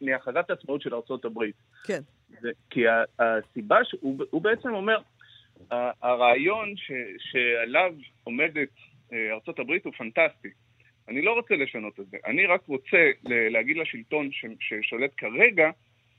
מהכרזת 0.00 0.50
העצמאות 0.50 0.82
של 0.82 0.94
ארה"ב. 0.94 1.38
כן. 1.84 2.00
זה, 2.40 2.50
כי 2.70 2.84
הסיבה, 3.18 3.84
שהוא 3.84 4.42
בעצם 4.42 4.74
אומר, 4.74 4.98
הרעיון 6.02 6.76
ש, 6.76 6.92
שעליו 7.18 7.94
עומדת 8.24 8.68
אה, 9.12 9.32
ארצות 9.32 9.58
הברית 9.58 9.84
הוא 9.84 9.92
פנטסטי. 9.92 10.48
אני 11.08 11.22
לא 11.22 11.32
רוצה 11.32 11.56
לשנות 11.56 12.00
את 12.00 12.06
זה. 12.10 12.16
אני 12.26 12.46
רק 12.46 12.60
רוצה 12.66 13.10
להגיד 13.24 13.76
לשלטון 13.76 14.32
ש, 14.32 14.46
ששולט 14.60 15.10
כרגע, 15.16 15.70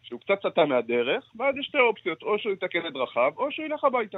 שהוא 0.03 0.19
קצת 0.19 0.39
סטה 0.51 0.65
מהדרך, 0.65 1.33
ואז 1.35 1.55
יש 1.57 1.65
שתי 1.65 1.79
אופציות, 1.79 2.23
או 2.23 2.39
שהוא 2.39 2.53
יתקן 2.53 2.87
את 2.87 2.93
דרכיו, 2.93 3.33
או 3.37 3.51
שהוא 3.51 3.65
ילך 3.65 3.83
הביתה. 3.83 4.17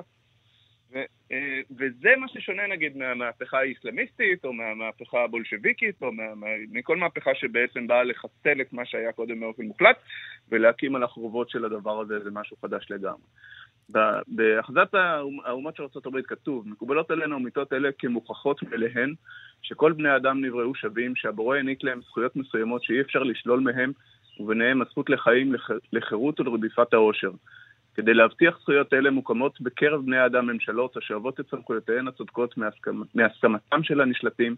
אה, 1.32 1.60
וזה 1.72 2.10
מה 2.18 2.28
ששונה 2.28 2.68
נגיד 2.68 2.98
מהמהפכה 2.98 3.60
האסלאמיסטית, 3.60 4.46
או 4.46 4.54
מהמהפכה 4.54 5.24
הבולשביקית, 5.24 5.96
או 6.02 6.12
מה, 6.12 6.36
מה, 6.36 6.48
מכל 6.72 6.98
מהפכה 6.98 7.36
שבעצם 7.36 7.88
באה 7.88 8.04
לחסל 8.04 8.62
את 8.62 8.74
מה 8.74 8.86
שהיה 8.86 9.12
קודם 9.12 9.40
באופן 9.40 9.64
מוחלט, 9.64 9.98
ולהקים 10.50 10.96
על 10.96 11.04
החורבות 11.04 11.50
של 11.50 11.66
הדבר 11.66 12.02
הזה 12.02 12.16
איזה 12.16 12.32
משהו 12.32 12.58
חדש 12.62 12.88
לגמרי. 12.90 13.22
בהכרזת 14.28 14.94
האומות 15.46 15.76
של 15.76 15.84
ארה"ב 15.84 16.22
כתוב, 16.22 16.68
מקובלות 16.68 17.12
עלינו 17.12 17.38
אמיתות 17.38 17.74
אלה 17.74 17.90
כמוכחות 18.00 18.64
מאליהן, 18.64 19.14
שכל 19.62 19.92
בני 19.92 20.16
אדם 20.16 20.46
נבראו 20.46 20.76
שווים, 20.76 21.16
שהבורא 21.16 21.56
העניק 21.56 21.84
להם 21.84 22.02
זכויות 22.02 22.36
מסוימות 22.36 22.84
שאי 22.84 23.02
אפשר 23.02 23.24
לשלול 23.24 23.60
מהם, 23.60 23.92
וביניהם 24.40 24.82
הזכות 24.82 25.10
לחיים, 25.10 25.54
לחירות 25.94 26.40
ולרדיפת 26.40 26.94
העושר. 26.94 27.32
כדי 27.96 28.14
להבטיח 28.14 28.60
זכויות 28.62 28.94
אלה 28.94 29.12
מוקמות 29.12 29.62
בקרב 29.62 30.06
בני 30.06 30.18
האדם 30.18 30.48
ממשלות 30.48 30.98
השואבות 30.98 31.40
את 31.40 31.50
סמכויותיהן 31.50 32.08
הצודקות 32.08 32.56
מהסכמתם 33.16 33.84
של 33.84 34.02
הנשלטים 34.02 34.56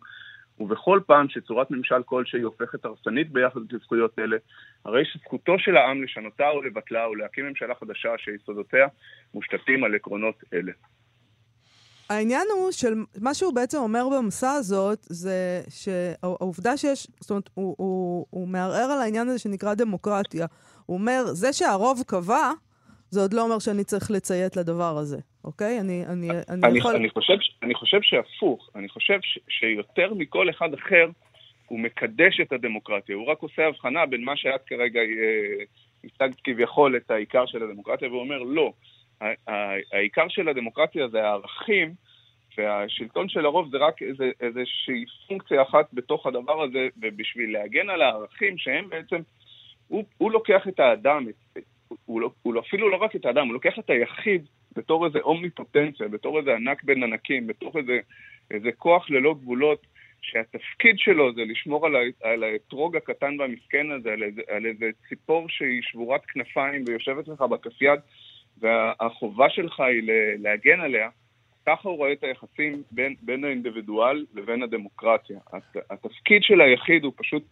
ובכל 0.59 0.99
פעם 1.05 1.29
שצורת 1.29 1.71
ממשל 1.71 2.03
כלשהי 2.05 2.41
הופכת 2.41 2.85
הרסנית 2.85 3.31
ביחד 3.31 3.59
לזכויות 3.71 4.19
אלה, 4.19 4.37
הרי 4.85 5.05
שזכותו 5.05 5.59
של 5.59 5.77
העם 5.77 6.03
לשנותה 6.03 6.49
או 6.49 6.61
לבטלה 6.61 7.05
או 7.05 7.15
להקים 7.15 7.45
ממשלה 7.45 7.75
חדשה 7.75 8.09
שיסודותיה 8.17 8.87
מושתתים 9.33 9.83
על 9.83 9.95
עקרונות 9.95 10.35
אלה. 10.53 10.71
העניין 12.09 12.47
הוא 12.53 12.71
של 12.71 12.93
מה 13.21 13.33
שהוא 13.33 13.53
בעצם 13.53 13.77
אומר 13.77 14.07
במסע 14.17 14.51
הזאת, 14.51 14.99
זה 15.01 15.61
שהעובדה 15.69 16.77
שיש, 16.77 17.07
זאת 17.19 17.29
אומרת, 17.29 17.49
הוא, 17.53 17.75
הוא, 17.77 18.25
הוא 18.29 18.47
מערער 18.47 18.91
על 18.91 19.01
העניין 19.01 19.27
הזה 19.27 19.39
שנקרא 19.39 19.73
דמוקרטיה. 19.73 20.45
הוא 20.85 20.97
אומר, 20.97 21.23
זה 21.25 21.53
שהרוב 21.53 22.03
קבע, 22.07 22.51
זה 23.13 23.21
עוד 23.21 23.33
לא 23.33 23.41
אומר 23.41 23.59
שאני 23.59 23.83
צריך 23.83 24.11
לציית 24.11 24.57
לדבר 24.57 24.97
הזה, 24.97 25.17
אוקיי? 25.43 25.79
אני, 25.79 26.05
אני, 26.05 26.29
אני, 26.49 26.61
אני, 26.63 26.77
יכול... 26.77 26.95
אני, 26.95 27.09
חושב, 27.09 27.37
אני 27.63 27.73
חושב 27.73 28.01
שהפוך, 28.01 28.69
אני 28.75 28.89
חושב 28.89 29.19
ש, 29.21 29.39
שיותר 29.49 30.13
מכל 30.13 30.49
אחד 30.49 30.73
אחר, 30.73 31.09
הוא 31.67 31.79
מקדש 31.79 32.39
את 32.41 32.53
הדמוקרטיה. 32.53 33.15
הוא 33.15 33.27
רק 33.27 33.39
עושה 33.39 33.67
הבחנה 33.67 34.05
בין 34.05 34.23
מה 34.23 34.37
שאת 34.37 34.61
כרגע 34.67 34.99
אה, 34.99 35.63
השגת 36.03 36.41
כביכול 36.43 36.97
את 36.97 37.11
העיקר 37.11 37.45
של 37.45 37.63
הדמוקרטיה, 37.63 38.07
והוא 38.07 38.19
אומר, 38.19 38.37
לא. 38.37 38.73
העיקר 39.91 40.27
של 40.29 40.49
הדמוקרטיה 40.49 41.07
זה 41.07 41.23
הערכים, 41.23 41.93
והשלטון 42.57 43.29
של 43.29 43.45
הרוב 43.45 43.69
זה 43.71 43.77
רק 43.77 44.01
איזה, 44.01 44.31
איזושהי 44.41 45.05
פונקציה 45.27 45.61
אחת 45.61 45.85
בתוך 45.93 46.27
הדבר 46.27 46.63
הזה, 46.63 46.87
ובשביל 47.01 47.53
להגן 47.53 47.89
על 47.89 48.01
הערכים 48.01 48.57
שהם 48.57 48.89
בעצם, 48.89 49.21
הוא, 49.87 50.03
הוא 50.17 50.31
לוקח 50.31 50.67
את 50.67 50.79
האדם, 50.79 51.25
את, 51.29 51.35
הוא, 52.05 52.21
לא, 52.21 52.31
הוא 52.41 52.53
לא, 52.53 52.59
אפילו 52.59 52.89
לא 52.89 52.95
רק 52.95 53.15
את 53.15 53.25
האדם, 53.25 53.47
הוא 53.47 53.53
לוקח 53.53 53.79
את 53.79 53.89
היחיד 53.89 54.45
בתור 54.75 55.05
איזה 55.05 55.19
אומניפוטנציה, 55.19 56.07
בתור 56.07 56.39
איזה 56.39 56.55
ענק 56.55 56.83
בין 56.83 57.03
ענקים, 57.03 57.47
בתור 57.47 57.77
איזה, 57.77 57.99
איזה 58.51 58.71
כוח 58.71 59.09
ללא 59.09 59.33
גבולות, 59.33 59.87
שהתפקיד 60.21 60.99
שלו 60.99 61.33
זה 61.33 61.41
לשמור 61.45 61.85
על, 61.85 61.95
ה, 61.95 61.99
על 62.23 62.43
האתרוג 62.43 62.95
הקטן 62.95 63.39
והמסכן 63.39 63.91
הזה, 63.91 64.13
על 64.13 64.23
איזה, 64.23 64.41
על 64.47 64.65
איזה 64.65 64.89
ציפור 65.09 65.49
שהיא 65.49 65.81
שבורת 65.81 66.25
כנפיים 66.25 66.83
ויושבת 66.87 67.27
לך 67.27 67.41
בכף 67.41 67.81
יד, 67.81 67.99
והחובה 68.57 69.49
שלך 69.49 69.79
היא 69.79 70.01
להגן 70.37 70.81
עליה. 70.81 71.09
ככה 71.65 71.89
הוא 71.89 71.97
רואה 71.97 72.13
את 72.13 72.23
היחסים 72.23 72.83
בין, 72.91 73.15
בין 73.21 73.43
האינדיבידואל 73.43 74.25
לבין 74.33 74.63
הדמוקרטיה. 74.63 75.39
התפקיד 75.89 76.43
של 76.43 76.61
היחיד 76.61 77.03
הוא 77.03 77.13
פשוט 77.17 77.43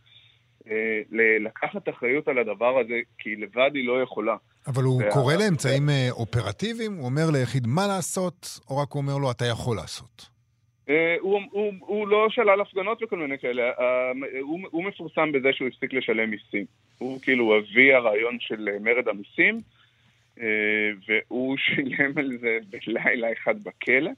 לקחת 1.39 1.89
אחריות 1.89 2.27
על 2.27 2.37
הדבר 2.37 2.79
הזה, 2.79 2.99
כי 3.17 3.35
לבד 3.35 3.71
היא 3.73 3.87
לא 3.87 4.01
יכולה. 4.01 4.35
אבל 4.67 4.83
הוא 4.83 5.01
וה... 5.03 5.11
קורא 5.11 5.33
לאמצעים 5.35 5.89
אה, 5.89 6.07
אופרטיביים? 6.11 6.93
הוא 6.93 7.05
אומר 7.05 7.29
ליחיד 7.33 7.67
מה 7.67 7.87
לעשות, 7.87 8.59
או 8.69 8.77
רק 8.77 8.91
הוא 8.91 9.01
אומר 9.01 9.17
לו, 9.17 9.31
אתה 9.31 9.45
יכול 9.45 9.75
לעשות? 9.77 10.29
אה, 10.89 11.15
הוא, 11.19 11.39
הוא, 11.51 11.73
הוא 11.79 12.07
לא 12.07 12.27
שלל 12.29 12.61
הפגנות 12.61 13.03
וכל 13.03 13.17
מיני 13.17 13.39
כאלה, 13.39 13.63
אה, 13.63 14.11
הוא, 14.41 14.59
הוא 14.71 14.83
מפורסם 14.83 15.31
בזה 15.31 15.49
שהוא 15.53 15.67
הפסיק 15.67 15.93
לשלם 15.93 16.29
מיסים. 16.29 16.65
הוא 16.97 17.19
כאילו 17.21 17.57
אבי 17.57 17.93
הרעיון 17.93 18.37
של 18.39 18.67
מרד 18.81 19.07
המיסים. 19.07 19.59
אה, 20.41 20.91
והוא 21.07 21.57
שילם 21.63 22.17
על 22.17 22.37
זה 22.41 22.57
בלילה 22.69 23.27
אחד 23.33 23.63
בכלא. 23.63 24.11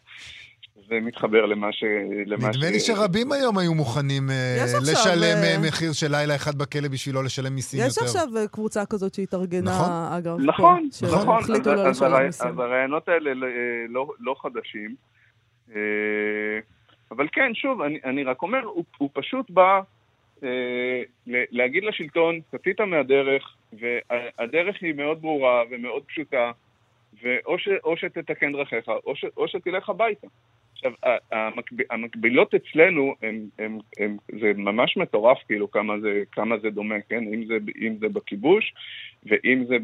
זה 0.75 0.99
מתחבר 1.01 1.45
למה 1.45 1.71
ש... 1.71 1.83
נדמה 2.27 2.69
לי 2.71 2.79
שרבים 2.79 3.31
היום 3.31 3.57
היו 3.57 3.73
מוכנים 3.73 4.29
אה, 4.29 4.65
לשלם 4.81 4.93
עכשיו... 4.93 5.13
אה, 5.43 5.67
מחיר 5.67 5.93
של 5.93 6.11
לילה 6.11 6.35
אחד 6.35 6.55
בכלא 6.55 6.87
בשביל 6.87 7.15
לא 7.15 7.23
לשלם 7.23 7.55
מיסים 7.55 7.79
יש 7.79 7.97
יותר. 7.97 8.09
יש 8.09 8.15
עכשיו 8.15 8.27
קבוצה 8.51 8.85
כזאת 8.85 9.13
שהתארגנה, 9.13 9.71
נכון? 9.71 9.91
אגב. 10.17 10.37
נכון, 10.39 10.89
פה, 10.99 11.05
נכון. 11.05 11.43
אז, 11.43 11.49
לא 11.49 11.71
אז, 11.71 12.01
לשלם 12.01 12.25
מיסים. 12.25 12.47
אז 12.47 12.59
הרעיונות 12.59 13.07
האלה 13.07 13.31
לא, 13.89 14.07
לא 14.19 14.35
חדשים. 14.41 14.95
אבל 17.11 17.27
כן, 17.31 17.53
שוב, 17.53 17.81
אני, 17.81 17.99
אני 18.05 18.23
רק 18.23 18.41
אומר, 18.41 18.63
הוא, 18.63 18.83
הוא 18.97 19.09
פשוט 19.13 19.49
בא 19.49 19.81
אה, 20.43 21.01
להגיד 21.27 21.83
לשלטון, 21.83 22.39
סטית 22.55 22.81
מהדרך, 22.81 23.55
והדרך 23.73 24.75
היא 24.81 24.93
מאוד 24.93 25.21
ברורה 25.21 25.63
ומאוד 25.71 26.03
פשוטה, 26.03 26.51
ואו 27.23 27.59
ש, 27.59 27.69
או 27.83 27.97
שתתקן 27.97 28.51
דרכיך, 28.51 28.87
או, 29.05 29.15
ש, 29.15 29.25
או 29.37 29.47
שתלך 29.47 29.89
הביתה. 29.89 30.27
עכשיו, 30.85 31.17
המקב, 31.31 31.75
המקבילות 31.89 32.53
אצלנו, 32.53 33.15
הם, 33.21 33.39
הם, 33.59 33.79
הם, 33.99 34.17
זה 34.41 34.51
ממש 34.55 34.97
מטורף, 34.97 35.37
כאילו, 35.47 35.71
כמה 35.71 35.99
זה, 35.99 36.23
כמה 36.31 36.57
זה 36.57 36.69
דומה, 36.69 36.95
כן? 37.09 37.23
אם 37.33 37.45
זה, 37.45 37.57
אם 37.81 37.95
זה 37.99 38.09
בכיבוש, 38.09 38.73
ואם 39.25 39.63
זה 39.67 39.77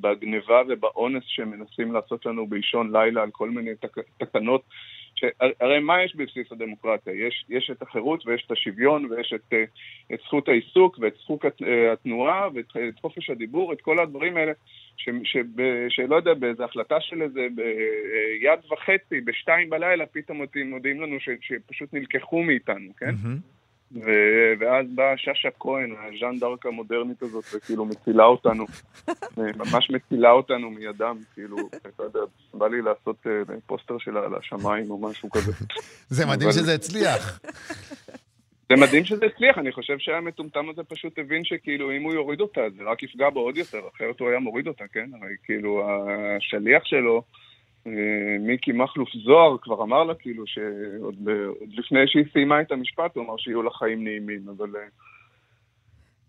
בגניבה 0.00 0.62
ובאונס 0.68 1.24
שמנסים 1.26 1.92
לעשות 1.92 2.26
לנו 2.26 2.46
באישון 2.46 2.96
לילה 2.96 3.22
על 3.22 3.30
כל 3.30 3.50
מיני 3.50 3.74
תק, 3.74 3.98
תקנות 4.18 4.62
הרי 5.60 5.80
מה 5.80 6.02
יש 6.02 6.16
בבסיס 6.16 6.52
הדמוקרטיה? 6.52 7.26
יש, 7.26 7.44
יש 7.48 7.70
את 7.70 7.82
החירות 7.82 8.26
ויש 8.26 8.42
את 8.46 8.50
השוויון 8.50 9.04
ויש 9.10 9.32
את, 9.34 9.52
אה, 9.52 9.64
את 10.14 10.18
זכות 10.26 10.48
העיסוק 10.48 10.98
ואת 11.00 11.14
זכות 11.22 11.44
אה, 11.44 11.92
התנועה 11.92 12.48
ואת 12.54 12.76
את 12.88 13.00
חופש 13.00 13.30
הדיבור, 13.30 13.72
את 13.72 13.80
כל 13.80 13.98
הדברים 13.98 14.36
האלה, 14.36 14.52
ש, 14.96 15.08
ש, 15.24 15.36
ב, 15.54 15.86
שלא 15.88 16.16
יודע, 16.16 16.34
באיזו 16.34 16.64
החלטה 16.64 17.00
של 17.00 17.22
איזה 17.22 17.40
אה, 18.46 18.54
וחצי, 18.72 19.20
בשתיים 19.20 19.70
בלילה, 19.70 20.06
פתאום 20.06 20.42
מודיעים 20.64 21.00
לנו 21.00 21.20
ש, 21.20 21.28
שפשוט 21.40 21.94
נלקחו 21.94 22.42
מאיתנו, 22.42 22.90
כן? 22.96 23.10
Mm-hmm. 23.10 23.53
ו- 23.94 24.52
ואז 24.58 24.86
באה 24.94 25.16
שאשא 25.16 25.48
כהן, 25.60 25.94
הז'אן 25.98 26.38
דארק 26.38 26.66
המודרנית 26.66 27.22
הזאת, 27.22 27.44
וכאילו 27.54 27.84
מצילה 27.84 28.24
אותנו, 28.24 28.66
ממש 29.56 29.90
מצילה 29.90 30.30
אותנו 30.30 30.70
מידם, 30.70 31.16
כאילו, 31.34 31.56
אתה 31.76 32.02
יודע, 32.02 32.20
בא 32.54 32.68
לי 32.68 32.82
לעשות 32.82 33.26
uh, 33.26 33.52
פוסטר 33.66 33.98
שלה 33.98 34.20
על 34.24 34.34
השמיים 34.34 34.90
או 34.90 34.98
משהו 34.98 35.30
כזה. 35.30 35.52
זה 36.08 36.26
מדהים 36.26 36.48
אבל... 36.50 36.58
שזה 36.58 36.74
הצליח. 36.74 37.40
זה 38.68 38.76
מדהים 38.76 39.04
שזה 39.04 39.26
הצליח, 39.26 39.58
אני 39.58 39.72
חושב 39.72 39.98
שהמטומטם 39.98 40.68
הזה 40.70 40.82
פשוט 40.84 41.18
הבין 41.18 41.44
שכאילו 41.44 41.92
אם 41.92 42.02
הוא 42.02 42.12
יוריד 42.12 42.40
אותה, 42.40 42.60
זה 42.76 42.82
רק 42.84 43.02
יפגע 43.02 43.30
בו 43.30 43.40
עוד 43.40 43.56
יותר, 43.56 43.80
אחרת 43.96 44.20
הוא 44.20 44.28
היה 44.28 44.38
מוריד 44.38 44.66
אותה, 44.66 44.84
כן? 44.92 45.10
הרי 45.22 45.34
כאילו 45.44 45.88
השליח 46.36 46.84
שלו... 46.84 47.22
אה, 47.86 48.36
מיקי 48.40 48.72
מכלוף 48.72 49.08
זוהר 49.24 49.56
כבר 49.62 49.82
אמר 49.82 50.04
לה 50.04 50.14
כאילו 50.14 50.46
שעוד 50.46 51.28
לפני 51.68 52.00
שהיא 52.06 52.24
סיימה 52.32 52.60
את 52.60 52.72
המשפט, 52.72 53.16
הוא 53.16 53.24
אמר 53.24 53.36
שיהיו 53.38 53.62
לה 53.62 53.70
חיים 53.70 54.04
נעימים, 54.04 54.48
אבל... 54.48 54.76
אה, 54.76 54.86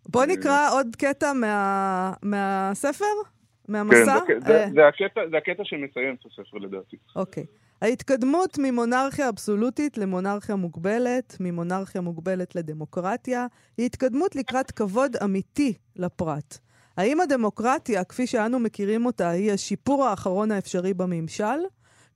בוא 0.09 0.21
אה, 0.21 0.27
נקרא 0.27 0.71
עוד 0.71 0.95
קטע 0.95 1.33
מה... 1.33 2.13
מהספר? 2.23 3.15
מהמסע? 3.67 4.19
כן, 4.27 4.39
זה, 4.39 4.65
זה, 4.73 4.87
הקטע, 4.87 5.21
זה 5.29 5.37
הקטע 5.37 5.63
שמסיים 5.65 6.15
את 6.15 6.25
הספר 6.25 6.57
לדעתי. 6.57 6.97
אוקיי. 7.15 7.45
ההתקדמות 7.81 8.57
ממונרכיה 8.59 9.29
אבסולוטית 9.29 9.97
למונרכיה 9.97 10.55
מוגבלת, 10.55 11.37
ממונרכיה 11.39 12.01
מוגבלת 12.01 12.55
לדמוקרטיה, 12.55 13.47
היא 13.77 13.85
התקדמות 13.85 14.35
לקראת 14.35 14.71
כבוד 14.71 15.15
אמיתי 15.23 15.73
לפרט. 15.95 16.57
האם 16.97 17.21
הדמוקרטיה, 17.21 18.03
כפי 18.03 18.27
שאנו 18.27 18.59
מכירים 18.59 19.05
אותה, 19.05 19.29
היא 19.29 19.51
השיפור 19.51 20.05
האחרון 20.05 20.51
האפשרי 20.51 20.93
בממשל? 20.93 21.59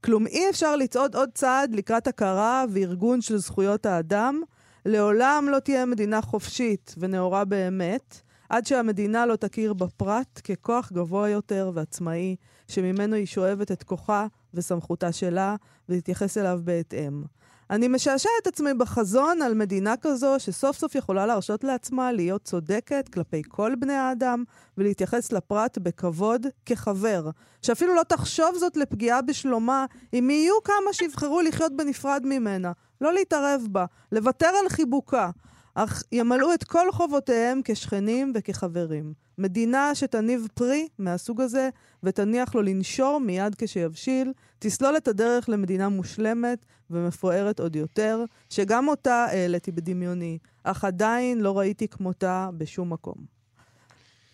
כלום 0.04 0.28
אי 0.28 0.50
אפשר 0.50 0.76
לצעוד 0.76 1.16
עוד 1.16 1.30
צעד 1.34 1.76
לקראת 1.76 2.08
הכרה 2.08 2.66
וארגון 2.72 3.22
של 3.22 3.38
זכויות 3.38 3.86
האדם. 3.86 4.42
לעולם 4.86 5.48
לא 5.52 5.60
תהיה 5.60 5.86
מדינה 5.86 6.22
חופשית 6.22 6.96
ונאורה 6.98 7.46
באמת, 7.46 8.22
עד 8.50 8.66
שהמדינה 8.66 9.26
לא 9.26 9.36
תכיר 9.36 9.74
בפרט 9.74 10.42
ככוח 10.44 10.92
גבוה 10.92 11.30
יותר 11.30 11.72
ועצמאי, 11.74 12.36
שממנו 12.68 13.16
היא 13.16 13.26
שואבת 13.26 13.72
את 13.72 13.84
כוחה 13.84 14.28
וסמכותה 14.54 15.12
שלה, 15.12 15.56
ותתייחס 15.90 16.38
אליו 16.38 16.60
בהתאם. 16.64 17.24
אני 17.70 17.88
משעשע 17.88 18.30
את 18.42 18.48
עצמי 18.48 18.74
בחזון 18.74 19.42
על 19.42 19.54
מדינה 19.54 19.94
כזו 20.02 20.36
שסוף 20.38 20.78
סוף 20.78 20.96
יכולה 20.96 21.26
להרשות 21.26 21.64
לעצמה 21.64 22.12
להיות 22.12 22.44
צודקת 22.44 23.10
כלפי 23.14 23.42
כל 23.48 23.76
בני 23.80 23.94
האדם 23.94 24.44
ולהתייחס 24.78 25.32
לפרט 25.32 25.78
בכבוד 25.78 26.48
כחבר, 26.66 27.30
שאפילו 27.62 27.96
לא 27.96 28.04
תחשוב 28.04 28.56
זאת 28.56 28.78
לפגיעה 28.78 29.22
בשלומה 29.22 29.86
אם 30.14 30.30
יהיו 30.30 30.64
כמה 30.64 30.94
שיבחרו 30.94 31.42
לחיות 31.42 31.76
בנפרד 31.76 32.22
ממנה, 32.26 32.72
לא 33.02 33.14
להתערב 33.14 33.62
בה, 33.70 33.86
לוותר 34.12 34.48
על 34.64 34.70
חיבוקה, 34.70 35.30
אך 35.76 36.04
ימלאו 36.12 36.54
את 36.54 36.64
כל 36.64 36.92
חובותיהם 36.92 37.62
כשכנים 37.64 38.32
וכחברים. 38.36 39.14
מדינה 39.38 39.96
שתניב 39.96 40.48
פרי 40.54 40.88
מהסוג 40.98 41.42
הזה 41.42 41.70
ותניח 42.04 42.56
לו 42.56 42.62
לנשור 42.62 43.20
מיד 43.20 43.56
כשיבשיל, 43.58 44.34
תסלול 44.60 44.98
את 44.98 45.08
הדרך 45.08 45.50
למדינה 45.50 45.90
מושלמת 45.90 46.66
ומפוארת 46.90 47.60
עוד 47.60 47.76
יותר, 47.76 48.24
שגם 48.50 48.88
אותה 48.88 49.26
העליתי 49.32 49.72
בדמיוני, 49.72 50.38
אך 50.64 50.84
עדיין 50.84 51.42
לא 51.42 51.60
ראיתי 51.60 51.88
כמותה 51.88 52.50
בשום 52.58 52.94
מקום. 52.94 53.16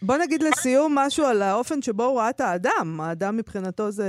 בוא 0.01 0.17
נגיד 0.17 0.43
לסיום 0.43 0.97
משהו 0.97 1.26
על 1.26 1.41
האופן 1.41 1.82
שבו 1.82 2.03
הוא 2.03 2.19
ראה 2.19 2.30
את 2.30 2.41
האדם. 2.41 2.99
האדם 3.01 3.38
מבחינתו 3.38 3.91
זה 3.91 4.07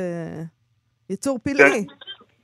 יצור 1.10 1.38
פלאי. 1.38 1.84
כן. 1.88 1.94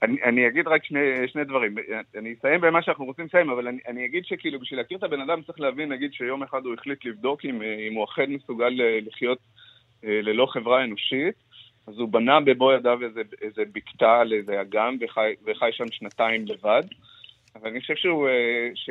אני, 0.02 0.22
אני 0.22 0.48
אגיד 0.48 0.68
רק 0.68 0.84
שני, 0.84 1.00
שני 1.26 1.44
דברים. 1.44 1.74
אני 2.18 2.34
אסיים 2.38 2.60
במה 2.60 2.82
שאנחנו 2.82 3.04
רוצים 3.04 3.26
לסיים, 3.26 3.50
אבל 3.50 3.68
אני, 3.68 3.78
אני 3.88 4.04
אגיד 4.04 4.24
שכאילו 4.24 4.60
בשביל 4.60 4.80
להכיר 4.80 4.98
את 4.98 5.02
הבן 5.02 5.20
אדם 5.20 5.42
צריך 5.42 5.60
להבין, 5.60 5.92
נגיד 5.92 6.12
שיום 6.12 6.42
אחד 6.42 6.64
הוא 6.64 6.74
החליט 6.74 7.04
לבדוק 7.04 7.44
אם, 7.44 7.62
אם 7.62 7.94
הוא 7.94 8.04
אכן 8.04 8.30
מסוגל 8.30 8.80
אה, 8.80 8.98
לחיות 9.06 9.38
אה, 10.04 10.20
ללא 10.22 10.46
חברה 10.46 10.84
אנושית, 10.84 11.34
אז 11.86 11.98
הוא 11.98 12.08
בנה 12.08 12.40
בבוא 12.40 12.74
ידיו 12.74 12.98
איזה, 13.02 13.22
איזה 13.42 13.62
בקתה 13.72 14.20
על 14.20 14.32
איזה 14.32 14.60
אגם 14.60 14.96
וחי, 15.00 15.34
וחי 15.46 15.70
שם 15.72 15.84
שנתיים 15.90 16.46
לבד. 16.46 16.82
אבל 17.56 17.70
אני 17.70 17.80
חושב 17.80 17.94
שהוא, 17.96 18.28
אה, 18.28 18.68
ש, 18.74 18.90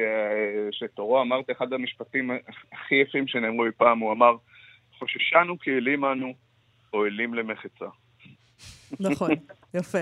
שתורו 0.72 1.22
אמר 1.22 1.40
את 1.40 1.52
אחד 1.52 1.74
המשפטים 1.74 2.32
הכי 2.74 2.96
יפים 2.96 3.28
שנאמרו 3.28 3.66
אי 3.66 3.72
פעם, 3.78 4.00
הוא 4.00 4.12
אמר, 4.12 4.36
חוששנו 5.00 5.60
כי 5.60 5.72
אלים 5.72 6.06
אנו, 6.06 6.34
או 6.94 7.06
אלים 7.06 7.34
למחצה. 7.34 7.86
נכון, 9.00 9.32
יפה. 9.74 10.00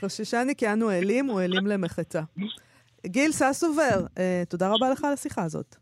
חוששני 0.00 0.54
כי 0.58 0.72
אנו 0.72 0.90
אלים 0.90 1.28
ואלים 1.28 1.66
למחצה. 1.66 2.20
גיל 3.06 3.32
ססובר, 3.32 4.06
אה, 4.18 4.42
תודה 4.48 4.68
רבה 4.74 4.90
לך 4.90 5.04
על 5.04 5.12
השיחה 5.12 5.42
הזאת. 5.42 5.76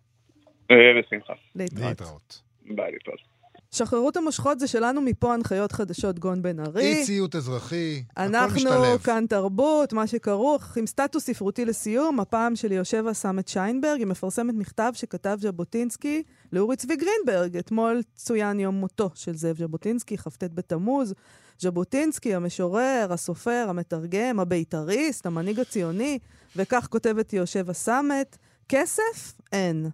אה, 0.70 0.76
בשמחה. 0.98 1.32
להתראות. 1.54 1.88
להתראות. 1.88 2.42
ביי, 2.64 2.92
להתראות. 2.92 3.29
שחררו 3.70 4.08
את 4.08 4.16
המושכות 4.16 4.60
זה 4.60 4.66
שלנו 4.66 5.00
מפה 5.00 5.34
הנחיות 5.34 5.72
חדשות 5.72 6.18
גון 6.18 6.42
בן 6.42 6.60
ארי. 6.60 6.82
אי 6.82 7.04
ציות 7.04 7.36
אזרחי, 7.36 8.02
הכל 8.10 8.22
אנחנו 8.22 8.56
משתלב. 8.56 8.98
כאן 8.98 9.24
תרבות, 9.28 9.92
מה 9.92 10.06
שכרוך, 10.06 10.76
עם 10.76 10.86
סטטוס 10.86 11.24
ספרותי 11.24 11.64
לסיום, 11.64 12.20
הפעם 12.20 12.56
של 12.56 12.72
יושבה 12.72 13.14
סמט 13.14 13.48
שיינברג, 13.48 13.98
היא 13.98 14.06
מפרסמת 14.06 14.54
מכתב 14.54 14.92
שכתב 14.94 15.38
ז'בוטינסקי 15.40 16.22
לאורי 16.52 16.76
צבי 16.76 16.96
גרינברג. 16.96 17.56
אתמול 17.56 18.02
צוין 18.16 18.60
יום 18.60 18.74
מותו 18.74 19.10
של 19.14 19.36
זאב 19.36 19.58
ז'בוטינסקי, 19.58 20.16
כ"ט 20.16 20.44
בתמוז. 20.54 21.14
ז'בוטינסקי, 21.58 22.34
המשורר, 22.34 23.06
הסופר, 23.10 23.66
המתרגם, 23.68 24.40
הבית"ריסט, 24.40 25.26
המנהיג 25.26 25.60
הציוני, 25.60 26.18
וכך 26.56 26.86
כותבת 26.90 27.32
יושבה 27.32 27.72
סמט, 27.72 28.36
כסף? 28.68 29.34
אין. 29.52 29.90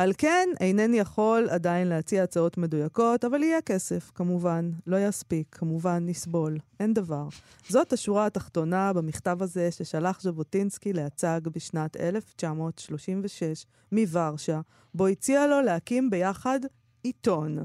על 0.00 0.12
כן, 0.18 0.48
אינני 0.60 0.98
יכול 0.98 1.48
עדיין 1.50 1.88
להציע 1.88 2.22
הצעות 2.22 2.58
מדויקות, 2.58 3.24
אבל 3.24 3.42
יהיה 3.42 3.60
כסף, 3.60 4.10
כמובן. 4.14 4.70
לא 4.86 5.08
יספיק, 5.08 5.46
כמובן 5.50 6.06
נסבול. 6.06 6.58
אין 6.80 6.94
דבר. 6.94 7.28
זאת 7.68 7.92
השורה 7.92 8.26
התחתונה 8.26 8.92
במכתב 8.92 9.38
הזה 9.40 9.70
ששלח 9.70 10.20
ז'בוטינסקי 10.20 10.92
להצג 10.92 11.40
בשנת 11.54 11.96
1936 11.96 13.66
מוורשה, 13.92 14.60
בו 14.94 15.06
הציע 15.06 15.46
לו 15.46 15.60
להקים 15.60 16.10
ביחד 16.10 16.60
עיתון. 17.02 17.58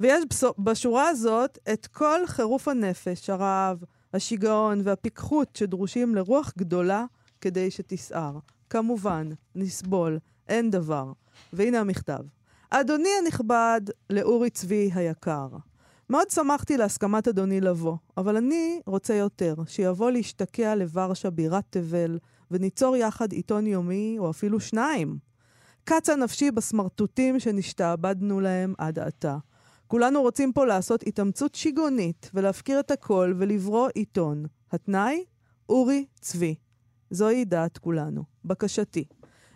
ויש 0.00 0.24
בשורה 0.58 1.08
הזאת 1.08 1.58
את 1.72 1.86
כל 1.86 2.20
חירוף 2.26 2.68
הנפש, 2.68 3.30
הרעב, 3.30 3.84
השיגעון 4.14 4.80
והפיקחות 4.84 5.56
שדרושים 5.56 6.14
לרוח 6.14 6.52
גדולה 6.58 7.04
כדי 7.40 7.70
שתסער. 7.70 8.38
כמובן, 8.70 9.28
נסבול, 9.54 10.18
אין 10.48 10.70
דבר. 10.70 11.12
והנה 11.52 11.80
המכתב. 11.80 12.18
אדוני 12.70 13.08
הנכבד, 13.22 13.80
לאורי 14.10 14.50
צבי 14.50 14.90
היקר, 14.94 15.48
מאוד 16.10 16.30
שמחתי 16.30 16.76
להסכמת 16.76 17.28
אדוני 17.28 17.60
לבוא, 17.60 17.96
אבל 18.16 18.36
אני 18.36 18.80
רוצה 18.86 19.14
יותר, 19.14 19.54
שיבוא 19.66 20.10
להשתקע 20.10 20.74
לוורשה 20.74 21.30
בירת 21.30 21.64
תבל, 21.70 22.18
וניצור 22.50 22.96
יחד 22.96 23.32
עיתון 23.32 23.66
יומי, 23.66 24.16
או 24.18 24.30
אפילו 24.30 24.60
שניים. 24.60 25.18
קצה 25.84 26.16
נפשי 26.16 26.50
בסמרטוטים 26.50 27.40
שנשתעבדנו 27.40 28.40
להם 28.40 28.74
עד 28.78 28.98
עתה. 28.98 29.38
כולנו 29.86 30.22
רוצים 30.22 30.52
פה 30.52 30.64
לעשות 30.64 31.02
התאמצות 31.06 31.54
שיגעונית, 31.54 32.30
ולהפקיר 32.34 32.80
את 32.80 32.90
הכל 32.90 33.34
ולברוא 33.38 33.88
עיתון. 33.94 34.46
התנאי? 34.72 35.24
אורי 35.68 36.04
צבי. 36.20 36.54
זוהי 37.10 37.44
דעת 37.44 37.78
כולנו. 37.78 38.24
בקשתי. 38.44 39.04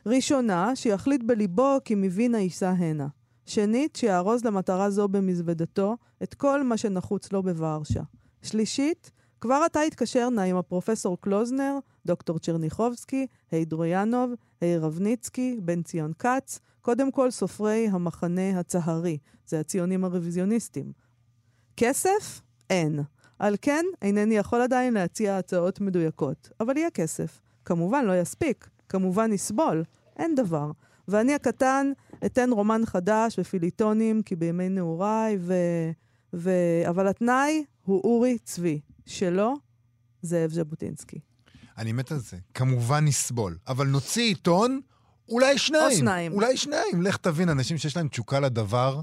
ראשונה, 0.06 0.76
שיחליט 0.76 1.22
בליבו 1.22 1.78
כי 1.84 1.94
מבין 1.94 2.34
יישא 2.34 2.66
הנה. 2.68 3.08
שנית, 3.46 3.96
שיארוז 3.96 4.44
למטרה 4.44 4.90
זו 4.90 5.08
במזוודתו 5.08 5.96
את 6.22 6.34
כל 6.34 6.62
מה 6.62 6.76
שנחוץ 6.76 7.32
לו 7.32 7.42
בוורשה. 7.42 8.02
שלישית, 8.42 9.10
כבר 9.40 9.62
עתה 9.64 9.80
התקשר 9.80 10.28
נא 10.28 10.40
עם 10.40 10.56
הפרופסור 10.56 11.20
קלוזנר, 11.20 11.78
דוקטור 12.06 12.38
צ'רניחובסקי, 12.38 13.26
היידרויאנוב, 13.50 14.30
הירבניצקי, 14.60 15.58
בן 15.62 15.82
ציון 15.82 16.12
כץ, 16.18 16.60
קודם 16.80 17.12
כל 17.12 17.30
סופרי 17.30 17.88
המחנה 17.90 18.60
הצהרי, 18.60 19.18
זה 19.46 19.60
הציונים 19.60 20.04
הרוויזיוניסטים. 20.04 20.92
כסף? 21.76 22.40
אין. 22.70 23.00
על 23.38 23.56
כן, 23.62 23.84
אינני 24.02 24.36
יכול 24.36 24.60
עדיין 24.60 24.94
להציע 24.94 25.38
הצעות 25.38 25.80
מדויקות, 25.80 26.50
אבל 26.60 26.76
יהיה 26.76 26.90
כסף. 26.90 27.40
כמובן 27.64 28.04
לא 28.04 28.20
יספיק, 28.20 28.68
כמובן 28.90 29.32
נסבול, 29.32 29.84
אין 30.16 30.34
דבר. 30.34 30.70
ואני 31.08 31.34
הקטן 31.34 31.92
אתן 32.26 32.50
רומן 32.52 32.82
חדש 32.86 33.38
ופיליטונים, 33.38 34.22
כי 34.22 34.36
בימי 34.36 34.68
נעוריי, 34.68 35.38
ו... 35.40 35.54
ו... 36.34 36.50
אבל 36.88 37.08
התנאי 37.08 37.64
הוא 37.82 38.00
אורי 38.04 38.38
צבי, 38.38 38.80
שלו 39.06 39.54
זאב 40.22 40.50
ז'בוטינסקי. 40.50 41.18
אני 41.78 41.92
מת 41.92 42.12
על 42.12 42.18
זה. 42.18 42.36
כמובן 42.54 43.04
נסבול. 43.04 43.58
אבל 43.68 43.86
נוציא 43.86 44.22
עיתון, 44.22 44.80
אולי 45.28 45.58
שניים. 45.58 45.84
או 45.84 45.96
שניים. 45.96 46.32
אולי 46.32 46.56
שניים. 46.56 47.02
לך 47.02 47.16
תבין, 47.16 47.48
אנשים 47.48 47.78
שיש 47.78 47.96
להם 47.96 48.08
תשוקה 48.08 48.40
לדבר, 48.40 49.00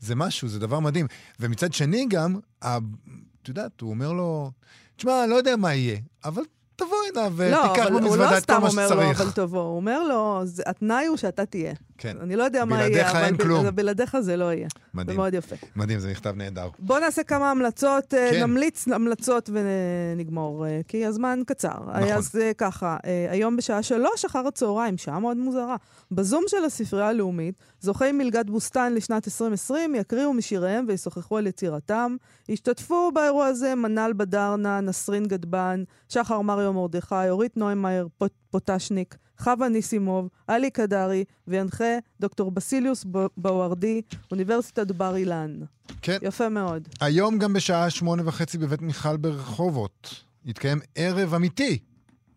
זה 0.00 0.14
משהו, 0.14 0.48
זה 0.48 0.58
דבר 0.58 0.80
מדהים. 0.80 1.06
ומצד 1.40 1.72
שני 1.72 2.06
גם, 2.10 2.38
את 2.58 3.48
יודעת, 3.48 3.80
הוא 3.80 3.90
אומר 3.90 4.12
לו, 4.12 4.50
תשמע, 4.96 5.26
לא 5.26 5.34
יודע 5.34 5.56
מה 5.56 5.74
יהיה, 5.74 5.98
אבל 6.24 6.42
תבוא 6.76 6.97
לא, 7.14 7.20
ותיקח 7.36 7.82
אבל 7.86 7.92
הוא 7.92 8.00
במזוודה 8.00 8.24
לא 8.24 8.28
את 8.28 8.32
כל 8.34 8.40
סתם 8.40 8.62
מה 8.62 8.68
אומר 8.68 8.82
לו, 8.88 8.88
שצריך. 9.02 9.20
אבל 9.20 9.30
תבוא. 9.30 9.60
הוא 9.62 9.76
אומר 9.76 10.04
לו, 10.08 10.40
זה- 10.44 10.62
התנאי 10.66 11.06
הוא 11.06 11.16
שאתה 11.16 11.46
תהיה. 11.46 11.72
כן, 11.98 12.16
אני 12.20 12.36
לא 12.36 12.42
יודע 12.42 12.64
מה 12.64 12.82
יהיה, 12.82 13.10
אבל 13.10 13.36
כלום. 13.36 13.66
בלעדיך 13.74 14.20
זה 14.20 14.36
לא 14.36 14.52
יהיה. 14.52 14.68
זה 14.74 14.80
מדהים. 14.94 15.16
מאוד 15.18 15.34
יפה. 15.34 15.56
מדהים, 15.76 15.98
זה 15.98 16.10
מכתב 16.10 16.34
נהדר. 16.36 16.68
בואו 16.78 17.00
נעשה 17.00 17.22
כמה 17.22 17.50
המלצות, 17.50 18.14
אה, 18.14 18.30
כן. 18.32 18.42
נמליץ 18.42 18.88
המלצות 18.88 19.50
ונגמור, 19.52 20.66
אה, 20.66 20.80
כי 20.88 21.06
הזמן 21.06 21.40
קצר. 21.46 21.68
נכון. 21.68 22.02
אז 22.02 22.36
אה, 22.40 22.50
ככה, 22.58 22.96
אה, 23.04 23.26
היום 23.30 23.56
בשעה 23.56 23.82
שלוש 23.82 24.24
אחר 24.24 24.46
הצהריים, 24.46 24.98
שעה 24.98 25.18
מאוד 25.18 25.36
מוזרה, 25.36 25.76
בזום 26.12 26.44
של 26.46 26.64
הספרייה 26.64 27.08
הלאומית, 27.08 27.54
זוכי 27.80 28.12
מלגת 28.12 28.46
בוסתן 28.50 28.94
לשנת 28.94 29.28
2020 29.28 29.94
יקריאו 29.94 30.32
משיריהם 30.32 30.84
וישוחחו 30.88 31.36
על 31.36 31.46
יצירתם. 31.46 32.16
השתתפו 32.48 33.10
באירוע 33.14 33.46
הזה 33.46 33.74
מנל 33.74 34.12
בדרנה, 34.16 34.80
נסרין 34.80 35.24
גדבן, 35.26 35.82
שחר 36.08 36.40
מריו 36.40 36.72
מרדכי, 36.98 37.30
אורית 37.30 37.56
נוימאייר 37.56 38.08
פוט- 38.18 38.32
פוטשניק, 38.50 39.16
חווה 39.38 39.68
ניסימוב, 39.68 40.28
עלי 40.46 40.70
קדרי, 40.70 41.24
וינחה 41.48 41.84
דוקטור 42.20 42.50
בסיליוס 42.50 43.04
ב- 43.10 43.26
בווארדי, 43.36 44.00
אוניברסיטת 44.30 44.92
בר 44.92 45.16
אילן. 45.16 45.60
כן. 46.02 46.18
יפה 46.22 46.48
מאוד. 46.48 46.88
היום 47.00 47.38
גם 47.38 47.52
בשעה 47.52 47.90
שמונה 47.90 48.22
וחצי 48.26 48.58
בבית 48.58 48.82
מיכל 48.82 49.16
ברחובות 49.16 50.14
יתקיים 50.44 50.78
ערב 50.94 51.34
אמיתי, 51.34 51.78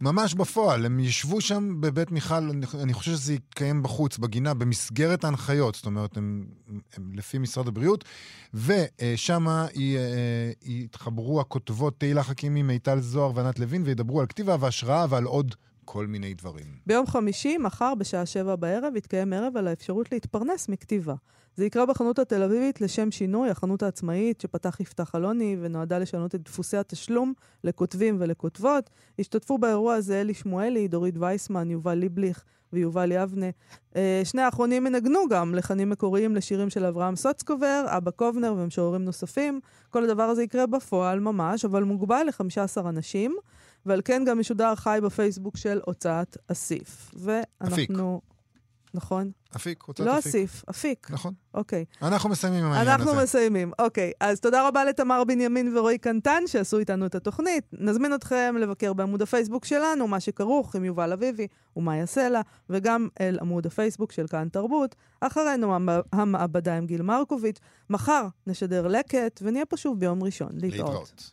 ממש 0.02 0.34
בפועל. 0.34 0.86
הם 0.86 1.00
ישבו 1.00 1.42
שם 1.42 1.82
בבית 1.82 2.12
מיכל, 2.12 2.50
אני, 2.82 2.94
חושב 2.94 3.12
שזה 3.12 3.34
יתקיים 3.34 3.84
בחוץ, 3.84 4.18
בגינה, 4.18 4.54
במסגרת 4.54 5.24
ההנחיות, 5.24 5.76
זאת 5.76 5.86
אומרת, 5.86 6.18
הם, 6.18 6.46
הם 6.96 7.12
לפי 7.16 7.38
משרד 7.38 7.68
הבריאות, 7.68 8.06
ושם 8.54 9.48
יתחברו 10.64 11.42
הכותבות 11.42 12.00
תהילה 12.00 12.24
חכימי, 12.24 12.64
מיטל 12.64 13.00
זוהר 13.00 13.32
וענת 13.36 13.60
לוין, 13.60 13.84
וידברו 13.86 14.20
על 14.22 14.28
כתיבה 14.28 14.56
והשראה 14.60 15.06
ועל 15.10 15.24
עוד 15.24 15.56
כל 15.86 16.08
מיני 16.08 16.34
דברים. 16.34 16.66
ביום 16.86 17.06
חמישי, 17.06 17.58
מחר 17.58 17.96
בשעה 17.96 18.26
שבע 18.26 18.56
בערב, 18.56 18.96
יתקיים 18.96 19.34
ערב 19.34 19.58
על 19.58 19.68
האפשרות 19.68 20.12
להתפרנס 20.12 20.70
מכתיבה. 20.70 21.16
זה 21.56 21.66
יקרה 21.66 21.86
בחנות 21.86 22.20
התל 22.20 22.44
אביבית 22.44 22.82
לשם 22.82 23.12
שינוי, 23.12 23.50
החנות 23.50 23.84
העצמאית 23.84 24.42
שפתח 24.42 24.80
יפתח 24.80 25.16
אלוני 25.16 25.58
ונועדה 25.62 25.98
לשנות 25.98 26.36
את 26.36 26.44
דפוסי 26.44 26.78
התשלום 26.78 27.34
לכותבים 27.64 28.18
ולכותבות. 28.20 28.90
השתתפו 29.20 29.58
באירוע 29.58 29.94
הזה 29.94 30.22
אלי 30.22 30.34
שמואלי, 30.34 30.88
דורית 30.88 31.18
וייסמן, 31.18 31.70
יובל 31.72 31.94
ליבליך 31.94 32.44
ויובל 32.74 33.12
יבנה. 33.12 33.46
אה, 33.96 34.22
שני 34.24 34.42
האחרונים 34.42 34.88
ינגנו 34.88 35.20
גם 35.30 35.56
לחנים 35.56 35.90
מקוריים 35.90 36.36
לשירים 36.36 36.70
של 36.70 36.86
אברהם 36.86 37.16
סוצקובר, 37.16 37.86
אבא 37.88 38.12
קובנר 38.12 38.54
ומשוררים 38.58 39.06
נוספים. 39.06 39.60
כל 39.90 40.04
הדבר 40.04 40.24
הזה 40.24 40.44
יקרה 40.44 40.66
בפועל 40.66 41.20
ממש, 41.20 41.66
אבל 41.66 41.84
מוגבל 41.84 42.24
ל-15 42.28 42.90
אנשים. 42.90 43.36
ועל 43.86 44.02
כן 44.06 44.24
גם 44.28 44.40
משודר 44.40 44.76
חי 44.76 45.00
בפייסבוק 45.04 45.58
של 45.58 45.80
הוצאת 45.86 46.38
אסיף. 46.48 47.12
ואנחנו... 47.14 47.74
אפיק. 47.74 47.92
נכון? 48.94 49.32
אפיק, 49.56 49.84
הוצאת 49.84 50.06
לא 50.06 50.20
אפיק. 50.20 50.28
אסיף, 50.28 50.64
אפיק. 50.70 51.08
נכון. 51.12 51.34
אוקיי. 51.54 51.86
אנחנו 52.02 52.30
מסיימים 52.30 52.66
עם 52.66 52.72
העניין 52.72 52.88
אנחנו 53.00 53.12
הזה. 53.12 53.24
מסיימים. 53.24 53.72
אוקיי, 53.80 54.12
אז 54.20 54.40
תודה 54.40 54.68
רבה 54.68 54.86
לתמר 54.86 55.24
בנימין 55.24 55.78
ורועי 55.78 55.98
קנטן 55.98 56.44
שעשו 56.48 56.78
איתנו 56.80 57.06
את 57.06 57.16
התוכנית. 57.16 57.64
נזמין 57.74 58.14
אתכם 58.16 58.56
לבקר 58.60 58.94
בעמוד 58.94 59.22
הפייסבוק 59.22 59.66
שלנו, 59.66 60.08
מה 60.08 60.20
שכרוך 60.20 60.76
עם 60.76 60.86
יובל 60.86 61.12
אביבי 61.14 61.48
ומאיה 61.76 62.06
סלע, 62.06 62.42
וגם 62.70 63.08
אל 63.22 63.38
עמוד 63.42 63.66
הפייסבוק 63.66 64.12
של 64.12 64.28
כאן 64.28 64.48
תרבות. 64.52 64.96
אחרינו 65.22 65.76
המ- 65.76 65.90
המעבדה 66.14 66.78
עם 66.78 66.86
גיל 66.86 67.02
מרקוביץ'. 67.02 67.58
מחר 67.90 68.28
נשדר 68.48 68.88
לקט, 68.88 69.40
ונהיה 69.44 69.66
פה 69.66 69.78
שוב 69.78 70.00
ביום 70.00 70.24
ראשון. 70.24 70.50
להתראות. 70.54 70.90
להתראות. 70.90 71.32